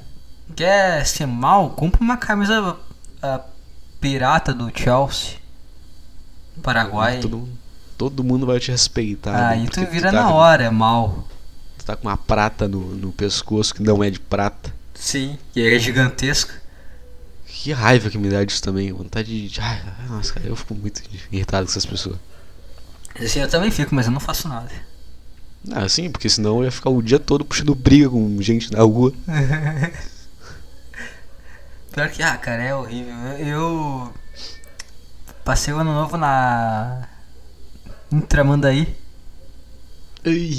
Quer 0.57 1.05
ser 1.07 1.27
mal? 1.27 1.71
Compra 1.71 2.01
uma 2.01 2.17
camisa 2.17 2.77
ah, 3.21 3.41
pirata 4.01 4.55
do 4.55 4.71
Chelsea. 4.75 5.37
Paraguai. 6.63 7.21
Todo, 7.21 7.39
mundo- 7.39 7.59
todo 7.99 8.25
mundo 8.25 8.47
vai 8.47 8.59
te 8.61 8.71
respeitar. 8.71 9.51
Aí 9.51 9.65
né? 9.65 9.69
tu 9.71 9.85
vira 9.87 10.11
tá 10.13 10.23
na 10.23 10.29
com- 10.29 10.35
hora, 10.35 10.65
é 10.65 10.71
mal. 10.71 11.27
Tu 11.77 11.85
tá 11.85 11.97
com 11.97 12.07
uma 12.09 12.17
prata 12.17 12.67
no, 12.69 12.81
no 12.95 13.13
pescoço 13.13 13.75
que 13.75 13.83
não 13.83 14.03
é 14.03 14.09
de 14.09 14.21
prata. 14.21 14.73
Sim, 14.95 15.37
que 15.53 15.61
é 15.61 15.79
gigantesca. 15.79 16.55
Que 17.47 17.73
raiva 17.73 18.09
que 18.09 18.17
me 18.17 18.31
dá 18.31 18.45
disso 18.45 18.63
também. 18.63 18.93
Vontade 18.93 19.49
de. 19.49 19.61
Ai, 19.61 19.83
nossa, 20.09 20.33
cara, 20.33 20.47
eu 20.47 20.55
fico 20.57 20.75
muito 20.75 21.03
irritado 21.33 21.67
com 21.67 21.71
essas 21.73 21.85
pessoas. 21.85 22.17
Assim, 23.21 23.41
eu 23.41 23.49
também 23.49 23.71
fico, 23.71 23.93
mas 23.95 24.07
eu 24.07 24.13
não 24.13 24.21
faço 24.21 24.49
nada. 24.49 24.71
Ah, 25.73 25.89
sim, 25.89 26.09
porque 26.09 26.29
senão 26.29 26.59
eu 26.59 26.65
ia 26.67 26.71
ficar 26.71 26.91
o 26.91 27.03
dia 27.03 27.19
todo 27.19 27.45
puxando 27.45 27.75
briga 27.75 28.09
com 28.09 28.41
gente 28.41 28.73
na 28.73 28.83
rua. 28.83 29.13
Pior 31.93 32.09
que, 32.11 32.23
ah, 32.23 32.37
cara, 32.37 32.63
é 32.63 32.75
horrível. 32.75 33.15
Eu, 33.39 33.47
eu 33.47 34.15
passei 35.45 35.75
o 35.75 35.79
ano 35.79 35.93
novo 35.93 36.17
na. 36.17 37.09
Tramandaí. 38.29 38.97
Ai, 40.25 40.51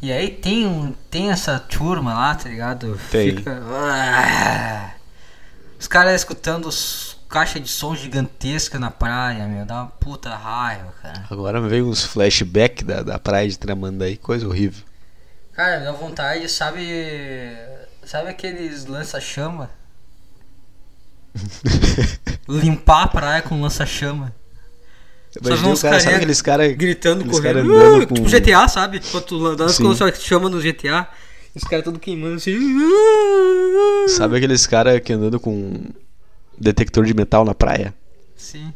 E 0.00 0.12
aí 0.12 0.30
tem, 0.30 0.66
um, 0.66 0.92
tem 1.10 1.30
essa 1.30 1.58
turma 1.58 2.14
lá, 2.14 2.34
tá 2.34 2.48
ligado? 2.48 2.98
Tem. 3.10 3.36
Fica. 3.36 3.62
Ah! 3.64 4.94
os 5.78 5.88
caras 5.88 6.20
escutando 6.20 6.66
os 6.66 7.16
caixa 7.32 7.58
de 7.58 7.68
som 7.68 7.96
gigantesca 7.96 8.78
na 8.78 8.90
praia, 8.90 9.48
meu. 9.48 9.64
Dá 9.64 9.76
uma 9.82 9.86
puta 9.86 10.36
raiva, 10.36 10.92
cara. 11.00 11.24
Agora 11.30 11.60
veio 11.62 11.88
uns 11.88 12.04
flashback 12.04 12.84
da, 12.84 13.02
da 13.02 13.18
praia 13.18 13.48
de 13.48 13.58
Tramandaí, 13.58 14.18
coisa 14.18 14.46
horrível. 14.46 14.84
Cara, 15.52 15.78
me 15.78 15.84
dá 15.86 15.92
vontade, 15.92 16.46
sabe. 16.48 16.86
Sabe 18.04 18.28
aqueles 18.28 18.84
lança-chama? 18.84 19.70
Limpar 22.46 23.04
a 23.04 23.08
praia 23.08 23.42
com 23.42 23.60
lança-chama. 23.60 24.34
Imagina 25.40 25.72
o 25.74 25.78
cara, 25.80 26.00
sabe 26.00 26.16
aqueles 26.16 26.42
caras. 26.42 26.74
Gritando, 26.76 27.24
correndo. 27.24 27.42
cara 27.42 27.60
andando 27.62 28.02
"Ah", 28.02 28.06
com- 28.06 28.14
Tipo 28.14 28.28
GTA, 28.28 28.68
sabe? 28.68 29.00
Quando 29.10 29.24
tu 29.24 29.46
andando 29.46 29.70
Sim. 29.70 29.82
com 29.84 29.88
lança-chama 29.88 30.48
no 30.50 30.60
GTA. 30.60 31.08
Os 31.54 31.64
caras 31.64 31.84
todos 31.84 32.00
queimando 32.00 32.36
assim. 32.36 32.58
Sabe 34.08 34.36
aqueles 34.36 34.66
caras 34.66 35.00
que 35.00 35.12
andando 35.12 35.38
com 35.40 35.84
detector 36.58 37.04
de 37.04 37.14
metal 37.14 37.44
na 37.44 37.54
praia? 37.54 37.94
Sim. 38.36 38.72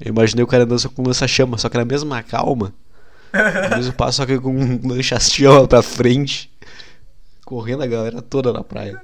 Eu 0.00 0.10
imaginei 0.10 0.42
o 0.42 0.46
cara 0.46 0.64
andando 0.64 0.78
só 0.78 0.88
com 0.88 1.02
lança-chama, 1.02 1.58
só 1.58 1.68
que 1.68 1.76
na 1.76 1.84
mesma 1.84 2.22
calma. 2.22 2.72
No 3.70 3.76
mesmo 3.76 3.92
passo, 3.92 4.16
só 4.16 4.26
que 4.26 4.38
com 4.40 4.50
um 4.52 4.80
lança-chama 4.88 5.66
pra 5.68 5.82
frente. 5.82 6.50
Correndo 7.44 7.82
a 7.82 7.86
galera 7.86 8.20
toda 8.22 8.52
na 8.52 8.62
praia. 8.64 9.00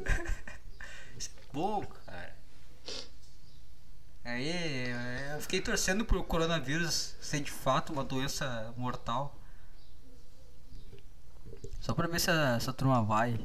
Bom, 1.53 1.84
cara. 2.07 2.34
Aí 4.24 4.86
fiquei 5.47 5.61
torcendo 5.61 6.05
pro 6.05 6.24
coronavírus 6.24 7.14
ser 7.20 7.40
de 7.40 7.51
fato 7.53 7.92
uma 7.92 8.03
doença 8.03 8.74
mortal. 8.76 9.34
Só 11.80 11.94
pra 11.94 12.09
ver 12.09 12.18
se 12.20 12.28
a- 12.30 12.57
essa 12.57 12.72
turma 12.72 13.01
vai. 13.03 13.38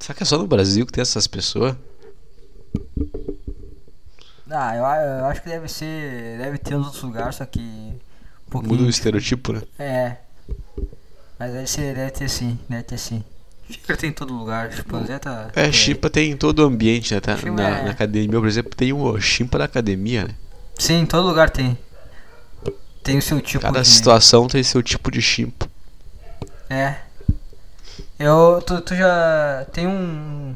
Será 0.00 0.14
que 0.16 0.22
é 0.22 0.26
só 0.26 0.38
no 0.38 0.46
Brasil 0.46 0.86
que 0.86 0.92
tem 0.92 1.02
essas 1.02 1.26
pessoas? 1.26 1.76
Ah, 4.50 4.74
eu, 4.74 4.84
eu 4.84 5.24
acho 5.26 5.42
que 5.42 5.48
deve 5.48 5.68
ser. 5.68 6.38
Deve 6.38 6.58
ter 6.58 6.76
nos 6.76 6.86
outros 6.86 7.02
lugares, 7.02 7.36
só 7.36 7.44
que. 7.46 7.60
Um. 7.60 8.62
Muda 8.62 8.82
o 8.84 8.88
estereotipo, 8.88 9.52
né? 9.52 9.62
É. 9.78 10.16
Mas 11.38 11.52
deve, 11.52 11.66
ser, 11.66 11.94
deve 11.94 12.10
ter 12.10 12.28
sim, 12.28 12.58
deve 12.68 12.82
ter 12.82 12.98
sim. 12.98 13.24
Xícara 13.72 13.98
tem 13.98 14.10
em 14.10 14.12
todo 14.12 14.32
lugar, 14.34 14.70
Zé 15.06 15.18
tá. 15.18 15.50
É, 15.54 15.72
chimpa 15.72 16.08
tem 16.10 16.30
em 16.30 16.36
todo 16.36 16.62
ambiente, 16.64 17.14
né? 17.14 17.20
Tá? 17.20 17.36
Na, 17.36 17.68
é- 17.68 17.84
na 17.84 17.90
academia, 17.90 18.38
por 18.38 18.46
exemplo, 18.48 18.74
tem 18.76 18.92
o 18.92 19.20
chimpa 19.20 19.58
da 19.58 19.64
academia, 19.64 20.24
né? 20.24 20.34
Sim, 20.78 21.00
em 21.00 21.06
todo 21.06 21.26
lugar 21.26 21.50
tem. 21.50 21.76
Tem 23.02 23.18
o 23.18 23.22
seu 23.22 23.40
tipo 23.40 23.62
Cada 23.62 23.82
de. 23.82 23.88
situação 23.88 24.46
tem 24.46 24.62
seu 24.62 24.82
tipo 24.82 25.10
de 25.10 25.20
chimpa. 25.20 25.68
É. 26.70 26.96
Eu. 28.18 28.62
Tu, 28.64 28.80
tu 28.80 28.94
já. 28.94 29.66
Tem 29.72 29.86
um. 29.86 30.54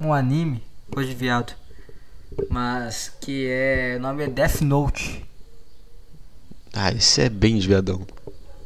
Um 0.00 0.12
anime, 0.12 0.62
coisa 0.90 1.08
de 1.08 1.14
viado. 1.16 1.52
Mas 2.50 3.10
que 3.20 3.46
é. 3.48 3.96
O 3.98 4.00
nome 4.02 4.24
é 4.24 4.26
Death 4.28 4.60
Note. 4.60 5.24
Ah, 6.72 6.92
isso 6.92 7.20
é 7.20 7.28
bem 7.28 7.58
de 7.58 7.66
viadão. 7.66 8.06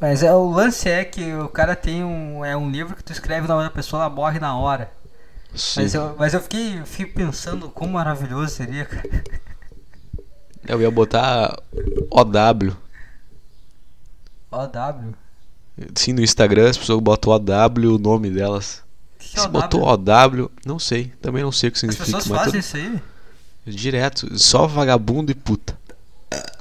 Mas 0.02 0.20
é, 0.24 0.32
o 0.34 0.50
lance 0.50 0.88
é 0.88 1.04
que 1.04 1.32
o 1.32 1.48
cara 1.48 1.76
tem 1.76 2.02
um. 2.02 2.44
É 2.44 2.56
um 2.56 2.68
livro 2.68 2.96
que 2.96 3.04
tu 3.04 3.12
escreve 3.12 3.46
na 3.46 3.54
hora 3.54 3.64
da 3.68 3.70
pessoa, 3.70 4.02
ela 4.02 4.10
morre 4.10 4.40
na 4.40 4.56
hora. 4.58 4.90
Sim. 5.54 5.82
Mas 5.82 5.94
eu, 5.94 6.16
mas 6.18 6.34
eu 6.34 6.40
fiquei, 6.42 6.82
fiquei 6.84 7.06
pensando 7.06 7.68
como 7.68 7.92
maravilhoso 7.92 8.52
seria, 8.52 8.84
cara. 8.84 9.08
Eu 10.66 10.80
ia 10.82 10.90
botar 10.90 11.56
OW. 12.10 12.76
OW. 14.50 15.14
Sim, 15.94 16.12
no 16.14 16.20
Instagram 16.22 16.68
as 16.70 16.76
pessoas 16.76 17.00
botam 17.00 17.32
OW 17.32 17.94
o 17.94 17.98
nome 17.98 18.28
delas. 18.30 18.82
Que, 19.18 19.36
é 19.38 19.40
Se 19.40 19.46
OW? 19.46 19.52
botou 19.52 19.82
OW, 19.82 20.50
não 20.66 20.78
sei. 20.78 21.12
Também 21.20 21.42
não 21.42 21.52
sei 21.52 21.68
o 21.68 21.72
que 21.72 21.76
As 21.76 21.80
significa. 21.80 22.04
pessoas 22.06 22.26
mas 22.26 22.38
fazem 22.38 22.52
tudo- 22.52 22.60
isso 22.60 22.76
aí? 22.76 23.02
Direto, 23.74 24.38
só 24.38 24.66
vagabundo 24.66 25.30
e 25.30 25.34
puta. 25.34 25.78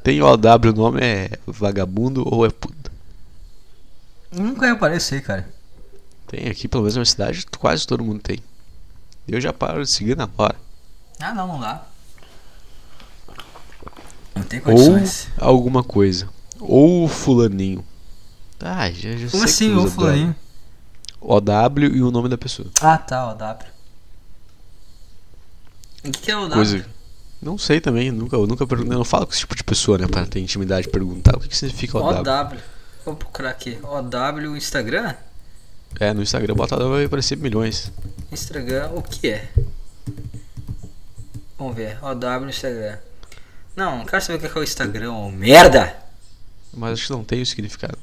Tem 0.04 0.22
OW, 0.22 0.70
o 0.70 0.74
nome 0.74 1.02
é 1.02 1.32
vagabundo 1.48 2.24
ou 2.28 2.46
é 2.46 2.50
puta. 2.50 2.81
Nunca 4.32 4.96
isso 4.96 5.14
aí, 5.14 5.22
cara. 5.22 5.50
Tem 6.28 6.48
aqui, 6.48 6.68
pelo 6.68 6.84
menos 6.84 6.96
na 6.96 7.00
minha 7.00 7.06
cidade, 7.06 7.46
quase 7.60 7.86
todo 7.86 8.04
mundo 8.04 8.22
tem. 8.22 8.40
Eu 9.28 9.42
já 9.42 9.52
paro 9.52 9.84
de 9.84 9.90
seguir 9.90 10.16
na 10.16 10.30
hora. 10.38 10.56
Ah, 11.20 11.34
não, 11.34 11.48
não 11.48 11.60
dá. 11.60 11.84
Não 14.36 14.44
tem 14.44 14.60
Ou 14.60 14.66
condições. 14.66 15.28
alguma 15.38 15.84
coisa. 15.84 16.30
Ou 16.60 17.08
fulaninho. 17.08 17.84
Ah, 18.60 18.90
já, 18.92 19.12
já 19.12 19.18
sei 19.18 19.30
Como 19.30 19.44
que 19.44 19.50
assim, 19.50 19.76
ô 19.76 19.88
fulaninho? 19.88 20.36
OW 21.20 21.80
e 21.94 22.02
o 22.02 22.12
nome 22.12 22.30
da 22.30 22.38
pessoa. 22.38 22.70
Ah, 22.80 22.98
tá, 22.98 23.30
OW. 23.30 23.58
O 26.04 26.12
que, 26.12 26.20
que 26.22 26.32
é 26.32 26.38
OW? 26.38 26.50
Coisa. 26.50 26.86
Não 27.42 27.58
sei 27.58 27.82
também, 27.82 28.12
nunca, 28.12 28.36
eu 28.36 28.48
nunca 28.48 28.66
perguntei. 28.66 28.94
Eu 28.94 29.00
não 29.00 29.06
falo 29.06 29.26
com 29.26 29.34
esse 29.34 29.42
tipo 29.42 29.56
de 29.56 29.64
pessoa, 29.64 29.98
né? 29.98 30.08
Pra 30.08 30.26
ter 30.26 30.40
intimidade 30.40 30.88
de 30.88 30.92
perguntar 30.92 31.36
o 31.36 31.40
que, 31.40 31.50
que 31.50 31.58
significa 31.58 31.98
OW. 31.98 32.24
OW. 32.24 32.58
Vou 33.06 33.16
procurar 33.16 33.50
aqui. 33.50 33.80
OW 33.84 34.56
Instagram? 34.56 35.16
É, 36.00 36.14
no 36.14 36.22
Instagram 36.22 36.54
bota 36.56 36.76
OW 36.76 36.90
vai 36.92 37.06
aparecer 37.06 37.38
milhões. 37.38 37.92
Instagram, 38.32 38.90
o 38.94 39.02
que 39.02 39.30
é? 39.30 39.50
Vamos 41.58 41.76
ver. 41.76 41.98
OW 42.04 42.50
Instagram. 42.50 42.98
Não, 43.76 44.00
não 44.00 44.06
quero 44.06 44.24
saber 44.24 44.46
o 44.46 44.52
que 44.52 44.58
é 44.58 44.62
o 44.62 44.64
Instagram, 44.64 45.12
ô 45.14 45.32
merda! 45.32 45.96
Mas 46.74 46.94
acho 46.94 47.08
que 47.08 47.14
não 47.14 47.24
tem 47.24 47.42
o 47.42 47.46
significado. 47.46 47.98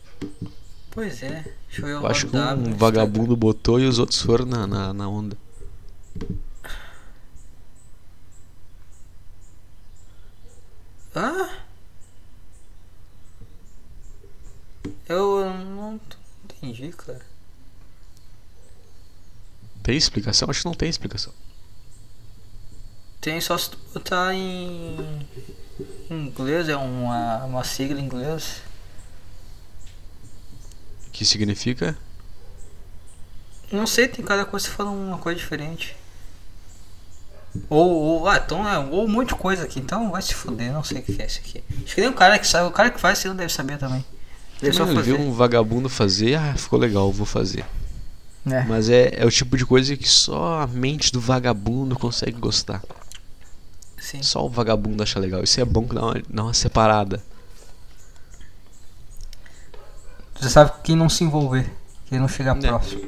Pois 0.90 1.22
é. 1.22 1.44
Deixa 1.68 1.82
eu 1.82 1.86
ver 1.86 1.94
o 1.94 2.00
Eu 2.00 2.06
acho 2.06 2.26
que 2.26 2.36
um 2.36 2.40
Instagram. 2.40 2.74
vagabundo 2.76 3.36
botou 3.36 3.78
e 3.78 3.86
os 3.86 3.98
outros 3.98 4.20
foram 4.20 4.44
na, 4.46 4.66
na, 4.66 4.92
na 4.92 5.08
onda. 5.08 5.36
Ah? 11.14 11.48
Eu 15.08 15.44
não 15.54 16.00
entendi, 16.44 16.92
cara. 16.92 17.20
Tem 19.82 19.96
explicação? 19.96 20.50
Acho 20.50 20.60
que 20.60 20.66
não 20.66 20.74
tem 20.74 20.88
explicação. 20.88 21.32
Tem 23.20 23.40
só 23.40 23.56
se 23.56 23.70
tu 23.70 23.78
botar 23.92 24.34
em 24.34 25.26
inglês, 26.10 26.68
é 26.68 26.76
uma, 26.76 27.44
uma 27.44 27.64
sigla 27.64 28.00
em 28.00 28.04
inglês. 28.04 28.62
Que 31.12 31.24
significa? 31.24 31.96
Não 33.72 33.86
sei, 33.86 34.08
tem 34.08 34.24
cada 34.24 34.44
coisa 34.44 34.68
que 34.68 34.74
fala 34.74 34.90
uma 34.90 35.18
coisa 35.18 35.38
diferente. 35.38 35.96
Ou, 37.68 37.90
ou, 37.90 38.28
ah, 38.28 38.36
então 38.36 38.68
é, 38.68 38.78
ou 38.78 39.04
um 39.04 39.08
monte 39.08 39.28
de 39.28 39.34
coisa 39.34 39.64
aqui, 39.64 39.80
então 39.80 40.10
vai 40.10 40.22
se 40.22 40.34
fuder, 40.34 40.72
não 40.72 40.84
sei 40.84 40.98
o 40.98 41.02
que 41.02 41.20
é 41.20 41.26
isso 41.26 41.40
aqui. 41.40 41.64
Acho 41.84 41.94
que 41.94 42.00
nem 42.00 42.10
o 42.10 42.14
cara 42.14 42.38
que 42.38 42.46
sabe, 42.46 42.68
o 42.68 42.72
cara 42.72 42.90
que 42.90 43.00
faz 43.00 43.24
não 43.24 43.34
deve 43.34 43.52
saber 43.52 43.78
também. 43.78 44.04
Ele 44.62 44.72
fazer. 44.72 45.02
viu 45.02 45.20
um 45.20 45.32
vagabundo 45.32 45.88
fazer, 45.88 46.34
ah, 46.34 46.54
ficou 46.56 46.78
legal, 46.78 47.12
vou 47.12 47.26
fazer. 47.26 47.64
É. 48.46 48.62
Mas 48.64 48.88
é, 48.88 49.12
é 49.16 49.26
o 49.26 49.30
tipo 49.30 49.56
de 49.56 49.64
coisa 49.64 49.96
que 49.96 50.08
só 50.08 50.62
a 50.62 50.66
mente 50.66 51.12
do 51.12 51.20
vagabundo 51.20 51.96
consegue 51.98 52.38
gostar. 52.38 52.82
Sim. 53.98 54.22
Só 54.22 54.44
o 54.44 54.48
vagabundo 54.48 55.02
acha 55.02 55.18
legal. 55.18 55.42
Isso 55.42 55.60
é 55.60 55.64
bom 55.64 55.86
que 55.86 55.94
dá 55.94 56.02
uma, 56.02 56.22
dá 56.28 56.42
uma 56.44 56.54
separada. 56.54 57.22
Você 60.40 60.48
sabe 60.48 60.72
quem 60.82 60.96
não 60.96 61.08
se 61.08 61.24
envolver, 61.24 61.70
quem 62.06 62.18
não 62.18 62.28
chegar 62.28 62.56
É. 62.56 62.60
próximo. 62.68 63.02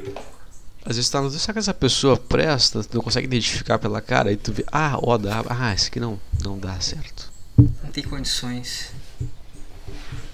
Às 0.84 0.96
vezes 0.96 1.10
tá 1.10 1.20
no 1.20 1.30
será 1.30 1.52
que 1.52 1.58
essa 1.58 1.74
pessoa 1.74 2.16
presta, 2.16 2.82
tu 2.82 2.96
não 2.96 3.02
consegue 3.02 3.26
identificar 3.26 3.78
pela 3.78 4.00
cara, 4.00 4.30
aí 4.30 4.36
tu 4.36 4.52
vê, 4.52 4.64
ah, 4.72 4.98
ó, 5.00 5.16
dá, 5.18 5.44
ah, 5.48 5.74
esse 5.74 5.88
aqui 5.88 6.00
não, 6.00 6.18
não 6.42 6.58
dá 6.58 6.80
certo. 6.80 7.30
Não 7.56 7.90
tem 7.92 8.02
condições. 8.02 8.90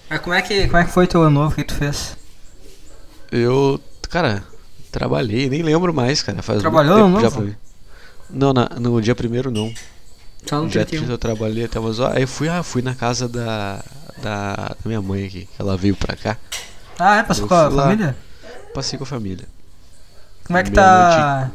Mas 0.09 0.21
como 0.21 0.35
é 0.35 0.43
que, 0.43 0.67
como 0.67 0.77
é 0.79 0.85
que 0.85 0.91
foi 0.93 1.07
teu 1.07 1.23
ano 1.23 1.31
novo 1.31 1.55
que 1.55 1.65
tu 1.65 1.75
fez? 1.75 2.17
Eu, 3.31 3.81
cara, 4.09 4.45
trabalhei, 4.93 5.49
nem 5.51 5.63
lembro 5.63 5.93
mais, 5.93 6.23
cara. 6.23 6.43
Faz 6.43 6.63
muito 6.63 6.73
Trabalhou 6.73 6.97
tempo 7.21 7.41
no 7.41 7.49
já. 7.51 7.57
Não, 8.31 8.53
na- 8.53 8.69
no 8.79 9.01
dia 9.01 9.15
primeiro 9.15 9.51
não. 9.51 9.73
Só 10.49 10.61
No 10.63 10.69
dia 10.69 10.83
31. 10.87 10.99
30 11.07 11.13
eu 11.13 11.19
trabalhei 11.19 11.65
até 11.65 11.79
umas 11.81 11.99
horas. 11.99 12.17
Aí 12.17 12.23
eu 12.23 12.29
fui, 12.29 12.49
ah, 12.49 12.63
fui 12.63 12.83
na 12.83 12.95
casa 12.95 13.29
da, 13.29 13.83
da, 14.23 14.55
da 14.55 14.77
minha 14.85 15.03
mãe 15.03 15.27
aqui. 15.27 15.49
Ela 15.59 15.77
veio 15.77 15.97
pra 15.97 16.15
cá. 16.17 16.37
Ah, 16.99 17.17
é? 17.17 17.23
Passou 17.25 17.45
Eu 17.45 17.49
com 17.49 17.55
a 17.55 17.69
lá. 17.69 17.83
família? 17.85 18.17
Passei 18.73 18.97
com 18.97 19.05
a 19.05 19.07
família. 19.09 19.47
Como 20.45 20.57
é 20.57 20.63
que 20.63 20.71
tá. 20.71 21.51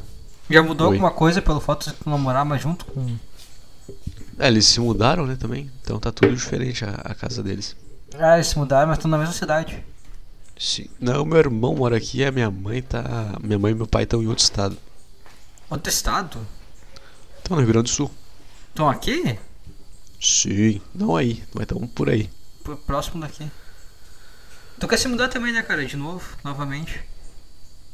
Já 0.49 0.61
mudou 0.61 0.89
Oi. 0.89 0.95
alguma 0.95 1.11
coisa 1.11 1.41
pelo 1.41 1.61
fato 1.61 1.89
de 1.89 1.95
tu 1.95 2.09
não 2.09 2.17
morar 2.17 2.43
mais 2.43 2.61
junto 2.61 2.83
com. 2.85 3.15
É, 4.37 4.47
eles 4.47 4.65
se 4.65 4.79
mudaram, 4.81 5.25
né, 5.25 5.37
também. 5.39 5.71
Então 5.81 5.97
tá 5.99 6.11
tudo 6.11 6.35
diferente 6.35 6.83
a, 6.83 6.89
a 7.05 7.15
casa 7.15 7.41
deles. 7.41 7.75
Ah, 8.17 8.35
eles 8.35 8.47
se 8.47 8.57
mudaram, 8.57 8.87
mas 8.87 8.97
estão 8.97 9.09
na 9.09 9.17
mesma 9.17 9.33
cidade. 9.33 9.83
Sim. 10.59 10.87
Não, 10.99 11.25
meu 11.25 11.37
irmão 11.37 11.75
mora 11.75 11.97
aqui 11.97 12.19
e 12.19 12.25
a 12.25 12.31
minha 12.31 12.51
mãe 12.51 12.81
tá. 12.81 13.37
Minha 13.41 13.57
mãe 13.57 13.71
e 13.71 13.75
meu 13.75 13.87
pai 13.87 14.03
estão 14.03 14.21
em 14.21 14.27
outro 14.27 14.43
estado. 14.43 14.77
Outro 15.69 15.89
estado? 15.89 16.45
Estão 17.37 17.55
no 17.55 17.63
Rio 17.63 17.71
Grande 17.71 17.89
do 17.89 17.95
Sul. 17.95 18.11
Estão 18.69 18.89
aqui? 18.89 19.39
Sim. 20.21 20.81
Não 20.93 21.15
aí, 21.15 21.43
mas 21.53 21.63
estão 21.63 21.87
por 21.87 22.09
aí. 22.09 22.29
Próximo 22.85 23.21
daqui. 23.21 23.49
Tu 24.79 24.87
quer 24.87 24.97
se 24.97 25.07
mudar 25.07 25.29
também, 25.29 25.51
né, 25.51 25.61
cara? 25.61 25.85
De 25.85 25.97
novo, 25.97 26.23
novamente. 26.43 27.01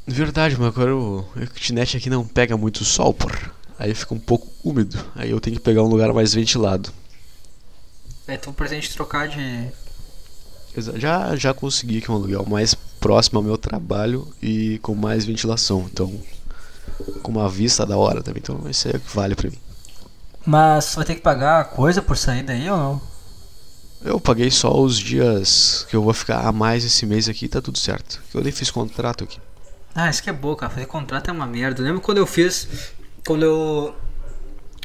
Verdade, 0.05 0.55
mas 0.57 0.67
agora 0.67 0.95
o 0.95 1.27
a 1.35 1.45
kitnet 1.45 1.97
aqui 1.97 2.09
não 2.09 2.25
pega 2.25 2.55
muito 2.55 2.85
sol, 2.85 3.13
porra. 3.13 3.51
Aí 3.77 3.93
fica 3.93 4.13
um 4.13 4.19
pouco 4.19 4.47
úmido. 4.63 4.97
Aí 5.15 5.29
eu 5.29 5.39
tenho 5.39 5.57
que 5.57 5.61
pegar 5.61 5.83
um 5.83 5.87
lugar 5.87 6.11
mais 6.13 6.33
ventilado. 6.33 6.91
É 8.27 8.37
tu 8.37 8.51
presente 8.51 8.93
trocar 8.93 9.27
de. 9.27 9.69
Já, 10.95 11.35
já 11.35 11.53
consegui 11.53 11.97
aqui 11.97 12.11
um 12.11 12.15
aluguel 12.15 12.45
mais 12.45 12.75
próximo 12.75 13.39
ao 13.39 13.43
meu 13.43 13.57
trabalho 13.57 14.27
e 14.41 14.79
com 14.79 14.93
mais 14.95 15.25
ventilação. 15.25 15.87
Então, 15.91 16.13
com 17.21 17.31
uma 17.31 17.49
vista 17.49 17.85
da 17.85 17.97
hora 17.97 18.21
também. 18.21 18.41
Então, 18.43 18.69
isso 18.69 18.87
é 18.87 18.91
o 18.91 18.99
que 18.99 19.15
vale 19.15 19.35
pra 19.35 19.49
mim. 19.49 19.57
Mas 20.45 20.95
vai 20.95 21.05
ter 21.05 21.15
que 21.15 21.21
pagar 21.21 21.65
coisa 21.65 22.01
por 22.01 22.17
sair 22.17 22.43
daí 22.43 22.69
ou 22.69 22.77
não? 22.77 23.01
Eu 24.03 24.19
paguei 24.19 24.51
só 24.51 24.79
os 24.79 24.97
dias 24.97 25.85
que 25.89 25.95
eu 25.95 26.03
vou 26.03 26.13
ficar 26.13 26.47
a 26.47 26.51
mais 26.51 26.85
esse 26.85 27.05
mês 27.05 27.27
aqui 27.27 27.47
tá 27.47 27.61
tudo 27.61 27.77
certo. 27.77 28.21
Eu 28.33 28.41
nem 28.41 28.51
fiz 28.51 28.69
contrato 28.69 29.23
aqui. 29.23 29.39
Ah, 29.93 30.09
isso 30.09 30.21
que 30.21 30.29
é 30.29 30.33
boa, 30.33 30.55
cara. 30.55 30.71
Fazer 30.71 30.85
contrato 30.85 31.29
é 31.29 31.33
uma 31.33 31.47
merda. 31.47 31.81
Eu 31.81 31.85
lembro 31.85 32.01
quando 32.01 32.19
eu 32.19 32.27
fiz. 32.27 32.93
Quando 33.25 33.43
eu. 33.43 33.95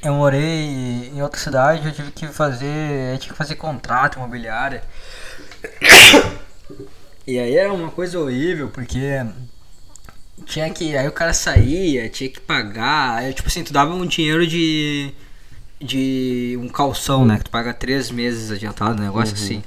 Eu 0.03 0.15
morei 0.15 1.11
em 1.15 1.23
outra 1.23 1.39
cidade, 1.39 1.87
eu 1.87 1.93
tive 1.93 2.11
que 2.11 2.27
fazer. 2.27 3.13
Eu 3.13 3.19
tive 3.19 3.33
que 3.33 3.39
fazer 3.39 3.55
contrato 3.57 4.17
imobiliário. 4.17 4.81
E 7.27 7.39
aí 7.39 7.55
era 7.57 7.73
uma 7.73 7.91
coisa 7.91 8.19
horrível, 8.19 8.69
porque. 8.69 9.25
Tinha 10.47 10.71
que. 10.71 10.97
Aí 10.97 11.07
o 11.07 11.13
cara 11.13 11.33
saía, 11.33 12.09
tinha 12.09 12.29
que 12.31 12.41
pagar. 12.41 13.17
Aí, 13.19 13.33
tipo 13.33 13.49
assim, 13.49 13.63
tu 13.65 13.73
dava 13.73 13.95
um 13.95 14.07
dinheiro 14.07 14.47
de. 14.47 15.13
De 15.81 16.57
um 16.61 16.69
calção, 16.69 17.25
né? 17.25 17.39
Que 17.39 17.45
tu 17.45 17.51
paga 17.51 17.75
três 17.75 18.11
meses 18.11 18.51
adiantado, 18.53 19.01
um 19.03 19.05
negócio 19.05 19.37
Uhum. 19.37 19.43
assim. 19.43 19.65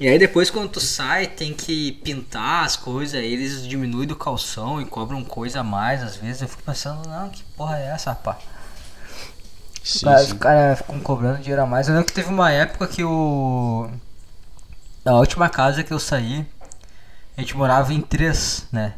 E 0.00 0.08
aí 0.08 0.18
depois 0.18 0.50
quando 0.50 0.68
tu 0.70 0.80
sai 0.80 1.26
tem 1.28 1.54
que 1.54 1.92
pintar 2.04 2.64
as 2.64 2.76
coisas, 2.76 3.14
aí 3.14 3.32
eles 3.32 3.66
diminuem 3.66 4.06
do 4.08 4.16
calção 4.16 4.80
e 4.80 4.84
cobram 4.84 5.22
coisa 5.24 5.60
a 5.60 5.64
mais 5.64 6.02
às 6.02 6.16
vezes. 6.16 6.42
Eu 6.42 6.48
fico 6.48 6.62
pensando, 6.64 7.08
não, 7.08 7.30
que 7.30 7.44
porra 7.56 7.78
é 7.78 7.86
essa, 7.88 8.10
rapaz? 8.10 8.38
Sim, 9.82 10.00
Cara, 10.00 10.18
sim. 10.18 10.32
Os 10.32 10.32
caras 10.38 10.78
ficam 10.78 11.00
cobrando 11.00 11.38
dinheiro 11.40 11.62
a 11.62 11.66
mais. 11.66 11.88
Eu 11.88 11.94
lembro 11.94 12.06
que 12.06 12.12
teve 12.14 12.28
uma 12.28 12.50
época 12.52 12.86
que 12.86 13.02
o. 13.04 13.90
Na 15.04 15.12
última 15.18 15.48
casa 15.48 15.82
que 15.84 15.92
eu 15.92 15.98
saí, 15.98 16.46
A 17.36 17.40
gente 17.42 17.56
morava 17.56 17.92
em 17.92 18.00
três, 18.00 18.68
né? 18.72 18.94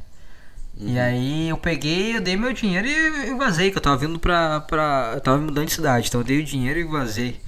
Uhum. 0.76 0.94
E 0.94 0.98
aí 0.98 1.48
eu 1.48 1.57
peguei, 1.59 2.16
eu 2.16 2.20
dei 2.20 2.36
meu 2.36 2.52
dinheiro 2.52 2.86
e 2.88 3.28
eu 3.30 3.36
vazei, 3.38 3.70
que 3.70 3.78
eu 3.78 3.82
tava 3.82 3.96
vindo 3.96 4.18
pra. 4.18 4.61
pra 4.62 5.12
eu 5.14 5.20
tava 5.20 5.38
mudando 5.38 5.66
de 5.66 5.72
cidade, 5.74 6.09
então 6.09 6.20
eu 6.20 6.24
dei 6.26 6.40
o 6.40 6.44
dinheiro 6.44 6.78
e 6.80 6.84
vazei. 6.84 7.40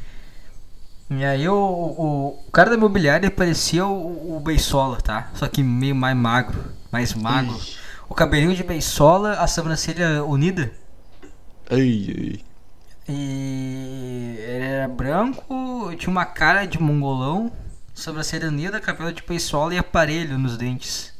E 1.09 1.25
aí 1.25 1.49
o, 1.49 1.55
o, 1.55 2.29
o 2.49 2.51
cara 2.51 2.71
da 2.71 2.77
imobiliária 2.77 3.31
parecia 3.31 3.87
o, 3.87 4.37
o 4.37 4.41
Beisola, 4.41 5.01
tá? 5.01 5.31
Só 5.35 5.47
que 5.49 5.63
meio 5.63 5.95
mais 5.95 6.17
magro, 6.17 6.65
mais 6.91 7.15
magro. 7.15 7.57
Ixi. 7.57 7.79
O 8.09 8.15
cabelinho 8.15 8.55
de 8.55 8.65
Beisola, 8.65 9.35
a 9.35 9.47
sobrancelha 9.47 10.25
unida. 10.25 10.73
Ai, 11.71 12.15
ai. 12.19 12.45
E 13.09 14.37
ele 14.39 14.65
era 14.65 14.89
branco, 14.89 15.95
tinha 15.97 16.11
uma 16.11 16.25
cara 16.27 16.67
de 16.67 16.81
mongolão, 16.81 17.53
sobrancelha 17.97 18.49
unida, 18.49 18.79
cabelo 18.79 19.13
de 19.13 19.23
Beisola 19.23 19.75
e 19.75 19.79
aparelho 19.79 20.39
nos 20.39 20.57
dentes. 20.57 21.13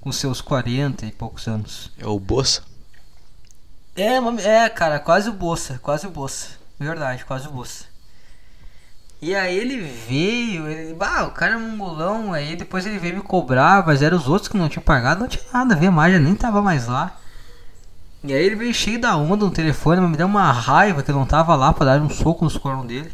Com 0.00 0.12
seus 0.12 0.42
40 0.42 1.06
e 1.06 1.12
poucos 1.12 1.46
anos. 1.46 1.90
É 1.96 2.06
o 2.06 2.18
Bossa? 2.18 2.62
É, 3.96 4.16
é, 4.46 4.68
cara, 4.68 4.98
quase 4.98 5.30
o 5.30 5.32
Bolsa, 5.32 5.78
quase 5.80 6.06
o 6.06 6.10
Bolsa. 6.10 6.48
Verdade, 6.78 7.24
quase 7.24 7.48
o 7.48 7.52
Bolsa. 7.52 7.86
E 9.22 9.34
aí 9.34 9.56
ele 9.56 9.80
veio, 9.80 10.68
ele, 10.68 10.92
bah, 10.92 11.24
o 11.24 11.30
cara 11.30 11.54
é 11.54 11.56
um 11.56 11.76
mongolão, 11.76 12.34
aí 12.34 12.56
depois 12.56 12.84
ele 12.84 12.98
veio 12.98 13.14
me 13.14 13.22
cobrar, 13.22 13.86
mas 13.86 14.02
eram 14.02 14.18
os 14.18 14.28
outros 14.28 14.48
que 14.48 14.56
não 14.58 14.68
tinham 14.68 14.82
pagado, 14.82 15.20
não 15.20 15.28
tinha 15.28 15.44
nada 15.50 15.74
a 15.74 15.78
ver, 15.78 15.90
mais, 15.90 16.12
já 16.12 16.18
nem 16.18 16.34
tava 16.34 16.60
mais 16.60 16.86
lá. 16.86 17.16
E 18.22 18.34
aí 18.34 18.44
ele 18.44 18.56
veio 18.56 18.74
cheio 18.74 19.00
da 19.00 19.16
onda 19.16 19.46
no 19.46 19.50
telefone, 19.50 20.00
mas 20.00 20.10
me 20.10 20.16
deu 20.16 20.26
uma 20.26 20.52
raiva 20.52 21.02
que 21.02 21.10
eu 21.10 21.14
não 21.14 21.24
tava 21.24 21.54
lá 21.54 21.72
pra 21.72 21.86
dar 21.86 22.02
um 22.02 22.10
soco 22.10 22.44
nos 22.44 22.58
cornos 22.58 22.86
dele. 22.86 23.10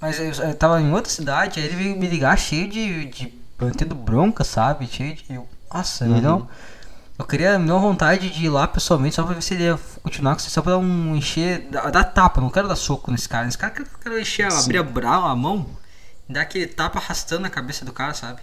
Mas 0.00 0.18
eu, 0.18 0.32
eu 0.32 0.54
tava 0.54 0.80
em 0.80 0.92
outra 0.92 1.10
cidade, 1.12 1.60
aí 1.60 1.66
ele 1.66 1.76
veio 1.76 1.96
me 1.96 2.06
ligar 2.08 2.38
cheio 2.38 2.68
de, 2.68 3.06
de 3.06 3.34
mantendo 3.60 3.94
bronca, 3.94 4.44
sabe? 4.44 4.86
Cheio 4.86 5.14
de. 5.14 5.24
eu- 5.34 5.48
nossa, 5.72 6.04
me 6.06 6.20
deu- 6.20 6.48
eu 7.18 7.26
queria 7.26 7.58
me 7.58 7.66
deu 7.66 7.78
vontade 7.80 8.30
de 8.30 8.46
ir 8.46 8.48
lá 8.48 8.66
pessoalmente 8.68 9.14
só 9.16 9.24
pra 9.24 9.34
ver 9.34 9.42
se 9.42 9.54
ele 9.54 9.64
ia 9.64 9.78
continuar 10.02 10.34
com 10.34 10.40
isso, 10.40 10.50
só 10.50 10.62
pra 10.62 10.72
dar 10.72 10.78
um 10.78 11.16
encher. 11.16 11.68
Dar, 11.70 11.90
dar 11.90 12.04
tapa, 12.04 12.40
não 12.40 12.50
quero 12.50 12.68
dar 12.68 12.76
soco 12.76 13.10
nesse 13.10 13.28
cara. 13.28 13.46
Nesse 13.46 13.58
cara 13.58 13.74
eu 13.78 13.86
quero 14.02 14.18
encher, 14.20 14.50
Sim. 14.50 14.52
abrir 14.52 14.78
a, 14.78 14.82
bra, 14.82 15.16
a 15.16 15.36
mão 15.36 15.66
e 16.28 16.32
dar 16.32 16.42
aquele 16.42 16.66
tapa 16.66 16.98
arrastando 16.98 17.46
a 17.46 17.50
cabeça 17.50 17.84
do 17.84 17.92
cara, 17.92 18.14
sabe? 18.14 18.42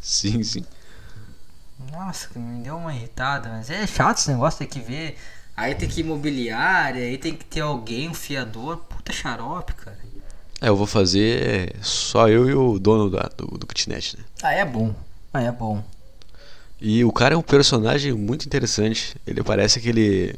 Sim, 0.00 0.42
sim. 0.44 0.64
Nossa, 1.78 2.28
que 2.28 2.38
me 2.38 2.62
deu 2.62 2.76
uma 2.76 2.94
irritada, 2.94 3.48
mas 3.50 3.70
é 3.70 3.86
chato 3.86 4.18
esse 4.18 4.30
negócio, 4.30 4.58
tem 4.58 4.68
que 4.68 4.80
ver. 4.80 5.18
Aí 5.56 5.74
tem 5.74 5.88
que 5.88 6.00
ir 6.00 6.04
imobiliária, 6.04 7.02
aí 7.02 7.18
tem 7.18 7.34
que 7.36 7.44
ter 7.44 7.60
alguém, 7.60 8.08
um 8.08 8.14
fiador. 8.14 8.78
Puta 8.78 9.12
xarope, 9.12 9.74
cara. 9.74 9.98
É, 10.60 10.68
eu 10.68 10.76
vou 10.76 10.86
fazer 10.86 11.74
só 11.82 12.28
eu 12.28 12.48
e 12.48 12.54
o 12.54 12.78
dono 12.78 13.08
da- 13.10 13.30
do, 13.36 13.46
do 13.58 13.66
kitnet, 13.66 14.16
né? 14.16 14.24
Ah, 14.42 14.52
é 14.54 14.64
bom. 14.64 14.94
Ah, 15.32 15.42
é 15.42 15.52
bom. 15.52 15.82
E 16.80 17.04
o 17.04 17.12
cara 17.12 17.34
é 17.34 17.38
um 17.38 17.42
personagem 17.42 18.12
muito 18.12 18.46
interessante. 18.46 19.16
Ele 19.26 19.42
parece 19.42 19.78
aquele. 19.78 20.34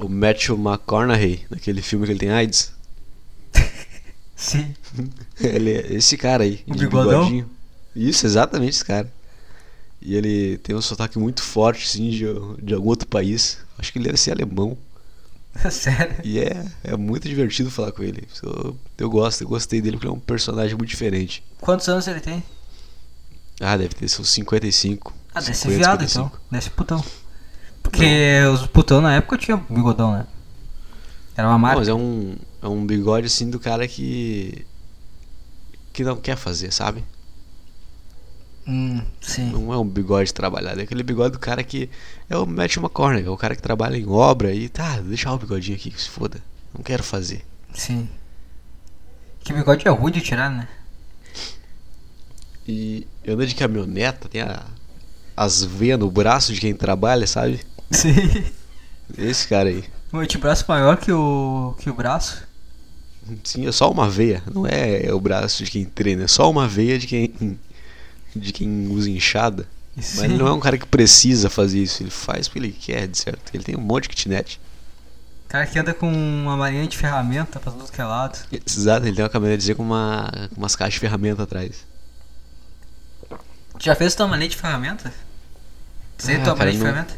O 0.00 0.08
Matthew 0.08 0.56
McConaughey, 0.58 1.46
naquele 1.50 1.80
filme 1.82 2.04
que 2.06 2.12
ele 2.12 2.18
tem 2.18 2.30
AIDS. 2.30 2.72
Sim. 4.36 4.74
Ele 5.40 5.72
é 5.72 5.94
esse 5.94 6.16
cara 6.16 6.44
aí. 6.44 6.62
O 6.66 6.72
de 6.72 6.84
bigodão? 6.84 7.20
bigodinho. 7.24 7.50
Isso, 7.96 8.24
exatamente 8.26 8.74
esse 8.76 8.84
cara. 8.84 9.10
E 10.00 10.14
ele 10.14 10.58
tem 10.58 10.76
um 10.76 10.80
sotaque 10.80 11.18
muito 11.18 11.42
forte, 11.42 11.84
assim, 11.84 12.08
de, 12.10 12.24
de 12.62 12.72
algum 12.74 12.88
outro 12.88 13.08
país. 13.08 13.58
Acho 13.76 13.92
que 13.92 13.98
ele 13.98 14.04
deve 14.06 14.18
ser 14.18 14.30
alemão. 14.30 14.78
Sério. 15.70 16.16
E 16.24 16.38
é, 16.38 16.64
é 16.84 16.96
muito 16.96 17.28
divertido 17.28 17.70
falar 17.70 17.92
com 17.92 18.02
ele. 18.02 18.26
Eu, 18.42 18.76
eu 18.96 19.10
gosto, 19.10 19.42
eu 19.42 19.48
gostei 19.48 19.80
dele 19.80 19.96
porque 19.96 20.06
é 20.08 20.10
um 20.12 20.18
personagem 20.20 20.76
muito 20.76 20.90
diferente. 20.90 21.42
Quantos 21.60 21.88
anos 21.88 22.06
ele 22.06 22.20
tem? 22.20 22.42
Ah, 23.60 23.76
deve 23.76 23.94
ter 23.94 24.08
seus 24.08 24.28
55. 24.30 25.12
Ah, 25.34 25.40
deve 25.40 25.46
ser 25.54 25.62
50, 25.70 25.78
viado 25.78 26.00
55. 26.08 26.26
então. 26.26 26.40
Deve 26.50 26.64
ser 26.64 26.70
putão. 26.70 27.04
Porque 27.82 28.06
os 28.52 28.66
putão 28.66 29.00
na 29.00 29.14
época 29.16 29.36
tinha 29.38 29.56
bigodão, 29.56 30.12
né? 30.12 30.26
Era 31.36 31.46
uma 31.48 31.52
Não, 31.54 31.58
marca. 31.58 31.78
mas 31.78 31.88
é 31.88 31.94
um, 31.94 32.36
é 32.62 32.68
um 32.68 32.84
bigode 32.86 33.26
assim 33.26 33.48
do 33.50 33.58
cara 33.58 33.86
que. 33.88 34.64
que 35.92 36.04
não 36.04 36.16
quer 36.16 36.36
fazer, 36.36 36.72
sabe? 36.72 37.04
Hum, 38.68 39.00
sim. 39.18 39.50
Não 39.50 39.72
é 39.72 39.78
um 39.78 39.84
bigode 39.84 40.34
trabalhado, 40.34 40.78
é 40.78 40.82
aquele 40.82 41.02
bigode 41.02 41.32
do 41.32 41.38
cara 41.38 41.64
que. 41.64 41.88
É 42.28 42.36
o 42.36 42.44
Matthew 42.44 42.82
McConaughey, 42.82 43.24
é 43.24 43.30
o 43.30 43.36
cara 43.36 43.56
que 43.56 43.62
trabalha 43.62 43.96
em 43.96 44.06
obra 44.06 44.54
e 44.54 44.68
tá, 44.68 45.00
deixa 45.00 45.32
o 45.32 45.38
bigodinho 45.38 45.74
aqui, 45.74 45.90
que 45.90 46.00
se 46.00 46.10
foda. 46.10 46.38
Não 46.74 46.82
quero 46.82 47.02
fazer. 47.02 47.42
Sim. 47.72 48.06
Que 49.40 49.54
bigode 49.54 49.88
é 49.88 49.90
ruim 49.90 50.12
de 50.12 50.20
tirar, 50.20 50.50
né? 50.50 50.68
E 52.66 53.06
anda 53.26 53.46
de 53.46 53.54
caminhoneta, 53.54 54.28
tem 54.28 54.42
a, 54.42 54.62
as 55.34 55.64
veias 55.64 55.98
no 55.98 56.10
braço 56.10 56.52
de 56.52 56.60
quem 56.60 56.74
trabalha, 56.74 57.26
sabe? 57.26 57.60
Sim. 57.90 58.44
Esse 59.16 59.48
cara 59.48 59.70
aí. 59.70 59.82
O 60.12 60.18
antebraço 60.18 60.66
maior 60.68 60.98
que 60.98 61.10
o, 61.10 61.74
que 61.78 61.88
o 61.88 61.94
braço. 61.94 62.46
Sim, 63.44 63.66
é 63.66 63.72
só 63.72 63.90
uma 63.90 64.10
veia, 64.10 64.42
não 64.54 64.66
é 64.66 65.10
o 65.12 65.20
braço 65.20 65.64
de 65.64 65.70
quem 65.70 65.86
treina, 65.86 66.24
é 66.24 66.28
só 66.28 66.50
uma 66.50 66.68
veia 66.68 66.98
de 66.98 67.06
quem. 67.06 67.58
De 68.38 68.52
quem 68.52 68.88
usa 68.88 69.10
enxada. 69.10 69.66
Mas 69.96 70.18
ele 70.22 70.36
não 70.38 70.46
é 70.46 70.52
um 70.52 70.60
cara 70.60 70.78
que 70.78 70.86
precisa 70.86 71.50
fazer 71.50 71.80
isso, 71.82 72.02
ele 72.02 72.10
faz 72.10 72.46
porque 72.46 72.58
ele 72.60 72.72
quer, 72.72 73.08
de 73.08 73.18
certo. 73.18 73.50
Ele 73.52 73.64
tem 73.64 73.76
um 73.76 73.80
monte 73.80 74.04
de 74.04 74.10
kitnet. 74.10 74.60
Cara 75.48 75.66
que 75.66 75.78
anda 75.78 75.92
com 75.94 76.06
uma 76.12 76.56
marinha 76.56 76.86
de 76.86 76.96
ferramenta 76.96 77.58
pra 77.58 77.72
tudo 77.72 77.90
que 77.90 78.00
é 78.00 78.04
lado. 78.04 78.38
Exato, 78.66 79.06
ele 79.06 79.16
tem 79.16 79.24
uma 79.24 79.30
caminhonete 79.30 79.74
com 79.74 79.82
uma, 79.82 80.30
com 80.54 80.60
umas 80.60 80.76
caixas 80.76 80.94
de 80.94 81.00
ferramenta 81.00 81.42
atrás. 81.42 81.84
Tu 83.28 83.84
já 83.84 83.94
fez 83.94 84.14
tua 84.14 84.26
marinha 84.28 84.48
de 84.48 84.56
ferramenta? 84.56 85.12
Você 86.16 86.34
Ah, 86.34 86.42
tua 86.44 86.54
cara, 86.56 86.70
de 86.70 86.78
não- 86.78 86.86
ferramenta? 86.86 87.14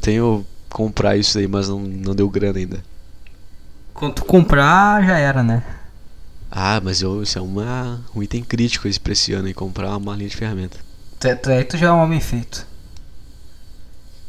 Tenho 0.00 0.46
comprar 0.68 1.16
isso 1.16 1.38
aí, 1.38 1.46
mas 1.46 1.68
não, 1.68 1.78
não 1.80 2.14
deu 2.14 2.28
grana 2.28 2.58
ainda. 2.58 2.82
Quando 3.94 4.14
tu 4.14 4.24
comprar, 4.24 5.04
já 5.04 5.18
era, 5.18 5.42
né? 5.42 5.62
Ah, 6.54 6.82
mas 6.84 7.00
eu, 7.00 7.22
isso 7.22 7.38
é 7.38 7.40
uma, 7.40 7.98
um 8.14 8.22
item 8.22 8.44
crítico 8.44 8.86
esse 8.86 9.00
pra 9.00 9.14
esse 9.14 9.32
ano 9.32 9.46
aí, 9.46 9.54
comprar 9.54 9.88
uma 9.88 9.98
malinha 9.98 10.28
de 10.28 10.36
ferramenta. 10.36 10.76
Tu, 11.18 11.34
tu, 11.36 11.50
aí 11.50 11.64
tu 11.64 11.78
já 11.78 11.86
é 11.86 11.92
um 11.92 12.02
homem 12.02 12.20
feito. 12.20 12.66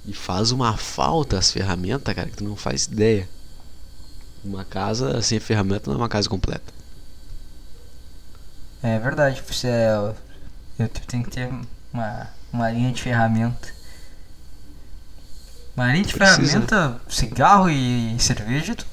E 0.06 0.14
faz 0.14 0.52
uma 0.52 0.78
falta 0.78 1.38
as 1.38 1.52
ferramentas, 1.52 2.16
cara, 2.16 2.30
que 2.30 2.38
tu 2.38 2.46
não 2.46 2.56
faz 2.56 2.86
ideia. 2.86 3.28
Uma 4.42 4.64
casa 4.64 5.22
sem 5.22 5.38
ferramenta 5.38 5.90
não 5.90 5.96
é 5.96 6.02
uma 6.02 6.08
casa 6.08 6.30
completa. 6.30 6.74
É 8.82 8.98
verdade, 9.00 9.44
você 9.46 9.68
é, 9.68 10.14
eu 10.80 10.88
tenho 10.88 11.26
que 11.26 11.30
ter 11.30 11.50
uma, 11.94 12.30
uma 12.54 12.72
linha 12.72 12.94
de 12.94 13.02
ferramenta. 13.02 13.68
Uma 15.76 15.92
linha 15.92 16.06
de 16.06 16.14
Precisa, 16.14 16.48
ferramenta, 16.48 17.02
cigarro 17.10 17.70
e 17.70 18.16
cerveja, 18.18 18.76
tu. 18.76 18.86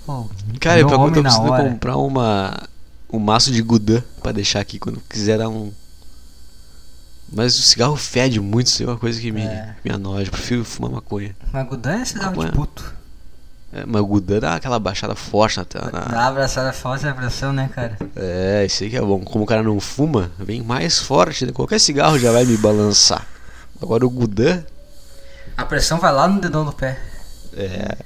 Cara, 0.61 0.81
eu, 0.81 0.89
homem 0.89 1.15
tô 1.15 1.23
precisando 1.23 1.57
comprar 1.57 1.97
uma, 1.97 2.69
um 3.13 3.19
maço 3.19 3.51
de 3.53 3.61
Gudan 3.63 4.03
pra 4.23 4.33
deixar 4.33 4.61
aqui 4.61 4.79
quando 4.79 5.01
quiser 5.09 5.39
dar 5.39 5.49
um. 5.49 5.73
Mas 7.33 7.57
o 7.59 7.63
cigarro 7.63 7.95
fede 7.97 8.41
muito, 8.41 8.67
isso 8.67 8.83
é 8.83 8.87
uma 8.87 8.97
coisa 8.99 9.21
que 9.21 9.31
me, 9.31 9.43
É. 9.43 9.77
me 9.85 9.93
anoja. 9.93 10.27
Eu 10.27 10.33
prefiro 10.33 10.65
fumar 10.65 10.91
maconha. 10.91 11.35
Mas 11.53 11.69
Gudan 11.69 12.01
é 12.01 12.05
cigarro 12.05 12.31
Maconha. 12.31 12.51
de 12.51 12.57
puto. 12.57 12.95
É, 13.73 13.87
mas 13.87 14.03
o 14.03 14.07
Gudan 14.07 14.41
dá 14.41 14.55
aquela 14.57 14.81
baixada 14.81 15.15
forte 15.15 15.59
na, 15.59 15.65
na, 15.93 16.01
Dá 16.01 16.07
uma 16.19 16.27
abraçada 16.27 16.73
forte 16.73 17.07
a 17.07 17.15
pressão, 17.15 17.53
né, 17.53 17.71
cara? 17.73 17.97
É, 18.17 18.65
isso 18.67 18.83
aí 18.83 18.91
que 18.91 18.97
é 18.97 19.01
bom. 19.01 19.21
Como 19.21 19.45
o 19.45 19.47
cara 19.47 19.63
não 19.63 19.79
fuma, 19.79 20.33
vem 20.37 20.61
mais 20.61 20.99
forte. 20.99 21.47
Né? 21.47 21.53
Qualquer 21.53 21.79
cigarro 21.79 22.19
já 22.19 22.33
vai 22.33 22.45
me 22.45 22.57
balançar. 22.57 23.25
Agora 23.81 24.05
o 24.05 24.11
Gudan, 24.11 24.65
A 25.57 25.65
pressão 25.65 25.99
vai 26.01 26.13
lá 26.13 26.27
no 26.27 26.41
dedão 26.41 26.65
do 26.65 26.73
pé. 26.73 26.99
é. 27.57 27.97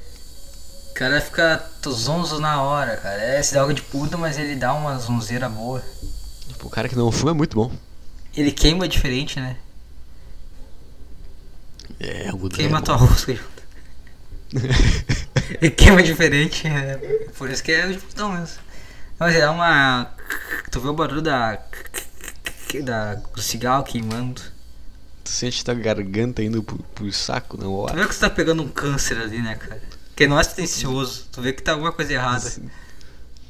O 0.94 0.96
cara 0.96 1.20
fica 1.20 1.60
zonzo 1.88 2.38
na 2.38 2.62
hora, 2.62 2.96
cara. 2.96 3.20
É 3.20 3.42
cigarro 3.42 3.72
de 3.72 3.82
puta, 3.82 4.16
mas 4.16 4.38
ele 4.38 4.54
dá 4.54 4.72
uma 4.72 4.96
zonzeira 4.96 5.48
boa. 5.48 5.82
O 6.62 6.70
cara 6.70 6.88
que 6.88 6.94
não 6.94 7.10
fuma 7.10 7.32
é 7.32 7.34
muito 7.34 7.56
bom. 7.56 7.72
Ele 8.32 8.52
queima 8.52 8.86
diferente, 8.86 9.40
né? 9.40 9.56
É, 11.98 12.30
o. 12.32 12.48
Queima 12.48 12.78
é 12.78 12.80
tua 12.80 12.94
rosca. 12.94 13.36
Ele 15.60 15.70
queima 15.72 16.00
diferente, 16.00 16.68
é. 16.68 16.96
Por 17.36 17.50
isso 17.50 17.64
que 17.64 17.72
é 17.72 17.88
de 17.88 17.98
putão 17.98 18.30
mesmo. 18.30 18.62
Mas 19.18 19.34
é 19.34 19.50
uma. 19.50 20.14
Tu 20.70 20.80
vê 20.80 20.86
o 20.86 20.94
barulho 20.94 21.22
da. 21.22 21.58
da 22.84 23.14
do 23.16 23.42
cigarro 23.42 23.82
queimando. 23.82 24.40
Tu 25.24 25.30
sente 25.30 25.64
tua 25.64 25.74
garganta 25.74 26.40
indo 26.40 26.62
pro, 26.62 26.78
pro 26.78 27.12
saco 27.12 27.56
na 27.56 27.64
Tu 27.64 27.96
vê 27.96 28.06
que 28.06 28.14
você 28.14 28.20
tá 28.20 28.30
pegando 28.30 28.62
um 28.62 28.68
câncer 28.68 29.18
ali, 29.18 29.42
né, 29.42 29.56
cara? 29.56 29.82
Que 30.16 30.26
não 30.26 30.38
é 30.38 30.44
silencioso. 30.44 31.26
Tu 31.32 31.40
vê 31.42 31.52
que 31.52 31.62
tá 31.62 31.72
alguma 31.72 31.92
coisa 31.92 32.12
errada. 32.12 32.52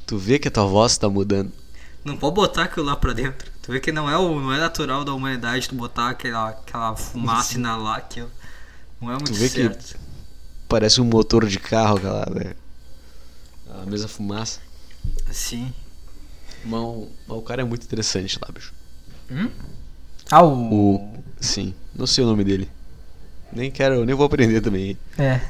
Tu 0.07 0.17
vê 0.17 0.39
que 0.39 0.47
a 0.47 0.51
tua 0.51 0.65
voz 0.65 0.97
tá 0.97 1.09
mudando. 1.09 1.51
Não 2.03 2.15
pode 2.17 2.35
botar 2.35 2.63
aquilo 2.63 2.85
lá 2.85 2.95
pra 2.95 3.13
dentro. 3.13 3.51
Tu 3.61 3.71
vê 3.71 3.79
que 3.79 3.91
não 3.91 4.09
é, 4.09 4.17
o, 4.17 4.39
não 4.39 4.53
é 4.53 4.59
natural 4.59 5.03
da 5.03 5.13
humanidade 5.13 5.69
tu 5.69 5.75
botar 5.75 6.09
aquela, 6.09 6.49
aquela 6.49 6.95
fumaça 6.95 7.55
inalar 7.55 7.97
aquilo. 7.97 8.29
Não 9.01 9.09
é 9.11 9.13
muito 9.15 9.33
vê 9.33 9.49
que- 9.49 9.55
certo. 9.63 9.97
Parece 10.67 10.99
um 11.01 11.05
motor 11.05 11.45
de 11.47 11.59
carro, 11.59 11.97
aquela, 11.97 12.25
né? 12.33 12.53
A 13.81 13.85
mesma 13.85 14.07
fumaça. 14.07 14.59
Sim. 15.31 15.73
Mas, 16.63 16.79
o- 16.81 17.07
mas 17.27 17.37
o 17.37 17.41
cara 17.41 17.61
é 17.61 17.65
muito 17.65 17.83
interessante 17.83 18.39
lá, 18.41 18.51
bicho. 18.51 18.73
Hum? 19.31 19.49
Ah, 20.31 20.43
o... 20.43 20.95
O. 20.95 21.23
Sim, 21.39 21.73
não 21.95 22.07
sei 22.07 22.23
o 22.23 22.27
nome 22.27 22.43
dele. 22.43 22.69
Nem 23.51 23.69
quero, 23.71 24.03
nem 24.05 24.15
vou 24.15 24.25
aprender 24.25 24.61
também. 24.61 24.97
É. 25.17 25.41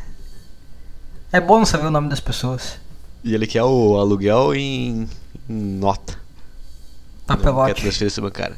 É 1.32 1.40
bom 1.42 1.58
não 1.58 1.66
saber 1.66 1.88
o 1.88 1.92
nome 1.92 2.10
das 2.10 2.20
pessoas. 2.20 2.78
E 3.24 3.34
ele 3.34 3.48
quer 3.48 3.64
o 3.64 3.98
aluguel 3.98 4.54
em, 4.56 5.10
em 5.50 5.54
nota. 5.54 6.14
Não 7.28 7.36
quer 7.36 7.44
Papelote. 7.44 7.82
transferência 7.82 8.22
bancária. 8.22 8.58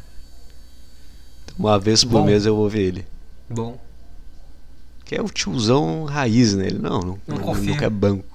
Então, 1.46 1.56
Uma 1.58 1.80
vez 1.80 2.04
por 2.04 2.12
Bom. 2.20 2.26
mês 2.26 2.46
eu 2.46 2.56
vou 2.56 2.70
ver 2.70 2.82
ele. 2.82 3.08
Bom. 3.50 3.80
Que 5.06 5.16
é 5.16 5.22
o 5.22 5.30
tiozão 5.30 6.04
raiz, 6.04 6.54
né? 6.54 6.68
Ele 6.68 6.80
não, 6.80 7.00
não, 7.00 7.20
Não 7.26 7.38
não, 7.38 7.56
não 7.56 7.78
quer 7.78 7.90
banco. 7.90 8.26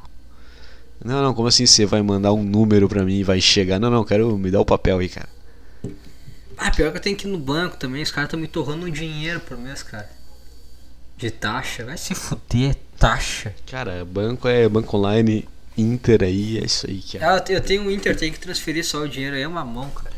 Não, 1.04 1.22
não, 1.22 1.34
como 1.34 1.48
assim 1.48 1.66
você 1.66 1.84
vai 1.84 2.00
mandar 2.00 2.32
um 2.32 2.42
número 2.42 2.88
pra 2.88 3.04
mim 3.04 3.16
e 3.16 3.24
vai 3.24 3.40
chegar? 3.40 3.78
Não, 3.78 3.90
não, 3.90 4.04
quero 4.04 4.38
me 4.38 4.50
dar 4.50 4.60
o 4.60 4.64
papel 4.64 4.98
aí, 5.00 5.08
cara. 5.08 5.28
Ah, 6.56 6.70
pior 6.70 6.92
que 6.92 6.98
eu 6.98 7.02
tenho 7.02 7.16
que 7.16 7.26
ir 7.26 7.30
no 7.30 7.38
banco 7.38 7.76
também. 7.76 8.02
Os 8.02 8.10
caras 8.10 8.28
estão 8.28 8.40
me 8.40 8.46
torrando 8.46 8.86
um 8.86 8.90
dinheiro 8.90 9.40
por 9.40 9.58
mês, 9.58 9.82
cara. 9.82 10.08
De 11.22 11.30
taxa. 11.30 11.84
Vai 11.84 11.96
se 11.96 12.14
fuder, 12.16 12.74
taxa. 12.98 13.54
Cara, 13.70 14.04
banco 14.04 14.48
é 14.48 14.68
banco 14.68 14.96
online, 14.96 15.48
Inter 15.78 16.24
aí, 16.24 16.58
é 16.58 16.64
isso 16.64 16.84
aí, 16.88 17.00
cara. 17.00 17.32
Ah, 17.32 17.36
eu 17.36 17.40
te- 17.44 17.52
eu 17.52 17.60
tenho 17.60 17.88
Inter, 17.90 18.16
tenho 18.16 18.32
que 18.32 18.40
transferir 18.40 18.84
só 18.84 18.98
o 19.02 19.08
dinheiro 19.08 19.36
aí, 19.36 19.42
é 19.42 19.46
uma 19.48 19.64
mão, 19.64 19.88
cara. 19.90 20.12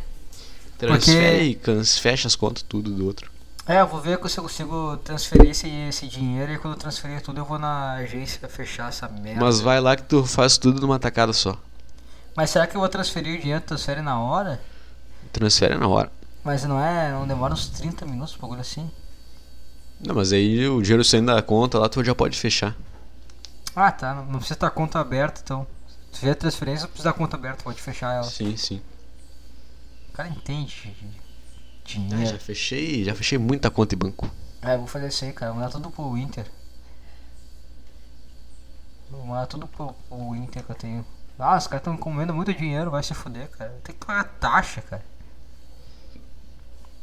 Transfere 0.78 1.44
e 1.44 1.54
cans- 1.54 1.98
fecha 1.98 2.26
as 2.26 2.34
contas 2.34 2.62
tudo 2.66 2.90
do 2.90 3.04
outro. 3.06 3.30
É, 3.66 3.80
eu 3.80 3.86
vou 3.86 4.00
ver 4.00 4.18
se 4.28 4.38
eu 4.38 4.42
consigo 4.42 4.96
transferir 4.98 5.50
esse, 5.50 5.68
esse 5.88 6.06
dinheiro 6.06 6.52
e 6.52 6.58
quando 6.58 6.74
eu 6.74 6.78
transferir 6.80 7.20
tudo 7.22 7.38
eu 7.40 7.44
vou 7.44 7.58
na 7.58 7.92
agência 7.94 8.46
fechar 8.48 8.88
essa 8.88 9.08
merda. 9.08 9.40
Mas 9.44 9.60
vai 9.60 9.80
lá 9.80 9.96
que 9.96 10.02
tu 10.02 10.24
faz 10.24 10.58
tudo 10.58 10.80
numa 10.80 10.98
tacada 10.98 11.32
só. 11.32 11.58
Mas 12.36 12.50
será 12.50 12.66
que 12.66 12.76
eu 12.76 12.80
vou 12.80 12.88
transferir 12.88 13.38
o 13.38 13.40
dinheiro, 13.40 13.62
transfere 13.62 14.02
na 14.02 14.18
hora? 14.20 14.60
Transfere 15.32 15.76
na 15.76 15.86
hora. 15.86 16.10
Mas 16.42 16.64
não 16.64 16.78
é, 16.78 17.10
não 17.12 17.26
demora 17.26 17.54
uns 17.54 17.68
30 17.68 18.04
minutos, 18.04 18.34
um 18.36 18.40
bagulho 18.40 18.60
assim? 18.60 18.90
Não, 20.00 20.14
mas 20.14 20.32
aí 20.32 20.68
o 20.68 20.82
dinheiro 20.82 21.04
saindo 21.04 21.34
da 21.34 21.42
conta 21.42 21.78
lá, 21.78 21.88
tu 21.88 22.02
já 22.04 22.14
pode 22.14 22.38
fechar. 22.38 22.76
Ah, 23.74 23.90
tá, 23.90 24.14
não, 24.14 24.26
precisa 24.34 24.54
estar 24.54 24.70
conta 24.70 24.98
aberta, 25.00 25.40
então. 25.42 25.66
Se 26.12 26.20
tiver 26.20 26.34
transferência, 26.34 26.86
precisa 26.86 27.08
da 27.10 27.12
conta 27.12 27.36
aberta, 27.36 27.64
pode 27.64 27.80
fechar 27.82 28.12
ela. 28.14 28.22
Sim, 28.24 28.56
sim. 28.56 28.80
O 30.10 30.12
cara 30.12 30.28
entende 30.28 30.94
de 31.84 31.98
Ah, 31.98 32.08
dinheiro. 32.08 32.26
já 32.30 32.38
fechei, 32.38 33.02
já 33.04 33.14
fechei 33.14 33.36
muita 33.38 33.70
conta 33.70 33.94
em 33.94 33.98
banco. 33.98 34.30
É, 34.62 34.76
vou 34.76 34.86
fazer 34.86 35.08
isso 35.08 35.24
aí, 35.24 35.32
cara. 35.32 35.50
Vou 35.52 35.60
mandar 35.60 35.72
tudo 35.72 35.90
pro 35.90 36.16
Inter. 36.16 36.46
Vou 39.10 39.26
mandar 39.26 39.46
tudo 39.46 39.66
pro, 39.66 39.92
pro 40.08 40.34
Inter 40.36 40.62
que 40.62 40.70
eu 40.70 40.76
tenho. 40.76 41.04
Ah, 41.38 41.56
os 41.56 41.66
caras 41.66 41.80
estão 41.80 41.96
comendo 41.96 42.32
muito 42.32 42.54
dinheiro, 42.54 42.90
vai 42.92 43.02
se 43.02 43.12
fuder, 43.12 43.48
cara. 43.50 43.70
Tem 43.82 43.94
que 43.94 44.04
pagar 44.06 44.24
taxa, 44.38 44.80
cara. 44.82 45.04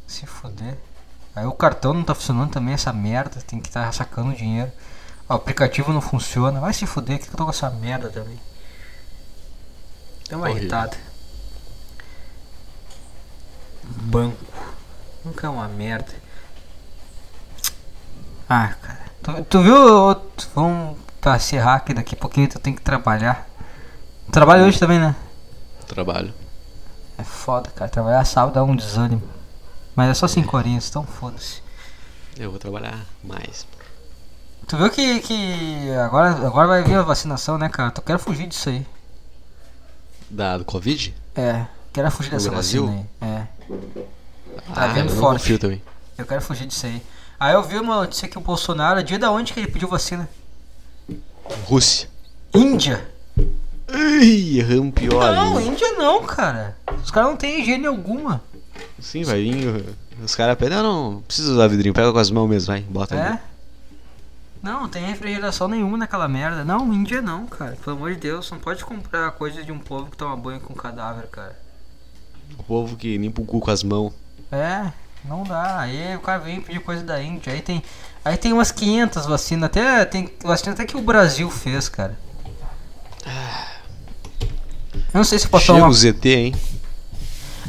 Se 0.08 0.26
fuder. 0.26 0.78
Aí 1.36 1.46
o 1.46 1.54
cartão 1.54 1.94
não 1.94 2.04
tá 2.04 2.14
funcionando 2.14 2.52
também, 2.52 2.74
essa 2.74 2.92
merda. 2.92 3.42
Tem 3.48 3.60
que 3.60 3.68
estar 3.70 3.86
tá 3.86 3.92
sacando 3.92 4.34
dinheiro. 4.36 4.72
O 5.30 5.34
aplicativo 5.34 5.94
não 5.94 6.02
funciona. 6.02 6.60
Vai 6.60 6.74
se 6.74 6.86
fuder, 6.86 7.20
que 7.20 7.28
eu 7.30 7.36
tô 7.36 7.46
com 7.46 7.52
essa 7.52 7.70
merda 7.70 8.10
também. 8.10 8.40
Deu 10.28 10.38
uma 10.38 10.46
Horrível. 10.48 10.64
irritada. 10.64 10.98
Banco. 13.84 14.38
Nunca 15.24 15.48
é 15.48 15.50
uma 15.50 15.68
merda. 15.68 16.12
Ah, 18.50 18.74
cara. 18.82 19.00
Tu, 19.24 19.44
tu 19.46 19.62
viu? 19.62 20.16
tu- 20.16 20.50
Vamos 20.56 20.98
pra 21.22 21.36
encerrar 21.38 21.76
aqui 21.76 21.94
daqui 21.94 22.16
a 22.16 22.18
pouquinho, 22.18 22.50
tu 22.50 22.60
tem 22.60 22.74
que 22.74 22.82
trabalhar. 22.82 23.48
Trabalha 24.32 24.64
hoje 24.66 24.80
também, 24.80 25.00
né? 25.00 25.16
Trabalho. 25.88 26.34
É 27.18 27.24
foda, 27.24 27.70
cara. 27.72 27.90
Trabalhar 27.90 28.26
sábado 28.26 28.54
dá 28.56 28.64
um 28.64 28.76
desânimo. 28.76 29.22
Mas 29.96 30.10
é 30.10 30.14
só 30.14 30.28
5 30.28 30.56
horinhas, 30.56 30.90
então 30.90 31.04
foda-se. 31.04 31.62
Eu 32.38 32.50
vou 32.50 32.60
trabalhar 32.60 33.06
mais. 33.24 33.68
Tu 34.68 34.78
viu 34.78 34.90
que, 34.90 35.20
que 35.20 35.92
agora, 36.04 36.30
agora 36.48 36.68
vai 36.68 36.84
vir 36.84 36.96
a 36.96 37.02
vacinação, 37.02 37.58
né, 37.58 37.68
cara? 37.68 37.92
Tu 37.92 38.02
quer 38.02 38.18
fugir 38.18 38.48
disso 38.48 38.70
aí. 38.70 38.86
Da, 40.30 40.58
do 40.58 40.64
Covid? 40.66 41.14
É, 41.36 41.66
quero 41.92 42.10
fugir 42.10 42.32
dessa 42.32 42.50
Brasil? 42.50 42.86
vacina 42.86 43.08
aí. 43.22 43.28
É, 43.30 43.48
Tá 44.74 44.84
ah, 44.84 44.88
vendo 44.88 45.12
eu 45.12 45.18
forte. 45.18 45.58
também. 45.58 45.82
eu 46.18 46.26
quero 46.26 46.42
fugir 46.42 46.66
disso 46.68 46.86
aí. 46.86 47.02
Aí 47.40 47.54
eu 47.54 47.64
vi 47.64 47.78
uma 47.78 47.96
notícia 47.96 48.28
que 48.28 48.38
o 48.38 48.42
Bolsonaro, 48.42 49.04
dia 49.04 49.18
da 49.20 49.32
onde 49.32 49.52
que 49.54 49.60
ele 49.60 49.72
pediu 49.72 49.88
vacina? 49.88 50.30
Rússia. 51.66 52.10
Índia. 52.54 53.10
Ai, 53.90 54.60
erramos 54.60 54.94
pior. 54.94 55.34
Não, 55.34 55.58
ainda. 55.58 55.70
Índia 55.72 55.92
não, 55.94 56.24
cara. 56.24 56.78
Os 57.04 57.12
caras 57.12 57.30
não 57.30 57.38
têm 57.38 57.60
higiene 57.62 57.88
alguma. 57.88 58.42
Sim, 59.00 59.24
vai 59.24 59.42
vir. 59.42 59.68
uh, 59.68 59.96
Os 60.24 60.36
caras 60.36 60.58
pedem, 60.58 60.78
não, 60.78 61.12
não 61.14 61.22
precisa 61.22 61.52
usar 61.54 61.68
vidrinho, 61.68 61.94
pega 61.94 62.12
com 62.12 62.20
as 62.20 62.30
mãos 62.32 62.48
mesmo, 62.48 62.68
vai, 62.68 62.82
bota 62.82 63.16
ali. 63.16 63.36
É? 63.38 63.40
Não, 64.62 64.82
não 64.82 64.90
tem 64.90 65.04
refrigeração 65.06 65.68
nenhuma 65.68 65.98
naquela 65.98 66.28
merda. 66.28 66.64
Não, 66.64 66.94
Índia 66.94 67.20
não, 67.22 67.48
cara. 67.48 67.76
Pelo 67.84 67.96
amor 67.96 68.14
de 68.14 68.20
Deus, 68.20 68.52
não 68.52 68.60
pode 68.60 68.86
comprar 68.86 69.32
coisa 69.32 69.64
de 69.64 69.72
um 69.72 69.80
povo 69.80 70.12
que 70.12 70.18
toma 70.18 70.38
banho 70.38 70.60
com 70.60 70.74
cadáver, 70.76 71.26
cara. 71.28 71.58
O 72.60 72.64
povo 72.64 72.96
que 72.96 73.18
limpa 73.18 73.42
o 73.42 73.46
cu 73.46 73.60
com 73.60 73.72
as 73.72 73.82
mãos. 73.82 74.14
É, 74.52 74.92
não 75.26 75.44
dá. 75.44 75.80
Aí 75.80 76.16
o 76.16 76.20
cara 76.20 76.38
vem 76.38 76.62
pedir 76.62 76.80
coisa 76.80 77.04
da 77.04 77.22
Índia. 77.24 77.52
Aí 77.54 77.62
tem, 77.62 77.82
aí 78.24 78.38
tem 78.38 78.54
umas 78.54 78.72
500 78.72 79.26
vacinas. 79.26 79.66
Até 79.66 80.06
tem 80.06 80.32
vacina 80.44 80.74
até 80.74 80.86
que 80.86 80.96
o 80.96 81.02
Brasil 81.02 81.50
fez, 81.50 81.90
cara. 81.90 82.16
Eu 84.96 85.18
não 85.18 85.24
sei 85.24 85.40
se 85.40 85.48
posso 85.48 85.66
Chega 85.66 85.78
falar 85.80 85.88
o 85.88 85.92
uma... 85.92 85.98
ZT, 85.98 86.30
hein? 86.30 86.56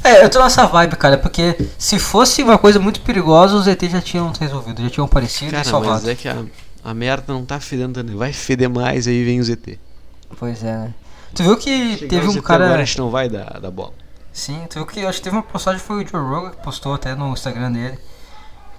É, 0.04 0.24
eu 0.24 0.28
tô 0.28 0.42
nessa 0.42 0.66
vibe, 0.66 0.96
cara, 0.96 1.16
porque 1.16 1.56
se 1.78 1.98
fosse 1.98 2.42
uma 2.42 2.58
coisa 2.58 2.80
muito 2.80 3.00
perigosa, 3.02 3.54
os 3.54 3.68
ET 3.68 3.82
já 3.84 4.00
tinham 4.00 4.32
resolvido, 4.32 4.82
já 4.82 4.90
tinham 4.90 5.04
aparecido 5.04 5.50
e 5.50 5.52
Cara, 5.52 5.64
salvado. 5.64 5.92
mas 5.92 6.08
é 6.08 6.14
que 6.14 6.28
a, 6.28 6.44
a 6.84 6.92
merda 6.92 7.32
não 7.32 7.44
tá 7.44 7.60
fedendo 7.60 7.94
tanto. 7.94 8.16
Vai 8.16 8.32
feder 8.32 8.68
mais, 8.68 9.06
aí 9.06 9.24
vem 9.24 9.38
o 9.38 9.44
ZT. 9.44 9.78
Pois 10.38 10.64
é, 10.64 10.72
né? 10.72 10.94
Tu 11.34 11.42
viu 11.44 11.56
que 11.56 11.96
Chegar 11.96 12.08
teve 12.08 12.28
um 12.28 12.42
cara. 12.42 12.64
Agora 12.64 12.82
a 12.82 12.84
gente 12.84 12.98
não 12.98 13.10
vai 13.10 13.28
dar, 13.28 13.60
dar 13.60 13.70
bola. 13.70 13.92
Sim, 14.32 14.66
tu 14.68 14.74
viu 14.74 14.86
que 14.86 15.04
acho 15.06 15.18
que 15.18 15.24
teve 15.24 15.36
uma 15.36 15.42
postagem 15.42 15.80
foi 15.80 16.04
o 16.04 16.08
Joe 16.08 16.20
Rogan 16.20 16.50
que 16.50 16.62
postou 16.62 16.94
até 16.94 17.14
no 17.14 17.32
Instagram 17.32 17.70
dele. 17.72 17.98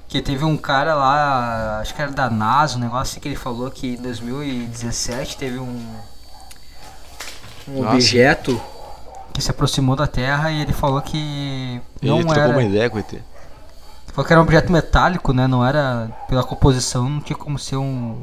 Que 0.08 0.22
teve 0.22 0.44
um 0.44 0.58
cara 0.58 0.94
lá, 0.94 1.80
acho 1.80 1.96
que 1.96 2.02
era 2.02 2.12
da 2.12 2.30
NASA, 2.30 2.78
um 2.78 2.82
negócio 2.82 3.14
assim 3.14 3.20
que 3.20 3.28
ele 3.30 3.36
falou 3.36 3.72
que 3.72 3.94
em 3.94 4.02
2017 4.02 5.38
teve 5.38 5.58
um. 5.58 5.96
Um 7.68 7.82
Nossa. 7.82 7.96
objeto 7.96 8.62
que 9.34 9.42
se 9.42 9.50
aproximou 9.52 9.96
da 9.96 10.06
Terra 10.08 10.52
e 10.52 10.62
ele 10.62 10.72
falou 10.74 11.02
que 11.02 11.82
não 12.02 12.20
Ele 12.20 12.32
era. 12.32 12.50
uma 12.50 12.64
ideia 12.64 12.90
com 12.90 12.98
o 12.98 13.00
ET. 13.00 13.16
Falou 14.14 14.28
que 14.28 14.32
era 14.32 14.40
um 14.40 14.44
objeto 14.44 14.72
metálico, 14.72 15.34
né? 15.34 15.48
Não 15.48 15.66
era. 15.66 16.08
Pela 16.30 16.44
composição, 16.44 17.10
não 17.10 17.20
tinha 17.20 17.36
como 17.36 17.58
ser 17.58 17.78
um. 17.78 18.16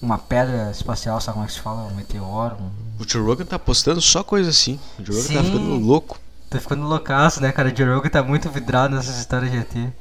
Uma 0.00 0.16
pedra 0.16 0.70
espacial, 0.70 1.20
sabe 1.20 1.34
como 1.34 1.44
é 1.44 1.48
que 1.48 1.52
se 1.52 1.60
fala? 1.60 1.82
Um 1.82 1.94
meteoro. 1.94 2.56
Um... 2.56 3.02
O 3.02 3.06
Joe 3.06 3.22
Rogan 3.22 3.44
tá 3.44 3.58
postando 3.58 4.00
só 4.00 4.24
coisa 4.24 4.48
assim. 4.48 4.78
O 4.98 5.04
Joe 5.04 5.20
Rogan 5.20 5.34
tá 5.34 5.44
ficando 5.44 5.74
louco. 5.76 6.18
Tá 6.48 6.58
ficando 6.60 6.86
loucaço, 6.86 7.42
né, 7.42 7.52
cara? 7.52 7.68
O 7.70 7.76
Joe 7.76 7.94
Rogan 7.94 8.08
tá 8.08 8.22
muito 8.22 8.48
vidrado 8.48 8.94
nessas 8.94 9.18
histórias 9.18 9.50
de 9.50 9.58
ET. 9.58 9.92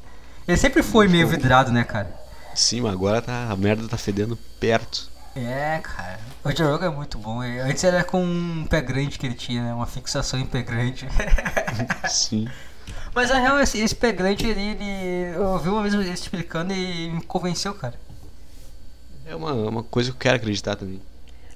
Ele 0.48 0.58
sempre 0.58 0.82
foi 0.82 1.10
meio 1.10 1.28
vidrado, 1.28 1.72
né, 1.72 1.84
cara? 1.84 2.10
Sim, 2.56 2.82
mas 2.82 2.94
agora 2.94 3.22
tá, 3.22 3.48
a 3.50 3.56
merda 3.58 3.88
tá 3.88 3.98
fedendo 3.98 4.38
perto. 4.60 5.10
É, 5.46 5.80
cara. 5.84 6.20
O 6.44 6.52
Joe 6.56 6.72
Rogan 6.72 6.88
é 6.88 6.90
muito 6.90 7.18
bom. 7.18 7.42
Antes 7.42 7.84
era 7.84 8.04
com 8.04 8.24
um 8.24 8.66
pé 8.70 8.82
grande 8.82 9.20
que 9.20 9.26
ele 9.26 9.36
tinha, 9.36 9.62
né? 9.64 9.74
Uma 9.74 9.86
fixação 9.86 10.40
em 10.40 10.46
pé 10.46 10.62
grande. 10.62 11.08
Sim. 12.10 12.48
Mas 13.14 13.30
na 13.30 13.40
real, 13.40 13.60
esse, 13.60 13.80
esse 13.80 13.96
pé 13.96 14.12
grande, 14.12 14.48
ele, 14.48 14.62
ele- 14.62 15.36
Eu 15.36 15.44
ouvi 15.48 15.70
uma 15.70 15.82
vez 15.82 15.94
ele 15.94 16.10
explicando 16.10 16.74
e 16.74 17.10
me 17.10 17.22
convenceu, 17.22 17.74
cara. 17.74 17.96
É 19.26 19.36
uma, 19.36 19.52
uma 19.54 19.84
coisa 19.84 20.10
que 20.12 20.16
eu 20.16 20.20
quero 20.20 20.38
acreditar 20.38 20.76
também. 20.76 21.02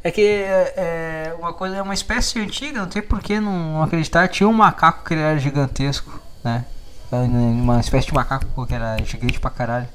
É 0.03 0.11
que 0.11 0.21
é, 0.21 0.73
é 0.77 1.35
uma 1.39 1.53
coisa, 1.53 1.75
é 1.77 1.81
uma 1.81 1.93
espécie 1.93 2.39
antiga, 2.39 2.83
não 2.83 2.91
sei 2.91 3.01
por 3.01 3.21
que 3.21 3.39
não 3.39 3.81
acreditar. 3.83 4.27
Tinha 4.27 4.49
um 4.49 4.53
macaco 4.53 5.05
que 5.05 5.13
ele 5.13 5.21
era 5.21 5.37
gigantesco, 5.37 6.19
né? 6.43 6.65
Uma 7.11 7.79
espécie 7.79 8.07
de 8.07 8.13
macaco 8.13 8.65
que 8.65 8.73
era 8.73 8.97
gigante 9.03 9.39
pra 9.39 9.49
caralho. 9.51 9.87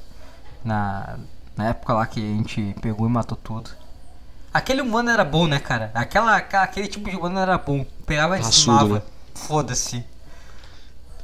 Na, 0.65 1.17
na 1.57 1.69
época 1.71 1.93
lá 1.95 2.07
que 2.07 2.21
a 2.21 2.37
gente 2.37 2.75
pegou 2.81 3.07
e 3.09 3.11
matou 3.11 3.37
tudo. 3.37 3.71
Aquele 4.53 4.81
humano 4.81 5.11
era 5.11 5.25
bom, 5.25 5.47
né, 5.47 5.59
cara? 5.59 5.91
Aquela, 5.95 6.37
aquele 6.37 6.89
tipo 6.89 7.11
de 7.11 7.17
humano 7.17 7.39
era 7.39 7.59
bom. 7.59 7.85
Pegava 8.07 8.37
e 8.37 8.41
Raçudo, 8.41 8.53
dizimava. 8.55 8.95
né? 8.97 9.03
Foda-se. 9.35 10.05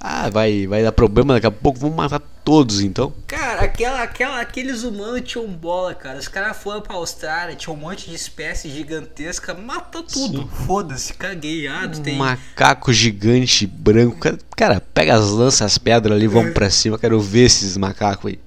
Ah, 0.05 0.29
vai, 0.29 0.67
vai 0.67 0.83
dar 0.83 0.91
problema 0.91 1.35
daqui 1.35 1.47
a 1.47 1.51
pouco, 1.51 1.79
vamos 1.79 1.95
matar 1.97 2.21
todos 2.45 2.81
então. 2.81 3.13
Cara, 3.27 3.63
aquela, 3.63 4.03
aquela, 4.03 4.41
aqueles 4.41 4.83
humanos 4.83 5.23
tinham 5.25 5.47
bola, 5.47 5.95
cara. 5.95 6.19
Os 6.19 6.27
caras 6.27 6.57
foram 6.57 6.81
pra 6.83 6.97
Austrália, 6.97 7.55
tinha 7.55 7.73
um 7.73 7.77
monte 7.79 8.11
de 8.11 8.17
espécies 8.17 8.73
gigantescas, 8.73 9.57
matou 9.57 10.03
tudo. 10.03 10.49
Foda-se, 10.49 11.15
caguei. 11.15 11.69
Ah, 11.69 11.89
tu 11.89 12.01
tem. 12.01 12.17
Um 12.17 12.19
macaco 12.19 12.93
gigante 12.93 13.65
branco. 13.65 14.19
Cara, 14.19 14.39
Cara, 14.57 14.81
pega 14.93 15.15
as 15.15 15.31
lanças, 15.31 15.63
as 15.63 15.79
pedras 15.79 16.17
ali, 16.17 16.27
vamos 16.27 16.53
pra 16.53 16.69
cima. 16.69 16.99
Quero 16.99 17.21
ver 17.21 17.45
esses 17.45 17.77
macacos 17.77 18.33
aí. 18.33 18.41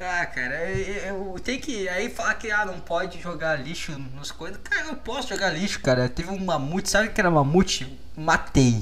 Ah, 0.00 0.24
cara, 0.26 0.70
eu, 0.70 1.32
eu 1.34 1.40
tenho 1.40 1.60
que. 1.60 1.88
Aí 1.88 2.08
falar 2.08 2.34
que 2.34 2.50
ah, 2.50 2.64
não 2.64 2.78
pode 2.78 3.20
jogar 3.20 3.56
lixo 3.56 3.92
nos 4.14 4.30
coisas. 4.30 4.58
Cara, 4.62 4.86
eu 4.88 4.96
posso 4.96 5.28
jogar 5.28 5.50
lixo, 5.50 5.80
cara. 5.80 6.08
Teve 6.08 6.30
um 6.30 6.38
mamute, 6.44 6.88
sabe 6.88 7.08
o 7.08 7.10
que 7.12 7.20
era 7.20 7.30
mamute? 7.30 7.98
Matei. 8.16 8.80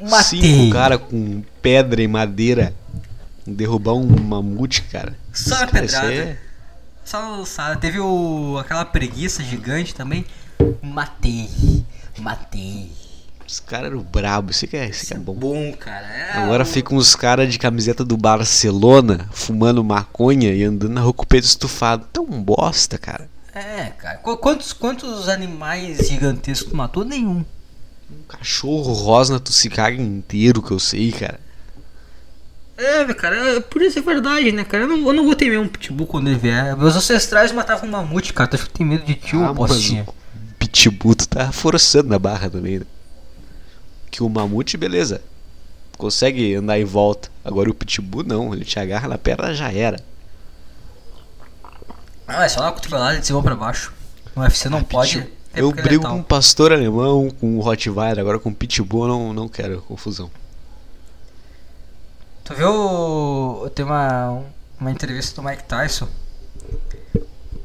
Matei. 0.00 0.40
cinco 0.40 0.72
cara 0.72 0.98
com 0.98 1.42
pedra 1.60 2.02
e 2.02 2.08
madeira 2.08 2.74
derrubar 3.46 3.94
um 3.94 4.06
mamute, 4.06 4.82
cara. 4.82 5.14
Só 5.32 5.56
Cara, 5.66 5.84
isso 5.84 5.94
pedrada. 6.00 6.12
é- 6.14 6.38
Só 7.04 7.18
lançada. 7.36 7.76
Teve 7.76 8.00
o, 8.00 8.56
aquela 8.58 8.84
preguiça 8.84 9.42
gigante 9.42 9.94
também. 9.94 10.24
Matei. 10.82 11.50
Matei. 12.18 12.90
Os 13.54 13.60
caras 13.60 13.86
eram 13.92 14.00
brabos, 14.02 14.56
isso 14.56 14.66
que 14.66 14.76
é, 14.76 14.88
que 14.88 15.14
é 15.14 15.16
bom. 15.16 15.32
Bom, 15.34 15.72
cara. 15.78 16.04
É 16.08 16.32
Agora 16.38 16.64
o- 16.64 16.66
ficam 16.66 16.96
uns 16.98 17.14
caras 17.14 17.52
de 17.52 17.56
camiseta 17.56 18.04
do 18.04 18.16
Barcelona 18.16 19.28
fumando 19.32 19.84
maconha 19.84 20.52
e 20.52 20.64
andando 20.64 20.92
na 20.92 21.00
rua 21.00 21.12
com 21.12 21.22
o 21.22 21.26
peito 21.26 21.44
estufado. 21.44 22.04
Tão 22.12 22.26
bosta, 22.26 22.98
cara. 22.98 23.28
É, 23.54 23.92
cara. 23.96 24.18
Qu- 24.18 24.36
Quantos, 24.38 24.72
quantos 24.72 25.28
animais 25.28 26.08
gigantescos 26.08 26.70
tu 26.72 26.76
matou? 26.76 27.04
Nenhum. 27.04 27.44
Um 28.10 28.22
cachorro 28.28 28.92
rosna, 28.92 29.38
tu 29.38 29.52
se 29.52 29.70
caga 29.70 30.02
inteiro, 30.02 30.60
que 30.60 30.72
eu 30.72 30.80
sei, 30.80 31.12
cara. 31.12 31.38
É, 32.76 33.04
cara, 33.14 33.36
é- 33.36 33.60
por 33.60 33.80
isso 33.82 34.00
é 34.00 34.02
verdade, 34.02 34.50
né, 34.50 34.64
cara? 34.64 34.82
Eu 34.82 34.88
não, 34.88 34.98
eu 35.06 35.12
não 35.12 35.24
vou 35.24 35.36
ter 35.36 35.48
mesmo 35.48 35.62
um 35.64 35.68
pitbull 35.68 36.08
quando 36.08 36.26
ele 36.26 36.38
vier. 36.38 36.76
Meus 36.76 36.96
ancestrais 36.96 37.52
matavam 37.52 37.88
um 37.88 37.92
mamute, 37.92 38.32
cara. 38.32 38.48
Tu 38.50 38.56
acha 38.56 38.64
que 38.64 38.70
eu 38.72 38.74
tenho 38.78 38.88
medo 38.90 39.04
de 39.06 39.14
ti, 39.14 39.36
ô 39.36 39.44
Ah, 39.44 39.54
postinha? 39.54 40.04
pitbull 40.58 41.14
tu 41.14 41.28
tá 41.28 41.52
forçando 41.52 42.08
na 42.08 42.18
barra 42.18 42.50
também, 42.50 42.80
né? 42.80 42.86
Que 44.14 44.22
o 44.22 44.28
mamute, 44.28 44.76
beleza. 44.76 45.20
Consegue 45.98 46.54
andar 46.54 46.78
em 46.78 46.84
volta. 46.84 47.28
Agora 47.44 47.68
o 47.68 47.74
pitbull 47.74 48.22
não, 48.22 48.54
ele 48.54 48.64
te 48.64 48.78
agarra 48.78 49.08
na 49.08 49.18
perna 49.18 49.52
já 49.52 49.72
era. 49.72 49.98
Ah, 52.24 52.44
é 52.44 52.48
só 52.48 52.60
uma 52.60 52.70
cotovelada 52.70 53.18
de 53.18 53.26
cima 53.26 53.42
pra 53.42 53.56
baixo. 53.56 53.92
No 54.36 54.42
UFC 54.42 54.68
não 54.68 54.84
pode. 54.84 55.18
Pitbull- 55.18 55.36
é 55.52 55.60
eu 55.60 55.70
é 55.70 55.82
brigo 55.82 56.04
com 56.06 56.14
um 56.14 56.22
pastor 56.22 56.72
alemão, 56.72 57.28
com 57.40 57.58
um 57.58 57.60
Rottweiler, 57.60 58.20
agora 58.20 58.38
com 58.38 58.54
pitbull 58.54 59.02
eu 59.02 59.08
não, 59.08 59.32
não 59.34 59.48
quero 59.48 59.82
confusão. 59.82 60.30
Tu 62.44 62.54
viu. 62.54 63.68
Tem 63.74 63.84
uma, 63.84 64.44
uma 64.78 64.92
entrevista 64.92 65.42
do 65.42 65.48
Mike 65.48 65.64
Tyson. 65.64 66.06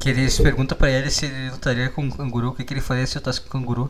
Que 0.00 0.08
eles 0.08 0.36
perguntam 0.36 0.76
pra 0.76 0.90
ele 0.90 1.10
se 1.12 1.26
ele 1.26 1.50
lutaria 1.50 1.90
com 1.90 2.02
um 2.02 2.10
canguru, 2.10 2.48
o 2.48 2.54
que, 2.56 2.64
que 2.64 2.74
ele 2.74 2.80
faria 2.80 3.06
se 3.06 3.16
lutasse 3.16 3.40
com 3.40 3.46
um 3.46 3.60
canguru. 3.60 3.88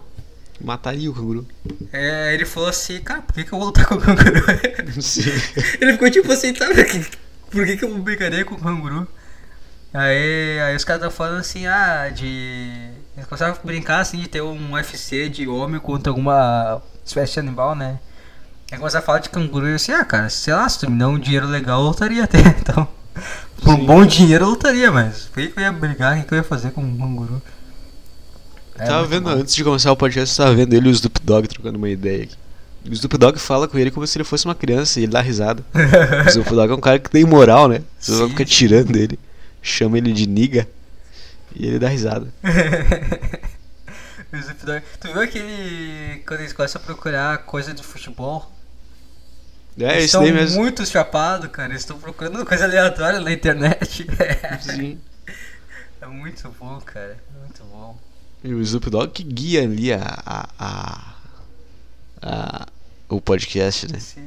Mataria 0.60 1.10
o 1.10 1.14
canguru. 1.14 1.46
É, 1.92 2.34
ele 2.34 2.44
falou 2.44 2.68
assim, 2.68 3.00
cara, 3.00 3.22
por 3.22 3.34
que, 3.34 3.44
que 3.44 3.52
eu 3.52 3.58
vou 3.58 3.68
lutar 3.68 3.86
com 3.86 3.94
o 3.94 4.00
canguru? 4.00 4.42
Sim. 5.00 5.30
ele 5.80 5.92
ficou 5.92 6.10
tipo 6.10 6.30
assim, 6.30 6.52
tá, 6.52 6.66
por 7.50 7.66
que, 7.66 7.76
que, 7.76 7.84
eu 7.84 7.98
brincaria 7.98 8.44
com 8.44 8.54
o 8.54 8.60
canguru? 8.60 9.08
Aí, 9.92 10.60
aí 10.60 10.76
os 10.76 10.84
caras 10.84 11.02
estão 11.02 11.10
falando 11.10 11.40
assim, 11.40 11.66
ah, 11.66 12.08
de. 12.14 12.90
Eles 13.16 13.26
começaram 13.26 13.54
a 13.54 13.66
brincar 13.66 14.00
assim 14.00 14.18
de 14.18 14.28
ter 14.28 14.40
um 14.40 14.72
UFC 14.74 15.28
de 15.28 15.48
homem 15.48 15.80
contra 15.80 16.10
alguma 16.10 16.80
espécie 17.04 17.34
de 17.34 17.40
animal, 17.40 17.74
né? 17.74 17.98
Aí 18.70 18.78
começaram 18.78 19.02
a 19.02 19.06
falar 19.06 19.18
de 19.18 19.30
canguru 19.30 19.66
e 19.66 19.70
eu 19.70 19.76
assim, 19.76 19.92
ah, 19.92 20.04
cara, 20.04 20.28
sei 20.28 20.54
lá, 20.54 20.68
se 20.68 20.78
tu 20.78 20.90
me 20.90 20.96
dá 20.96 21.08
um 21.08 21.18
dinheiro 21.18 21.46
legal, 21.48 21.80
eu 21.80 21.88
lutaria 21.88 22.24
até. 22.24 22.38
Então, 22.60 22.86
por 23.62 23.74
um 23.74 23.84
bom 23.84 24.06
dinheiro 24.06 24.44
eu 24.44 24.50
lutaria, 24.50 24.92
mas 24.92 25.24
por 25.24 25.42
que, 25.42 25.48
que 25.48 25.58
eu 25.58 25.62
ia 25.62 25.72
brigar? 25.72 26.16
O 26.16 26.20
que, 26.20 26.28
que 26.28 26.34
eu 26.34 26.38
ia 26.38 26.44
fazer 26.44 26.70
com 26.70 26.82
um 26.82 26.96
canguru? 26.96 27.42
É, 28.80 28.86
tava 28.86 29.06
vendo, 29.06 29.24
bom. 29.24 29.30
antes 29.30 29.54
de 29.54 29.62
começar 29.64 29.92
o 29.92 29.96
podcast, 29.96 30.38
eu 30.38 30.44
tava 30.44 30.56
vendo 30.56 30.72
ele 30.74 30.88
e 30.88 30.90
o 30.90 30.92
Snoop 30.92 31.20
Dogg 31.22 31.48
trocando 31.48 31.78
uma 31.78 31.88
ideia 31.88 32.24
aqui. 32.24 32.36
O 32.86 32.92
Snoop 32.92 33.18
Dogg 33.18 33.38
fala 33.38 33.68
com 33.68 33.78
ele 33.78 33.90
como 33.90 34.06
se 34.06 34.16
ele 34.16 34.24
fosse 34.24 34.46
uma 34.46 34.54
criança 34.54 34.98
e 34.98 35.02
ele 35.04 35.12
dá 35.12 35.20
risada. 35.20 35.62
O 36.24 36.28
Snoop 36.30 36.50
Dogg 36.50 36.72
é 36.72 36.74
um 36.74 36.80
cara 36.80 36.98
que 36.98 37.10
tem 37.10 37.24
moral, 37.24 37.68
né? 37.68 37.76
O 37.78 37.82
Snoop 38.00 38.18
Dogg 38.20 38.28
Sim. 38.30 38.36
fica 38.36 38.44
tirando 38.44 38.96
ele, 38.96 39.18
chama 39.62 39.98
ele 39.98 40.12
de 40.12 40.26
niga 40.26 40.66
e 41.54 41.66
ele 41.66 41.78
dá 41.78 41.88
risada. 41.88 42.26
O 44.32 44.36
Snoop 44.36 44.64
Dogg- 44.64 44.82
Tu 45.00 45.08
viu 45.12 45.22
aquele. 45.22 46.22
Quando 46.24 46.40
eles 46.40 46.52
começam 46.52 46.80
a 46.80 46.84
procurar 46.84 47.38
coisa 47.38 47.74
de 47.74 47.82
futebol? 47.82 48.48
É, 49.78 49.98
eles 49.98 50.14
mesmo. 50.14 50.60
muito 50.60 50.84
chapados, 50.86 51.50
cara. 51.50 51.70
Eles 51.70 51.82
estão 51.82 51.98
procurando 51.98 52.44
coisa 52.46 52.64
aleatória 52.64 53.18
na 53.18 53.32
internet. 53.32 54.06
Sim. 54.60 55.00
é 56.00 56.06
muito 56.06 56.48
bom, 56.60 56.80
cara. 56.84 57.16
Muito 57.40 57.64
bom. 57.64 57.98
E 58.42 58.54
o 58.54 58.60
Snoop 58.62 58.88
Dogg 58.90 59.10
que 59.12 59.22
guia 59.22 59.62
ali 59.62 59.92
a, 59.92 59.98
a, 60.26 60.48
a, 60.58 61.14
a- 62.22 62.66
o 63.08 63.20
podcast, 63.20 63.90
né? 63.92 63.98
Sim. 63.98 64.26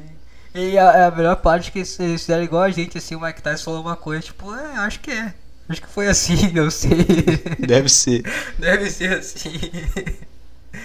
E 0.54 0.78
a, 0.78 1.08
a 1.08 1.10
melhor 1.10 1.36
parte 1.36 1.68
é 1.68 1.72
que 1.72 1.78
eles 1.80 1.96
fizeram 2.22 2.44
igual 2.44 2.62
a 2.62 2.70
gente, 2.70 2.96
assim, 2.96 3.16
o 3.16 3.20
Mike 3.20 3.42
Tyson 3.42 3.64
falou 3.64 3.80
uma 3.80 3.96
coisa, 3.96 4.22
tipo, 4.22 4.54
é, 4.54 4.76
acho 4.78 5.00
que 5.00 5.10
é. 5.10 5.34
Acho 5.68 5.80
que 5.82 5.88
foi 5.88 6.06
assim, 6.06 6.50
não 6.54 6.70
sei. 6.70 7.04
Deve 7.58 7.88
ser. 7.88 8.22
Deve 8.58 8.88
ser 8.90 9.18
assim. 9.18 9.58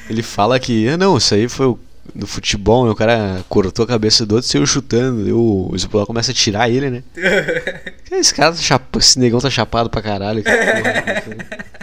Ele 0.09 0.23
fala 0.23 0.59
que, 0.59 0.87
ah 0.87 0.97
não, 0.97 1.17
isso 1.17 1.33
aí 1.35 1.47
foi 1.49 1.67
o, 1.67 1.79
do 2.15 2.25
futebol, 2.25 2.85
né? 2.85 2.91
O 2.91 2.95
cara 2.95 3.43
cortou 3.49 3.83
a 3.85 3.87
cabeça 3.87 4.25
do 4.25 4.35
outro 4.35 4.47
e 4.49 4.51
saiu 4.51 4.65
chutando. 4.65 5.27
E 5.27 5.33
o 5.33 5.69
Dogg 5.75 6.05
começa 6.05 6.31
a 6.31 6.33
tirar 6.33 6.69
ele, 6.69 6.89
né? 6.89 7.03
Esse 8.09 8.33
cara 8.33 8.55
tá 8.55 8.79
esse 8.97 9.19
negão 9.19 9.39
tá 9.39 9.49
chapado 9.51 9.89
pra 9.89 10.01
caralho. 10.01 10.43
porra. 10.43 11.78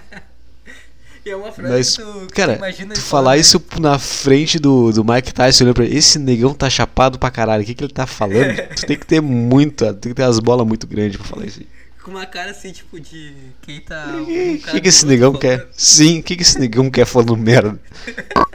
E 1.27 1.31
é 1.31 1.35
uma 1.35 1.51
frase 1.51 1.73
Mas, 1.73 1.97
que 1.97 2.03
tu, 2.05 2.27
que 2.29 2.35
cara, 2.35 2.53
tu 2.55 2.59
imagina 2.59 2.95
tu 2.95 3.01
falar 3.01 3.31
falando. 3.31 3.41
isso 3.41 3.63
na 3.81 3.99
frente 3.99 4.61
do, 4.61 4.93
do 4.93 5.05
Mike 5.05 5.35
Tyson 5.35 5.65
olhando 5.65 5.75
pra 5.75 5.85
ele, 5.85 5.99
esse 5.99 6.21
negão 6.21 6.55
tá 6.55 6.71
chapado 6.71 7.19
pra 7.19 7.33
caralho, 7.33 7.65
o 7.65 7.67
que, 7.67 7.75
que 7.75 7.83
ele 7.83 7.93
tá 7.93 8.07
falando? 8.07 8.55
tu 8.77 8.87
tem 8.87 8.97
que 8.97 9.05
ter 9.05 9.21
muito, 9.21 9.85
tem 9.95 10.13
que 10.13 10.15
ter 10.15 10.23
as 10.23 10.39
bolas 10.39 10.65
muito 10.65 10.87
grandes 10.87 11.17
pra 11.17 11.27
falar 11.27 11.47
isso 11.47 11.59
aí. 11.59 11.67
Com 12.01 12.13
uma 12.13 12.27
cara 12.27 12.53
assim, 12.53 12.71
tipo, 12.71 13.01
de 13.01 13.35
quem 13.61 13.81
tá. 13.81 14.07
O 14.21 14.25
que, 14.25 14.59
cara 14.59 14.81
que 14.81 14.89
esse 14.89 15.05
negão 15.05 15.33
outro 15.33 15.41
quer? 15.41 15.59
falando. 15.59 15.73
Sim, 15.77 16.21
o 16.21 16.23
que, 16.23 16.37
que 16.37 16.43
esse 16.43 16.61
negão 16.61 16.89
quer 16.89 17.05
falando 17.05 17.37
merda? 17.37 17.77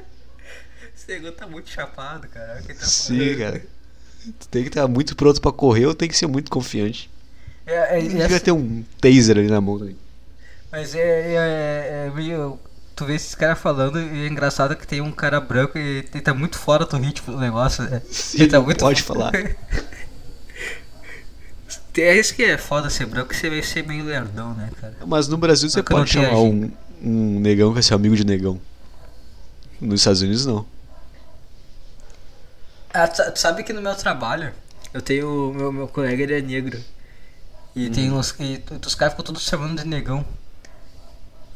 Esse 0.95 1.11
negão 1.11 1.31
tá 1.33 1.47
muito 1.47 1.69
chapado, 1.69 2.27
cara. 2.29 2.61
Que 2.61 2.73
tá 2.73 2.85
Sim, 2.85 3.17
falando. 3.17 3.37
cara. 3.39 3.65
Tu 4.39 4.47
tem 4.49 4.61
que 4.61 4.69
estar 4.69 4.87
muito 4.87 5.13
pronto 5.15 5.41
pra 5.41 5.51
correr 5.51 5.87
ou 5.87 5.93
tem 5.95 6.07
que 6.07 6.15
ser 6.15 6.27
muito 6.27 6.49
confiante. 6.49 7.09
É, 7.65 7.97
é, 7.97 7.99
Ele 7.99 8.17
é, 8.17 8.21
devia 8.21 8.39
ter 8.39 8.51
um 8.53 8.83
taser 9.01 9.37
ali 9.37 9.47
na 9.47 9.59
mão 9.59 9.77
também. 9.79 9.97
Mas 10.71 10.95
é, 10.95 10.99
é, 10.99 11.35
é, 11.35 12.07
é 12.07 12.11
meio. 12.11 12.59
Tu 12.95 13.05
vê 13.05 13.15
esses 13.15 13.33
caras 13.35 13.59
falando 13.59 13.99
e 13.99 14.25
é 14.25 14.27
engraçado 14.27 14.75
que 14.75 14.85
tem 14.85 15.01
um 15.01 15.11
cara 15.11 15.39
branco 15.39 15.77
e 15.77 15.99
ele 16.13 16.21
tá 16.21 16.33
muito 16.33 16.57
fora 16.59 16.85
do 16.85 16.97
ritmo 16.97 17.33
do 17.33 17.39
negócio, 17.39 17.83
né? 17.83 18.01
Sim, 18.11 18.37
ele 18.41 18.47
tá 18.49 18.59
muito 18.61 18.79
pode 18.79 19.01
falar. 19.01 19.31
É 21.97 22.15
isso 22.17 22.33
que 22.35 22.43
é 22.43 22.57
foda 22.57 22.89
ser 22.89 23.05
branco, 23.05 23.33
você 23.35 23.49
vai 23.49 23.61
ser 23.61 23.85
meio 23.85 24.03
lerdão, 24.05 24.53
né, 24.53 24.69
cara? 24.79 24.95
Mas 25.05 25.27
no 25.27 25.37
Brasil 25.37 25.69
você 25.69 25.81
Mas 25.81 25.85
que 25.85 25.93
não 25.93 25.99
pode 25.99 26.09
chamar 26.09 26.39
um, 26.39 26.71
um 27.01 27.39
negão 27.39 27.73
que 27.73 27.79
é 27.79 27.81
seu 27.81 27.95
amigo 27.95 28.15
de 28.15 28.25
negão. 28.25 28.59
Nos 29.79 30.01
Estados 30.01 30.21
Unidos 30.21 30.45
não. 30.45 30.65
Ah, 32.93 33.07
tu 33.07 33.15
sa- 33.17 33.31
tu 33.31 33.39
sabe 33.39 33.63
que 33.63 33.73
no 33.73 33.81
meu 33.81 33.95
trabalho, 33.95 34.53
eu 34.93 35.01
tenho. 35.01 35.53
Meu, 35.53 35.71
meu 35.71 35.87
colega 35.87 36.23
ele 36.23 36.33
é 36.33 36.41
negro. 36.41 36.79
E 37.75 37.87
Uhum. 37.87 37.91
tem 37.91 38.11
uns. 38.11 38.35
E 38.39 38.63
os 38.85 38.95
caras 38.95 39.13
ficam 39.13 39.25
todos 39.25 39.43
chamando 39.43 39.81
de 39.81 39.87
negão. 39.87 40.25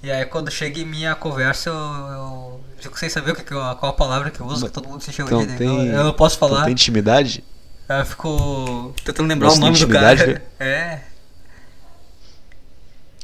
E 0.05 0.11
aí 0.11 0.23
quando 0.25 0.51
chega 0.51 0.79
em 0.79 0.85
minha 0.85 1.15
conversa, 1.15 1.69
eu, 1.71 1.75
eu 1.75 2.61
fico 2.77 2.99
sem 2.99 3.09
saber 3.09 3.31
o 3.31 3.35
que, 3.35 3.43
que 3.43 3.53
eu- 3.53 3.75
qual 3.77 3.91
a 3.91 3.93
palavra 3.93 4.29
que 4.29 4.39
eu 4.39 4.45
uso, 4.45 4.61
Mas- 4.61 4.69
que 4.69 4.73
todo 4.75 4.87
mundo 4.87 5.01
se 5.01 5.11
chama 5.11 5.29
Então 5.29 5.45
de 5.45 5.57
tem. 5.57 5.87
Eu 5.87 6.03
não 6.03 6.13
posso 6.13 6.35
então 6.35 6.47
falar. 6.49 6.63
tem 6.65 6.73
intimidade? 6.73 7.43
Aí 7.89 8.01
eu 8.01 8.05
fico 8.05 8.93
tentando 9.03 9.27
lembrar 9.27 9.51
o 9.51 9.55
nome 9.57 9.77
do 9.79 9.87
cara. 9.87 10.13
intimidade, 10.13 10.41
É. 10.59 11.01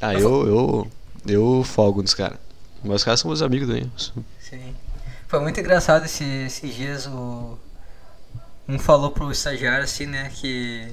Ah, 0.02 0.14
eu, 0.16 0.48
eu, 0.48 0.92
eu 1.28 1.64
folgo 1.64 2.02
nos 2.02 2.14
caras. 2.14 2.40
Mas 2.84 2.96
os 2.98 3.04
caras 3.04 3.20
são 3.20 3.30
meus 3.30 3.42
amigos 3.44 3.68
também. 3.68 3.92
Sim. 4.40 4.76
Foi 5.28 5.40
muito 5.40 5.60
engraçado 5.60 6.06
esse, 6.06 6.24
esses 6.24 6.74
dias 6.74 7.06
o. 7.06 7.58
Um 8.68 8.80
falou 8.80 9.12
pro 9.12 9.32
estagiário 9.32 9.84
assim, 9.84 10.08
né, 10.08 10.32
que. 10.34 10.88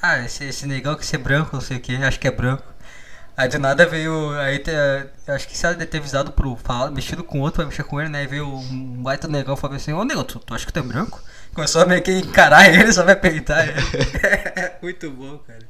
Ah, 0.00 0.18
esse, 0.24 0.44
esse 0.44 0.66
negão 0.66 0.94
que 0.94 1.04
ser 1.04 1.18
branco, 1.18 1.50
não 1.52 1.60
sei 1.60 1.76
o 1.76 1.80
que, 1.80 1.94
acho 1.96 2.18
que 2.18 2.28
é 2.28 2.30
branco. 2.30 2.62
Aí 3.38 3.48
do 3.48 3.56
nada 3.56 3.86
veio. 3.86 4.36
Aí 4.40 4.58
te, 4.58 4.72
eu 5.24 5.32
acho 5.32 5.46
que 5.46 5.56
se 5.56 5.64
ela 5.64 5.76
deve 5.76 5.88
ter 5.88 5.98
avisado 5.98 6.32
pro 6.32 6.56
falar, 6.56 6.90
mexido 6.90 7.22
com 7.22 7.38
outro, 7.38 7.58
vai 7.58 7.66
mexer 7.66 7.84
com 7.84 8.00
ele, 8.00 8.08
né? 8.08 8.18
Aí 8.18 8.26
veio 8.26 8.48
um 8.48 9.00
baita 9.00 9.28
negão 9.28 9.54
e 9.54 9.56
falou 9.56 9.76
assim, 9.76 9.92
ô 9.92 10.04
negão, 10.04 10.24
tu, 10.24 10.40
tu 10.40 10.54
acha 10.54 10.66
que 10.66 10.72
tu 10.72 10.80
é 10.80 10.82
branco? 10.82 11.22
Começou 11.54 11.82
a 11.82 11.86
meio 11.86 12.02
que 12.02 12.10
encarar 12.10 12.66
ele, 12.74 12.92
só 12.92 13.04
vai 13.04 13.14
peitar 13.14 13.68
ele. 13.68 13.80
muito 14.82 15.08
bom, 15.12 15.38
cara. 15.38 15.60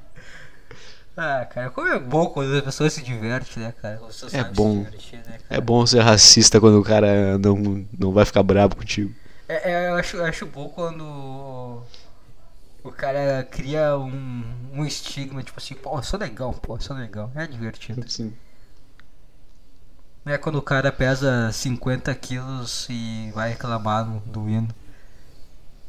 Ah, 1.14 1.44
cara, 1.44 1.68
como 1.68 1.88
é 1.88 1.98
bom 1.98 2.26
quando 2.28 2.56
as 2.56 2.62
pessoas 2.62 2.94
se 2.94 3.02
divertem, 3.02 3.62
né, 3.62 3.74
cara? 3.82 4.00
É 4.32 4.44
bom. 4.44 4.84
divertir, 4.84 5.18
né, 5.18 5.24
cara? 5.32 5.42
É 5.50 5.60
bom 5.60 5.84
ser 5.84 6.00
racista 6.00 6.58
quando 6.58 6.80
o 6.80 6.84
cara 6.84 7.36
não, 7.36 7.84
não 7.98 8.12
vai 8.12 8.24
ficar 8.24 8.42
brabo 8.42 8.76
contigo. 8.76 9.12
É, 9.46 9.72
é, 9.72 9.88
eu, 9.90 9.96
acho, 9.96 10.16
eu 10.16 10.24
acho 10.24 10.46
bom 10.46 10.70
quando 10.70 11.82
o 12.88 12.92
cara 12.92 13.46
cria 13.50 13.96
um, 13.96 14.42
um 14.72 14.84
estigma, 14.84 15.42
tipo 15.42 15.58
assim, 15.58 15.74
pô, 15.74 15.96
eu 15.96 16.02
sou 16.02 16.18
legal, 16.18 16.52
pô, 16.54 16.76
eu 16.76 16.80
sou 16.80 16.96
legal. 16.96 17.30
É 17.34 17.46
divertido. 17.46 18.08
Sim. 18.10 18.32
Não 20.24 20.32
é 20.32 20.38
quando 20.38 20.56
o 20.56 20.62
cara 20.62 20.90
pesa 20.92 21.50
50 21.52 22.14
quilos 22.14 22.86
e 22.90 23.30
vai 23.34 23.50
reclamar 23.50 24.04
no, 24.06 24.20
do 24.20 24.48
hino. 24.48 24.68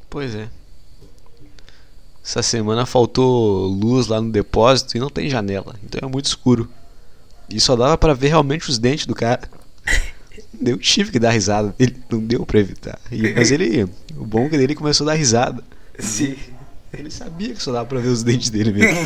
Pois 0.09 0.33
é. 0.35 0.49
Essa 2.23 2.43
semana 2.43 2.85
faltou 2.85 3.67
luz 3.67 4.07
lá 4.07 4.21
no 4.21 4.31
depósito 4.31 4.95
e 4.95 4.99
não 4.99 5.09
tem 5.09 5.29
janela, 5.29 5.75
então 5.83 6.07
é 6.07 6.11
muito 6.11 6.25
escuro. 6.25 6.69
E 7.49 7.59
só 7.59 7.75
dava 7.75 7.97
pra 7.97 8.13
ver 8.13 8.27
realmente 8.27 8.69
os 8.69 8.77
dentes 8.77 9.05
do 9.05 9.15
cara. 9.15 9.49
Eu 10.61 10.77
tive 10.77 11.11
que 11.11 11.19
dar 11.19 11.31
risada. 11.31 11.73
Ele 11.79 11.97
não 12.09 12.19
deu 12.19 12.45
pra 12.45 12.59
evitar. 12.59 12.99
E- 13.11 13.33
mas 13.33 13.49
ele. 13.51 13.83
O 14.15 14.25
bom 14.25 14.45
é 14.45 14.49
que 14.49 14.55
ele 14.55 14.75
começou 14.75 15.05
a 15.07 15.11
dar 15.11 15.17
risada. 15.17 15.63
Sim. 15.97 16.37
Ele 16.93 17.11
sabia 17.11 17.53
que 17.53 17.61
só 17.61 17.71
dava 17.71 17.85
pra 17.87 17.99
ver 17.99 18.07
os 18.09 18.23
dentes 18.23 18.49
dele 18.49 18.71
mesmo. 18.71 18.99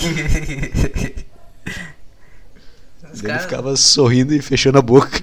Os 3.12 3.20
Ele 3.20 3.28
caras- 3.28 3.44
ficava 3.44 3.76
sorrindo 3.76 4.34
e 4.34 4.42
fechando 4.42 4.78
a 4.78 4.82
boca. 4.82 5.22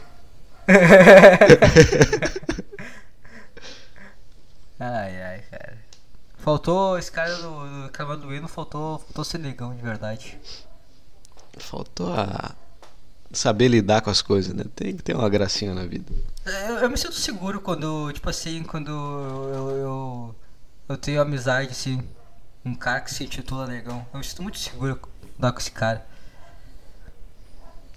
Ai, 4.79 5.23
ai, 5.23 5.43
cara. 5.51 5.79
Faltou 6.39 6.99
esse 6.99 7.13
cara 7.13 7.35
do, 7.37 7.83
do 7.85 7.91
Cavalo 7.93 8.21
do 8.21 8.35
Hino, 8.35 8.49
faltou, 8.49 8.99
faltou 8.99 9.25
ser 9.25 9.39
negão 9.39 9.75
de 9.75 9.83
verdade. 9.83 10.39
Faltou 11.59 12.13
a 12.15 12.55
saber 13.33 13.69
lidar 13.69 14.01
com 14.01 14.09
as 14.11 14.23
coisas, 14.23 14.55
né? 14.55 14.65
Tem 14.75 14.97
que 14.97 15.03
ter 15.03 15.15
uma 15.15 15.29
gracinha 15.29 15.75
na 15.75 15.85
vida. 15.85 16.11
Eu, 16.47 16.77
eu 16.79 16.91
me 16.91 16.97
sinto 16.97 17.13
seguro 17.15 17.61
quando, 17.61 18.11
tipo 18.13 18.31
assim, 18.31 18.63
quando 18.63 18.91
eu, 18.91 19.71
eu, 19.77 20.35
eu 20.89 20.97
tenho 20.97 21.21
amizade, 21.21 21.73
assim, 21.73 22.03
um 22.65 22.75
cara 22.75 23.01
que 23.01 23.13
se 23.13 23.25
intitula 23.25 23.67
negão. 23.67 24.07
Eu 24.13 24.19
me 24.19 24.25
sinto 24.25 24.43
muito 24.43 24.59
seguro 24.59 24.97
com 24.97 25.59
esse 25.59 25.71
cara. 25.71 26.07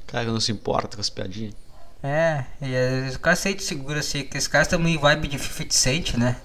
Cara 0.08 0.26
que 0.26 0.32
não 0.32 0.40
se 0.40 0.52
importa 0.52 0.96
com 0.96 1.02
as 1.02 1.10
piadinhas. 1.10 1.56
É, 2.02 2.44
e 2.62 2.74
é, 2.74 3.12
o 3.16 3.20
cara 3.20 3.36
se 3.36 3.44
sente 3.44 3.64
seguro, 3.64 3.98
assim, 3.98 4.24
que 4.24 4.38
esse 4.38 4.50
cara 4.50 4.66
também 4.66 4.98
vibe 4.98 5.30
de 5.30 5.40
50 5.40 5.74
Cent, 5.74 6.14
né? 6.16 6.36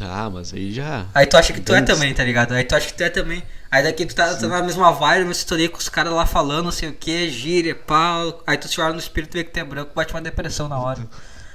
Ah, 0.00 0.30
mas 0.30 0.54
aí 0.54 0.72
já. 0.72 1.06
Aí 1.14 1.26
tu 1.26 1.36
acha 1.36 1.52
que 1.52 1.60
tu 1.60 1.74
é 1.74 1.82
também, 1.82 2.14
tá 2.14 2.22
ligado? 2.22 2.52
Aí 2.52 2.62
tu 2.62 2.76
acha 2.76 2.86
que 2.86 2.94
tu 2.94 3.02
é 3.02 3.10
também. 3.10 3.42
Aí 3.70 3.82
daqui 3.82 4.06
tu 4.06 4.14
tá, 4.14 4.34
tá 4.34 4.46
na 4.46 4.62
mesma 4.62 4.92
vibe, 4.92 5.26
mas 5.26 5.42
tu 5.42 5.56
com 5.68 5.78
os 5.78 5.88
caras 5.88 6.12
lá 6.12 6.24
falando, 6.24 6.66
não 6.66 6.72
sei 6.72 6.88
o 6.88 6.92
que, 6.92 7.28
gíria, 7.28 7.74
pau. 7.74 8.42
Aí 8.46 8.56
tu 8.56 8.68
te 8.68 8.80
olha 8.80 8.92
no 8.92 9.00
espírito 9.00 9.36
e 9.36 9.40
vê 9.40 9.44
que 9.44 9.50
tu 9.50 9.58
é 9.58 9.64
branco, 9.64 9.92
bate 9.94 10.14
uma 10.14 10.22
depressão 10.22 10.68
na 10.68 10.78
hora. 10.78 11.00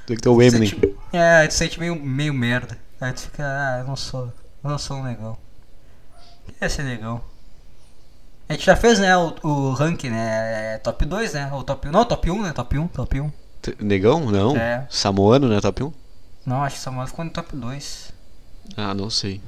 Tem 0.06 0.16
que 0.18 0.22
ter 0.22 0.30
o 0.30 0.42
Eminem. 0.42 0.98
É, 1.14 1.38
aí 1.38 1.48
tu 1.48 1.54
sente 1.54 1.80
meio, 1.80 1.96
meio 1.96 2.34
merda. 2.34 2.78
Aí 3.00 3.14
tu 3.14 3.22
fica, 3.22 3.44
ah, 3.44 3.80
eu 3.80 3.86
não 3.86 3.96
sou, 3.96 4.32
não 4.70 4.78
sou 4.78 4.98
um 4.98 5.04
negão. 5.04 5.38
O 6.48 6.52
que 6.52 6.64
é 6.64 6.70
ser 6.70 6.84
negão? 6.84 7.22
A 8.48 8.54
gente 8.54 8.66
já 8.66 8.76
fez, 8.76 9.00
né, 9.00 9.18
o, 9.18 9.34
o 9.44 9.72
ranking, 9.74 10.10
né, 10.10 10.76
é 10.76 10.78
top 10.78 11.04
2, 11.06 11.34
né, 11.34 11.50
ou 11.52 11.64
top 11.64 11.88
1, 11.88 11.92
não, 11.92 12.06
top 12.06 12.30
1, 12.30 12.42
né, 12.44 12.54
top 12.54 12.78
1, 12.78 12.88
top 12.90 13.20
1. 13.22 13.32
T- 13.62 13.76
Negão? 13.80 14.30
Não. 14.32 14.56
É. 14.56 14.86
Samoano, 14.90 15.48
né? 15.48 15.60
Top 15.60 15.82
1? 15.84 15.92
Não, 16.46 16.64
acho 16.64 16.76
que 16.76 16.82
Samuel 16.84 17.08
ficou 17.08 17.26
no 17.26 17.32
top 17.32 17.56
2. 17.56 18.14
Ah, 18.78 18.94
não 18.94 19.10
sei. 19.10 19.42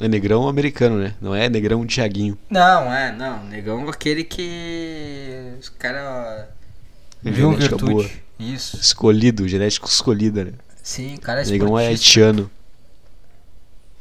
É 0.00 0.06
negrão 0.06 0.46
americano, 0.46 0.98
né? 0.98 1.14
Não 1.20 1.34
é 1.34 1.48
negrão 1.48 1.84
Tiaguinho. 1.86 2.38
Não, 2.50 2.92
é, 2.92 3.10
não, 3.10 3.42
negão 3.44 3.86
é 3.86 3.90
aquele 3.90 4.22
que 4.22 5.54
os 5.58 5.68
caras 5.70 6.46
viu 7.22 7.52
Genética 7.52 7.76
virtude. 7.76 7.92
boa. 7.92 8.10
Isso. 8.38 8.76
Escolhido, 8.76 9.48
genético 9.48 9.88
escolhida, 9.88 10.44
né? 10.44 10.52
Sim, 10.82 11.16
cara 11.16 11.42
é 11.42 11.46
Negão 11.46 11.78
é 11.78 11.88
haitiano. 11.88 12.48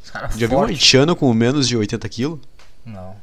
Os 0.07 0.11
caras 0.11 0.35
Já 0.37 0.47
viu 0.47 0.57
um 0.57 0.63
haitiano 0.63 1.15
com 1.17 1.33
menos 1.33 1.67
de 1.67 1.75
80 1.75 2.07
quilos? 2.07 2.39
Não. 2.85 3.13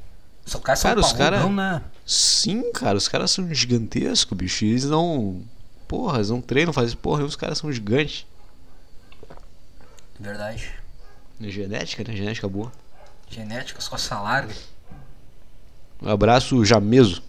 Os 0.45 0.55
caras 0.57 0.79
são 0.81 0.91
Cara, 0.91 1.01
os 1.01 1.13
parrudão, 1.15 1.57
cara- 1.57 1.79
né? 1.79 1.83
Sim, 2.05 2.71
cara, 2.73 2.99
os 2.99 3.09
caras 3.09 3.31
são 3.31 3.53
gigantescos, 3.55 4.37
bicho. 4.37 4.67
Eles 4.67 4.85
não. 4.85 5.41
Porra, 5.89 6.19
eles 6.19 6.29
não 6.29 6.43
treinam, 6.43 6.75
fazem 6.75 6.95
porra, 6.95 7.23
e 7.23 7.25
os 7.25 7.37
caras 7.37 7.57
são 7.57 7.73
gigantes. 7.73 8.27
Verdade. 10.21 10.71
É 11.41 11.49
Genética, 11.49 12.05
né? 12.07 12.15
Genética 12.15 12.47
boa. 12.49 12.71
Genética, 13.31 13.81
só 13.81 13.97
salário. 13.97 14.51
Um 16.03 16.11
abraço, 16.11 16.63
Jameso. 16.67 17.23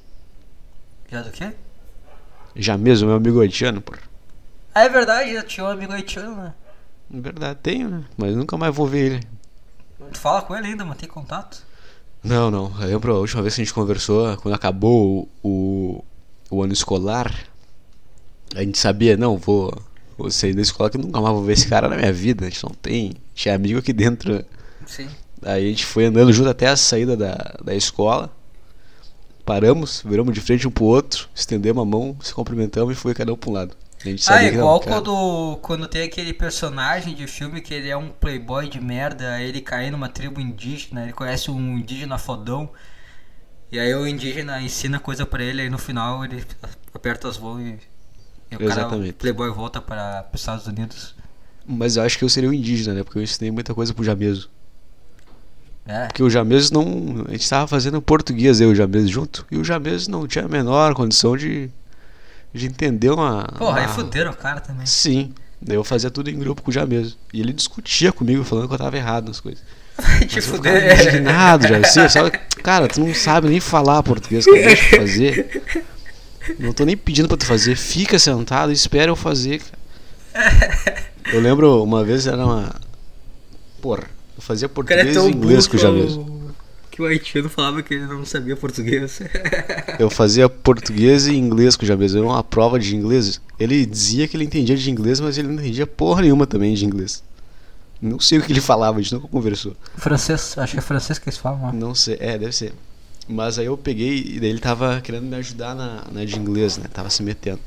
Já 1.09 1.21
do 1.21 1.31
quê? 1.31 1.53
Jameso, 2.57 3.05
meu 3.05 3.15
amigo 3.15 3.39
haitiano, 3.39 3.79
porra. 3.79 4.01
Ah, 4.73 4.83
é 4.83 4.89
verdade, 4.89 5.29
eu 5.31 5.43
tinha 5.43 5.65
um 5.65 5.69
amigo 5.69 5.93
haitiano, 5.93 6.35
né? 6.35 6.53
Na 7.09 7.21
verdade, 7.21 7.59
tenho, 7.63 7.89
né? 7.89 8.03
Mas 8.17 8.35
nunca 8.35 8.57
mais 8.57 8.75
vou 8.75 8.85
ver 8.85 9.13
ele. 9.13 9.27
Tu 10.11 10.19
fala 10.19 10.41
com 10.41 10.55
ele 10.55 10.67
ainda, 10.67 10.83
mantém 10.83 11.07
contato? 11.07 11.63
Não, 12.23 12.49
não. 12.49 12.71
Eu 12.81 12.87
lembro 12.87 13.15
a 13.15 13.19
última 13.19 13.41
vez 13.41 13.55
que 13.55 13.61
a 13.61 13.63
gente 13.63 13.73
conversou, 13.73 14.35
quando 14.37 14.55
acabou 14.55 15.29
o, 15.43 16.03
o, 16.49 16.63
ano 16.63 16.73
escolar, 16.73 17.31
a 18.55 18.61
gente 18.61 18.77
sabia, 18.77 19.15
não, 19.15 19.37
vou, 19.37 19.71
vou 20.17 20.29
sair 20.31 20.53
da 20.53 20.61
escola 20.61 20.89
que 20.89 20.97
nunca 20.97 21.21
mais 21.21 21.33
vou 21.33 21.43
ver 21.43 21.53
esse 21.53 21.67
cara 21.67 21.87
na 21.87 21.95
minha 21.95 22.11
vida. 22.11 22.45
A 22.45 22.49
gente 22.49 22.63
não 22.63 22.71
tem. 22.71 23.13
Tinha 23.33 23.55
amigo 23.55 23.79
aqui 23.79 23.93
dentro. 23.93 24.43
Sim. 24.85 25.07
Aí 25.43 25.65
a 25.65 25.69
gente 25.69 25.85
foi 25.85 26.05
andando 26.05 26.33
junto 26.33 26.49
até 26.49 26.67
a 26.67 26.75
saída 26.75 27.15
da, 27.15 27.35
da 27.63 27.75
escola. 27.75 28.35
Paramos, 29.45 30.01
viramos 30.03 30.33
de 30.33 30.41
frente 30.41 30.67
um 30.67 30.71
pro 30.71 30.85
outro, 30.85 31.29
estendemos 31.35 31.83
a 31.83 31.85
mão, 31.85 32.17
se 32.19 32.33
cumprimentamos 32.33 32.97
e 32.97 32.99
foi 32.99 33.13
cada 33.13 33.31
um 33.31 33.37
pra 33.37 33.49
um 33.51 33.53
lado. 33.53 33.77
Ah, 34.27 34.41
não, 34.41 34.47
igual 34.47 34.79
cara, 34.79 34.95
quando, 34.95 35.57
quando 35.61 35.87
tem 35.87 36.03
aquele 36.03 36.33
personagem 36.33 37.15
de 37.15 37.27
filme 37.27 37.61
que 37.61 37.73
ele 37.73 37.89
é 37.89 37.97
um 37.97 38.09
playboy 38.09 38.69
de 38.69 38.79
merda, 38.79 39.41
ele 39.41 39.61
cai 39.61 39.89
numa 39.89 40.09
tribo 40.09 40.39
indígena, 40.39 41.03
ele 41.03 41.13
conhece 41.13 41.49
um 41.49 41.77
indígena 41.77 42.17
fodão, 42.17 42.69
e 43.71 43.79
aí 43.79 43.93
o 43.95 44.07
indígena 44.07 44.61
ensina 44.61 44.99
coisa 44.99 45.25
pra 45.25 45.43
ele, 45.43 45.61
aí 45.61 45.69
no 45.69 45.77
final 45.77 46.23
ele 46.23 46.43
aperta 46.93 47.27
as 47.27 47.37
mãos 47.37 47.59
e, 47.61 47.79
e 48.51 48.55
o 48.55 48.59
cara, 48.59 48.71
Exatamente. 48.71 49.11
o 49.11 49.13
playboy 49.15 49.49
volta 49.51 49.81
para 49.81 50.27
os 50.33 50.39
Estados 50.39 50.67
Unidos. 50.67 51.15
Mas 51.65 51.97
eu 51.97 52.03
acho 52.03 52.17
que 52.17 52.23
eu 52.23 52.29
seria 52.29 52.49
o 52.49 52.53
indígena, 52.53 52.93
né? 52.93 53.03
Porque 53.03 53.17
eu 53.17 53.23
ensinei 53.23 53.51
muita 53.51 53.73
coisa 53.73 53.93
pro 53.93 54.03
Jameso. 54.03 54.49
É, 55.87 56.07
Porque 56.07 56.23
o 56.23 56.29
Jameso 56.29 56.73
não. 56.73 57.25
A 57.27 57.31
gente 57.31 57.47
tava 57.47 57.67
fazendo 57.67 58.01
português, 58.01 58.59
eu 58.59 58.69
e 58.69 58.73
o 58.73 58.75
Jameso 58.75 59.07
junto, 59.07 59.45
e 59.51 59.57
o 59.57 59.63
Jameso 59.63 60.09
não 60.09 60.27
tinha 60.27 60.45
a 60.45 60.47
menor 60.47 60.95
condição 60.95 61.37
de, 61.37 61.69
de 62.55 62.65
entender 62.67 63.11
uma. 63.11 63.43
porra, 63.57 63.79
aí 63.79 63.85
uma- 63.85 63.93
fuderam 63.93 64.31
o 64.31 64.35
cara 64.35 64.59
também. 64.59 64.85
Sim. 64.85 65.33
Daí 65.61 65.75
eu 65.77 65.83
fazia 65.83 66.09
tudo 66.11 66.29
em 66.29 66.37
grupo 66.37 66.61
com 66.61 66.69
o 66.69 66.73
Jameso. 66.73 67.17
E 67.33 67.39
ele 67.41 67.51
discutia 67.53 68.11
comigo, 68.11 68.43
falando 68.43 68.67
que 68.67 68.73
eu 68.73 68.77
tava 68.77 68.95
errado 68.97 69.27
nas 69.27 69.39
coisas. 69.39 69.61
Vai 69.97 70.25
te 70.25 70.41
fuder. 70.41 70.93
indignado, 71.01 71.67
já. 71.67 71.77
Assim, 71.77 72.07
sabe? 72.09 72.31
Cara, 72.61 72.87
tu 72.87 72.99
não 72.99 73.13
sabe 73.13 73.47
nem 73.47 73.59
falar 73.59 74.03
português. 74.03 74.45
Deixa 74.45 74.95
eu 74.95 74.99
fazer. 75.01 75.63
Não 76.59 76.73
tô 76.73 76.83
nem 76.85 76.95
pedindo 76.97 77.27
pra 77.27 77.37
tu 77.37 77.45
fazer. 77.45 77.75
Fica 77.75 78.19
sentado 78.19 78.71
e 78.71 78.73
espera 78.75 79.09
eu 79.09 79.15
fazer, 79.15 79.61
cara. 79.61 81.05
Eu 81.33 81.41
lembro 81.41 81.81
uma 81.83 82.03
vez 82.03 82.27
era 82.27 82.45
uma. 82.45 82.71
Porra, 83.81 84.03
eu 84.37 84.41
fazia 84.43 84.67
é 84.67 84.69
português 84.69 85.15
e 85.15 85.19
inglês 85.19 85.65
com 85.65 85.75
o 85.75 85.79
Jameso. 85.79 86.19
Que 86.95 87.01
o 87.01 87.05
haitiano 87.05 87.49
falava 87.49 87.83
que 87.83 87.93
ele 87.93 88.05
não 88.05 88.23
sabia 88.25 88.55
português. 88.55 89.19
Eu 89.99 90.09
fazia 90.09 90.47
português 90.47 91.27
e 91.27 91.35
inglês 91.35 91.75
com 91.75 91.83
o 91.83 91.85
Jameso. 91.85 92.17
Era 92.17 92.25
uma 92.25 92.41
prova 92.41 92.79
de 92.79 92.95
inglês. 92.95 93.41
Ele 93.59 93.85
dizia 93.85 94.27
que 94.29 94.37
ele 94.37 94.45
entendia 94.45 94.77
de 94.77 94.89
inglês, 94.89 95.19
mas 95.19 95.37
ele 95.37 95.49
não 95.49 95.55
entendia 95.55 95.85
porra 95.85 96.21
nenhuma 96.21 96.47
também 96.47 96.73
de 96.73 96.85
inglês. 96.85 97.21
Não 98.01 98.17
sei 98.17 98.37
o 98.39 98.41
que 98.41 98.53
ele 98.53 98.61
falava, 98.61 98.97
a 98.97 99.01
gente 99.01 99.13
nunca 99.13 99.27
conversou. 99.27 99.75
francês, 99.97 100.57
acho 100.57 100.73
que 100.73 100.79
é 100.79 100.81
francês 100.81 101.19
que 101.19 101.27
eles 101.27 101.37
falam. 101.37 101.67
né? 101.67 101.71
Não 101.73 101.93
sei, 101.93 102.15
é, 102.19 102.37
deve 102.37 102.53
ser. 102.53 102.73
Mas 103.27 103.59
aí 103.59 103.65
eu 103.65 103.77
peguei 103.77 104.23
e 104.35 104.39
daí 104.39 104.49
ele 104.49 104.59
tava 104.59 105.01
querendo 105.01 105.25
me 105.25 105.35
ajudar 105.35 105.75
na, 105.75 106.03
na 106.09 106.23
de 106.23 106.39
inglês, 106.39 106.77
né? 106.77 106.85
Tava 106.93 107.09
se 107.09 107.21
metendo. 107.23 107.59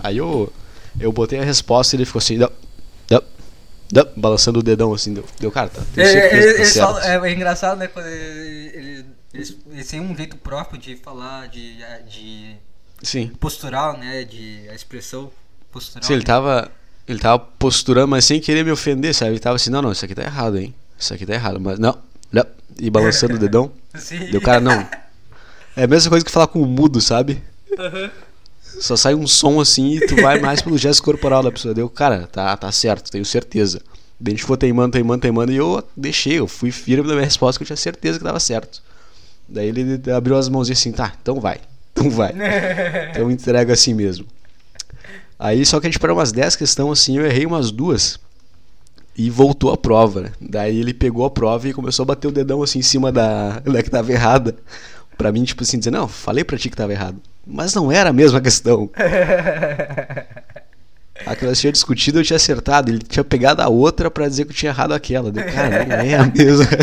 Aí 0.00 0.16
eu, 0.16 0.52
eu 0.98 1.12
botei 1.12 1.38
a 1.38 1.44
resposta 1.44 1.94
e 1.94 1.98
ele 1.98 2.04
ficou 2.04 2.18
assim, 2.18 2.38
dá, 2.38 2.50
balançando 4.16 4.58
o 4.58 4.62
dedão 4.62 4.92
assim. 4.92 5.14
Deu, 5.14 5.24
deu 5.40 5.50
cara, 5.50 5.68
tá? 5.68 5.82
Tenho 5.94 6.06
É, 6.06 6.10
certeza 6.12 6.48
é, 6.48 6.52
tá 6.58 6.64
certo. 6.64 6.86
falam- 7.00 7.02
é, 7.24 7.30
é 7.30 7.32
engraçado, 7.32 7.78
né? 7.78 7.86
Quando 7.88 8.06
eles, 8.06 8.74
eles, 8.74 9.04
eles, 9.32 9.56
eles 9.70 9.88
têm 9.88 10.00
um 10.00 10.16
jeito 10.16 10.36
próprio 10.36 10.78
de 10.78 10.96
falar, 10.96 11.48
de, 11.48 11.76
de 12.08 12.56
Sim. 13.02 13.28
postural, 13.40 13.96
né? 13.96 14.24
De 14.24 14.68
a 14.68 14.74
expressão 14.74 15.30
postural. 15.70 16.06
Sim, 16.06 16.14
ele 16.14 16.24
tava. 16.24 16.70
Ele 17.08 17.20
tava 17.20 17.38
posturando, 17.38 18.08
mas 18.08 18.24
sem 18.24 18.40
querer 18.40 18.64
me 18.64 18.72
ofender, 18.72 19.14
sabe? 19.14 19.30
Ele 19.32 19.38
tava 19.38 19.54
assim, 19.54 19.70
não, 19.70 19.80
não, 19.80 19.92
isso 19.92 20.04
aqui 20.04 20.12
tá 20.14 20.24
errado, 20.24 20.58
hein? 20.58 20.74
Isso 20.98 21.14
aqui 21.14 21.24
tá 21.24 21.34
errado, 21.34 21.60
mas 21.60 21.78
não, 21.78 21.96
não. 22.32 22.44
E 22.80 22.90
balançando 22.90 23.36
o 23.36 23.38
dedão. 23.40 23.70
Sim. 23.94 24.26
Deu 24.30 24.40
cara, 24.40 24.60
não. 24.60 24.88
É 25.76 25.84
a 25.84 25.86
mesma 25.86 26.08
coisa 26.10 26.24
que 26.24 26.30
falar 26.32 26.46
com 26.46 26.60
o 26.62 26.66
mudo, 26.66 27.00
sabe? 27.02 27.42
Aham. 27.78 28.10
Só 28.80 28.96
sai 28.96 29.14
um 29.14 29.26
som 29.26 29.60
assim 29.60 29.96
e 29.96 30.06
tu 30.06 30.16
vai 30.16 30.38
mais 30.40 30.60
pelo 30.60 30.76
gesto 30.76 31.02
corporal 31.02 31.42
da 31.42 31.50
pessoa. 31.50 31.72
Deu, 31.72 31.88
cara, 31.88 32.26
tá, 32.26 32.56
tá 32.56 32.70
certo, 32.70 33.10
tenho 33.10 33.24
certeza. 33.24 33.80
Daí 34.18 34.32
a 34.32 34.36
gente 34.36 34.44
foi 34.44 34.56
teimando, 34.56 34.92
teimando, 34.92 35.20
teimando 35.20 35.52
e 35.52 35.56
eu 35.56 35.82
deixei, 35.96 36.38
eu 36.38 36.46
fui 36.46 36.70
firme 36.70 37.06
na 37.06 37.14
minha 37.14 37.24
resposta 37.24 37.58
que 37.58 37.62
eu 37.62 37.66
tinha 37.66 37.76
certeza 37.76 38.18
que 38.18 38.24
tava 38.24 38.40
certo. 38.40 38.82
Daí 39.48 39.68
ele 39.68 40.00
abriu 40.10 40.36
as 40.36 40.48
mãozinhas 40.48 40.78
assim, 40.78 40.92
tá, 40.92 41.14
então 41.20 41.40
vai, 41.40 41.60
então 41.92 42.10
vai. 42.10 42.32
Então 43.10 43.30
entrega 43.30 43.72
assim 43.72 43.94
mesmo. 43.94 44.26
Aí 45.38 45.64
só 45.64 45.78
que 45.80 45.86
a 45.86 45.90
gente 45.90 45.98
parou 45.98 46.16
umas 46.16 46.32
10 46.32 46.56
questões 46.56 47.00
assim, 47.00 47.18
eu 47.18 47.26
errei 47.26 47.46
umas 47.46 47.70
duas. 47.70 48.18
E 49.18 49.30
voltou 49.30 49.72
a 49.72 49.78
prova, 49.78 50.20
né? 50.20 50.32
Daí 50.38 50.78
ele 50.78 50.92
pegou 50.92 51.24
a 51.24 51.30
prova 51.30 51.66
e 51.66 51.72
começou 51.72 52.02
a 52.02 52.06
bater 52.06 52.28
o 52.28 52.32
dedão 52.32 52.62
assim 52.62 52.80
em 52.80 52.82
cima 52.82 53.10
da, 53.10 53.60
da 53.64 53.82
que 53.82 53.90
tava 53.90 54.12
errada. 54.12 54.54
Pra 55.16 55.32
mim, 55.32 55.44
tipo 55.44 55.62
assim, 55.62 55.78
dizer, 55.78 55.90
não, 55.90 56.06
falei 56.06 56.44
pra 56.44 56.58
ti 56.58 56.68
que 56.68 56.76
tava 56.76 56.92
errado. 56.92 57.18
Mas 57.46 57.74
não 57.74 57.92
era 57.92 58.10
a 58.10 58.12
mesma 58.12 58.40
questão. 58.40 58.90
A 61.24 61.34
que 61.34 61.46
nós 61.46 61.58
tínhamos 61.58 61.78
discutido 61.78 62.20
eu 62.20 62.24
tinha 62.24 62.36
acertado. 62.36 62.90
Ele 62.90 62.98
tinha 62.98 63.24
pegado 63.24 63.62
a 63.62 63.68
outra 63.68 64.10
pra 64.10 64.28
dizer 64.28 64.44
que 64.44 64.50
eu 64.50 64.54
tinha 64.56 64.70
errado 64.70 64.92
aquela. 64.92 65.32
Deu, 65.32 65.44
cara, 65.44 65.84
não 65.84 65.96
é 65.96 66.14
a 66.14 66.26
mesma. 66.26 66.66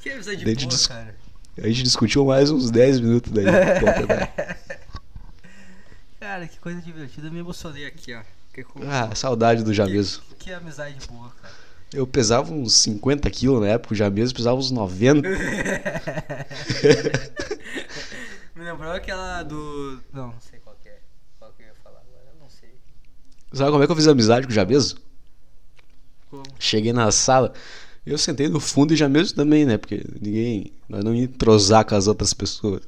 Que 0.00 0.10
amizade 0.10 0.44
boa, 0.44 0.78
cara. 0.88 1.14
A 1.60 1.66
gente 1.66 1.82
discutiu 1.82 2.24
mais 2.24 2.48
uns 2.48 2.70
10 2.70 3.00
minutos 3.00 3.32
daí. 3.32 3.44
tentar. 3.44 4.32
Cara, 6.20 6.46
que 6.46 6.58
coisa 6.60 6.80
divertida. 6.80 7.26
Eu 7.26 7.32
me 7.32 7.40
emocionei 7.40 7.86
aqui, 7.86 8.14
ó. 8.14 8.20
Ah, 8.88 9.14
saudade 9.16 9.64
do 9.64 9.74
Jameso. 9.74 10.22
que, 10.38 10.46
que 10.46 10.52
amizade 10.52 10.96
boa, 11.08 11.30
cara. 11.42 11.54
Eu 11.92 12.06
pesava 12.06 12.52
uns 12.52 12.74
50 12.74 13.28
quilos 13.30 13.60
na 13.60 13.68
época, 13.68 13.94
o 13.94 13.96
Jameso 13.96 14.34
pesava 14.34 14.56
uns 14.56 14.70
90. 14.70 15.28
Me 18.56 18.64
lembrou 18.64 18.90
aquela 18.92 19.42
do. 19.42 20.00
Não, 20.12 20.28
não 20.28 20.40
sei 20.40 20.58
qual 20.60 20.74
que 20.82 20.88
é. 20.88 20.98
Qual 21.38 21.52
que 21.52 21.62
eu 21.62 21.66
ia 21.66 21.74
falar 21.84 21.98
agora, 21.98 22.24
eu 22.34 22.40
não 22.40 22.48
sei. 22.48 22.70
Sabe 23.52 23.70
como 23.70 23.82
é 23.82 23.86
que 23.86 23.92
eu 23.92 23.96
fiz 23.96 24.08
amizade 24.08 24.46
com 24.46 24.52
o 24.52 24.54
Jameso? 24.54 24.96
Como? 26.30 26.42
Cheguei 26.58 26.92
na 26.92 27.10
sala, 27.12 27.52
eu 28.04 28.16
sentei 28.16 28.48
no 28.48 28.58
fundo 28.58 28.92
e 28.94 28.96
Jameso 28.96 29.34
também, 29.34 29.64
né? 29.66 29.76
Porque 29.76 30.02
ninguém. 30.20 30.72
Nós 30.88 31.04
não 31.04 31.14
ia 31.14 31.24
entrosar 31.24 31.84
com 31.84 31.94
as 31.94 32.06
outras 32.06 32.32
pessoas. 32.32 32.82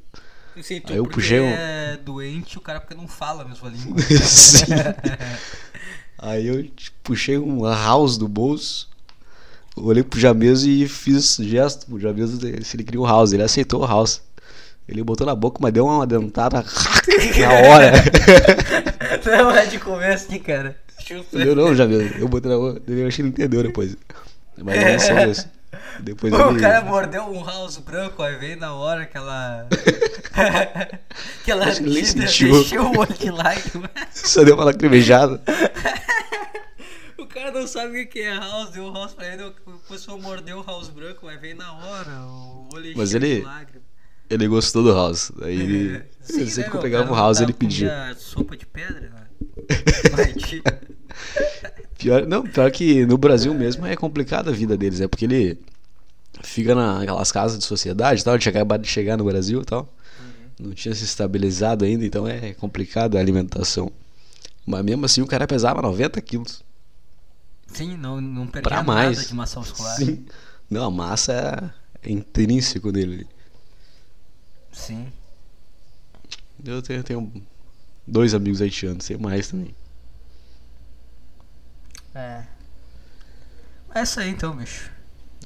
Eu 0.55 0.63
sei, 0.63 0.81
tu 0.81 0.91
Aí 0.91 0.97
eu 0.97 1.05
puxei 1.05 1.39
um- 1.39 1.45
é 1.45 1.97
doente, 1.97 2.57
o 2.57 2.61
cara 2.61 2.81
porque 2.81 2.95
não 2.95 3.07
fala 3.07 3.43
a 3.43 3.45
mesma 3.47 3.69
língua. 3.69 4.01
Sim. 4.25 4.65
Aí 6.17 6.47
eu 6.47 6.63
tipo, 6.63 6.97
puxei 7.03 7.37
um 7.37 7.63
house 7.63 8.17
do 8.17 8.27
bolso, 8.27 8.89
olhei 9.75 10.03
pro 10.03 10.19
Jameso 10.19 10.67
e 10.67 10.87
fiz 10.87 11.37
gesto 11.37 11.85
pro 11.85 11.99
Jameso 11.99 12.39
se 12.39 12.75
ele 12.75 12.83
queria 12.83 12.99
um 12.99 13.05
house. 13.05 13.31
Ele 13.31 13.43
aceitou 13.43 13.83
o 13.83 13.85
house. 13.87 14.21
Ele 14.89 15.03
botou 15.03 15.25
na 15.27 15.35
boca, 15.35 15.59
mas 15.61 15.71
deu 15.71 15.85
uma 15.85 16.05
dentada 16.07 16.63
na 17.37 17.53
hora. 17.69 17.91
não 19.25 19.51
é 19.51 19.65
de 19.67 19.77
comer 19.79 20.13
assim, 20.13 20.39
cara. 20.39 20.75
Deu 21.31 21.55
não, 21.55 21.75
Jameso. 21.75 22.15
Eu 22.17 22.27
botei 22.27 22.49
na 22.51 22.57
boca, 22.57 22.81
eu 22.87 23.07
achei 23.07 23.11
que 23.17 23.21
ele 23.21 23.29
entendeu 23.29 23.61
depois. 23.63 23.95
Mas 24.57 24.75
é 24.77 24.97
só 24.99 25.19
isso. 25.25 25.47
Depois 25.99 26.33
O 26.33 26.49
ele... 26.51 26.59
cara 26.59 26.81
mordeu 26.81 27.23
um 27.23 27.43
house 27.45 27.77
branco, 27.77 28.23
aí 28.23 28.35
veio 28.37 28.57
na 28.57 28.73
hora 28.73 29.03
aquela. 29.03 29.67
aquela 31.41 31.69
ele 31.69 32.05
sentiu. 32.05 32.61
encheu 32.61 32.83
o 32.85 32.97
olho 32.97 33.13
de 33.13 33.29
lágrima. 33.29 33.89
Só 34.11 34.43
deu 34.43 34.55
uma 34.55 34.65
lacrimejada. 34.65 35.41
O 37.17 37.25
cara 37.27 37.51
não 37.51 37.67
sabe 37.67 38.01
o 38.01 38.07
que 38.07 38.21
é 38.21 38.33
house, 38.35 38.71
deu 38.71 38.85
o 38.85 38.93
house 38.93 39.13
pra 39.13 39.27
ele, 39.27 39.43
o 39.43 39.53
pessoal 39.87 40.19
mordeu 40.19 40.59
o 40.59 40.63
house 40.65 40.89
branco, 40.89 41.19
mas 41.25 41.39
veio 41.39 41.55
na 41.55 41.71
hora, 41.73 42.09
o 42.25 42.69
olho 42.73 42.93
Mas 42.95 43.09
encheu 43.09 43.19
de 43.19 43.25
ele- 43.27 43.41
lágrima. 43.43 43.88
Ele 44.29 44.47
gostou 44.47 44.83
do 44.83 44.93
house. 44.93 45.31
Aí 45.41 45.59
ele. 45.59 46.03
Sim, 46.21 46.45
sempre 46.45 46.63
né, 46.63 46.69
que 46.69 46.77
eu 46.77 46.81
pegava 46.81 47.03
cara 47.05 47.15
o 47.15 47.17
house, 47.17 47.41
ele 47.41 47.53
pedia. 47.53 48.15
sopa 48.17 48.55
de 48.55 48.65
pedra, 48.65 49.09
né? 49.09 49.25
Pior, 51.97 52.25
não, 52.25 52.43
pior 52.43 52.71
que 52.71 53.05
no 53.05 53.17
Brasil 53.17 53.53
mesmo 53.53 53.85
é 53.85 53.95
complicada 53.95 54.51
a 54.51 54.53
vida 54.53 54.77
deles, 54.77 55.01
é 55.01 55.07
porque 55.07 55.25
ele 55.25 55.59
fica 56.41 56.73
naquelas 56.73 57.31
casas 57.31 57.59
de 57.59 57.65
sociedade 57.65 58.21
e 58.21 58.23
tal, 58.23 58.37
tinha 58.39 58.51
acabado 58.51 58.81
de 58.81 58.87
chegar 58.87 59.17
no 59.17 59.25
Brasil 59.25 59.61
e 59.61 59.65
tal. 59.65 59.91
Não 60.59 60.71
tinha 60.71 60.93
se 60.93 61.03
estabilizado 61.03 61.83
ainda, 61.85 62.05
então 62.05 62.27
é 62.27 62.53
complicado 62.53 63.17
a 63.17 63.19
alimentação. 63.19 63.91
Mas 64.65 64.83
mesmo 64.83 65.05
assim 65.05 65.21
o 65.21 65.27
cara 65.27 65.47
pesava 65.47 65.81
90 65.81 66.21
quilos. 66.21 66.61
Sim, 67.67 67.97
não, 67.97 68.19
não 68.21 68.45
perdia 68.47 68.61
Pra 68.69 68.77
nada 68.77 68.87
mais. 68.87 69.27
de 69.27 69.33
massa 69.33 69.59
muscular. 69.59 69.95
Sim. 69.95 70.25
Não, 70.69 70.85
a 70.85 70.91
massa 70.91 71.73
é 72.03 72.11
intrínseco 72.11 72.91
dele. 72.91 73.27
Sim. 74.79 75.07
Eu 76.65 76.81
tenho, 76.81 77.03
tenho 77.03 77.31
dois 78.07 78.33
amigos 78.33 78.61
haitianos, 78.61 79.05
sei 79.05 79.17
mais 79.17 79.47
também. 79.49 79.73
É. 82.15 82.43
É 83.93 84.01
isso 84.03 84.19
aí 84.19 84.29
então, 84.29 84.55
bicho. 84.55 84.89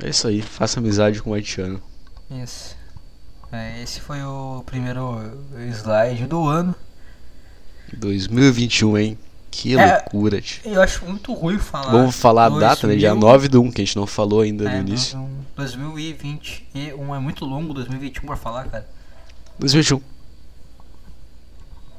É 0.01 0.09
isso 0.09 0.27
aí, 0.27 0.41
faça 0.41 0.79
amizade 0.79 1.21
com 1.21 1.31
o 1.31 1.33
haitiano. 1.33 1.81
Isso. 2.31 2.75
É, 3.51 3.81
esse 3.83 3.99
foi 3.99 4.21
o 4.23 4.63
primeiro 4.65 5.19
slide 5.71 6.25
do 6.25 6.47
ano. 6.47 6.75
2021, 7.95 8.97
hein? 8.97 9.19
Que 9.51 9.77
É. 9.77 9.97
loucura, 9.97 10.41
tio. 10.41 10.61
Eu 10.65 10.81
acho 10.81 11.05
muito 11.05 11.31
ruim 11.33 11.59
falar. 11.59 11.91
Vamos 11.91 12.15
falar 12.15 12.45
a 12.47 12.59
data, 12.59 12.87
né? 12.87 12.95
Dia 12.95 13.09
2000. 13.09 13.29
9 13.29 13.47
do 13.49 13.61
1, 13.61 13.71
que 13.71 13.81
a 13.81 13.85
gente 13.85 13.95
não 13.95 14.07
falou 14.07 14.41
ainda 14.41 14.63
no 14.63 14.69
É, 14.71 14.79
início. 14.79 15.15
não, 15.17 15.29
2021 15.55 17.13
é 17.13 17.19
muito 17.19 17.45
longo, 17.45 17.71
2021 17.73 18.25
pra 18.25 18.35
falar, 18.35 18.67
cara. 18.67 18.87
2021. 19.59 20.01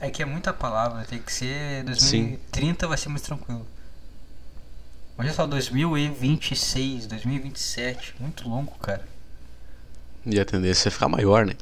É 0.01 0.11
que 0.11 0.23
é 0.23 0.27
muita 0.27 0.53
palavra, 0.53 1.05
tem 1.05 1.19
que 1.19 1.33
ser 1.33 1.83
2030 1.85 2.87
vai 2.87 2.99
ser 2.99 3.09
mais 3.09 3.23
tranquilo. 3.23 3.67
Olha 5.17 5.33
só, 5.33 5.47
2026, 5.47 7.07
2027, 7.07 8.17
muito 8.19 8.49
longo, 8.49 8.73
cara. 8.79 9.07
E 10.27 10.41
a 10.41 10.45
tendência 10.45 10.89
é 10.89 10.91
ficar 10.91 11.09
maior, 11.09 11.47
né? 11.47 11.55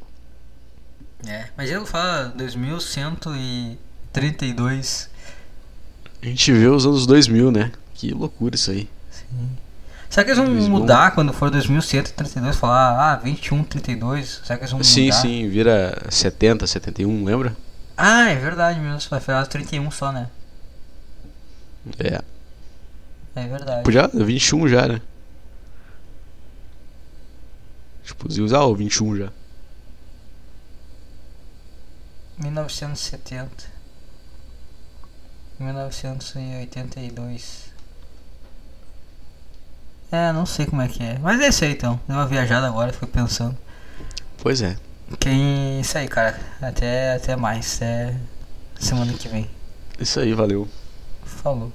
É, 1.27 1.49
mas 1.57 1.71
ele 1.71 1.87
fala 1.87 2.33
2132. 2.35 5.11
A 6.23 6.27
gente 6.27 6.53
vê 6.53 6.69
os 6.69 6.85
anos 6.87 7.07
2000, 7.07 7.53
né? 7.53 7.73
Que 7.95 8.13
loucura 8.13 8.55
isso 8.55 8.71
aí. 8.71 8.89
Sim. 9.11 9.57
Será 10.13 10.25
que 10.25 10.31
eles 10.31 10.37
vão 10.37 10.47
2000? 10.47 10.69
mudar 10.69 11.15
quando 11.15 11.33
for 11.33 11.51
2132? 11.51 12.57
Falar, 12.57 13.15
ah, 13.15 13.17
2132? 13.17 14.43
Será 14.45 14.59
que 14.59 14.65
eles 14.65 14.71
vão 14.71 14.85
Sim, 14.85 15.07
mudar? 15.07 15.17
sim, 15.17 15.49
vira 15.49 16.07
70, 16.11 16.67
71, 16.67 17.25
lembra? 17.25 17.57
Ah, 17.97 18.29
é 18.29 18.37
verdade 18.37 18.79
mesmo, 18.79 19.01
vai 19.09 19.21
virar 19.21 19.47
31 19.47 19.91
só, 19.91 20.13
né? 20.13 20.29
É. 21.99 22.21
É 23.35 23.49
verdade. 23.49 23.85
Podia 23.85 24.07
21 24.13 24.69
já, 24.69 24.87
né? 24.87 25.01
Tipo, 28.05 28.27
podia 28.27 28.45
usar 28.45 28.61
o 28.65 28.77
21 28.77 29.17
já. 29.17 29.33
1970. 32.37 33.65
1982. 35.59 37.72
É, 40.13 40.31
não 40.31 40.45
sei 40.45 40.67
como 40.67 40.83
é 40.83 40.89
que 40.89 41.03
é. 41.03 41.19
Mas 41.23 41.41
é 41.41 41.49
isso 41.49 41.65
aí 41.65 41.73
então. 41.73 41.99
Deu 42.07 42.17
uma 42.17 42.27
viajada 42.27 42.67
agora, 42.67 42.93
fico 42.93 43.07
pensando. 43.07 43.57
Pois 44.43 44.61
é. 44.61 44.77
Quem. 45.19 45.81
Isso 45.81 45.97
aí, 45.97 46.07
cara. 46.07 46.39
Até, 46.61 47.15
até 47.15 47.35
mais. 47.35 47.77
Até 47.77 48.15
semana 48.79 49.13
que 49.15 49.27
vem. 49.27 49.49
Isso 49.99 50.21
aí, 50.21 50.35
valeu. 50.35 50.69
Falou. 51.25 51.73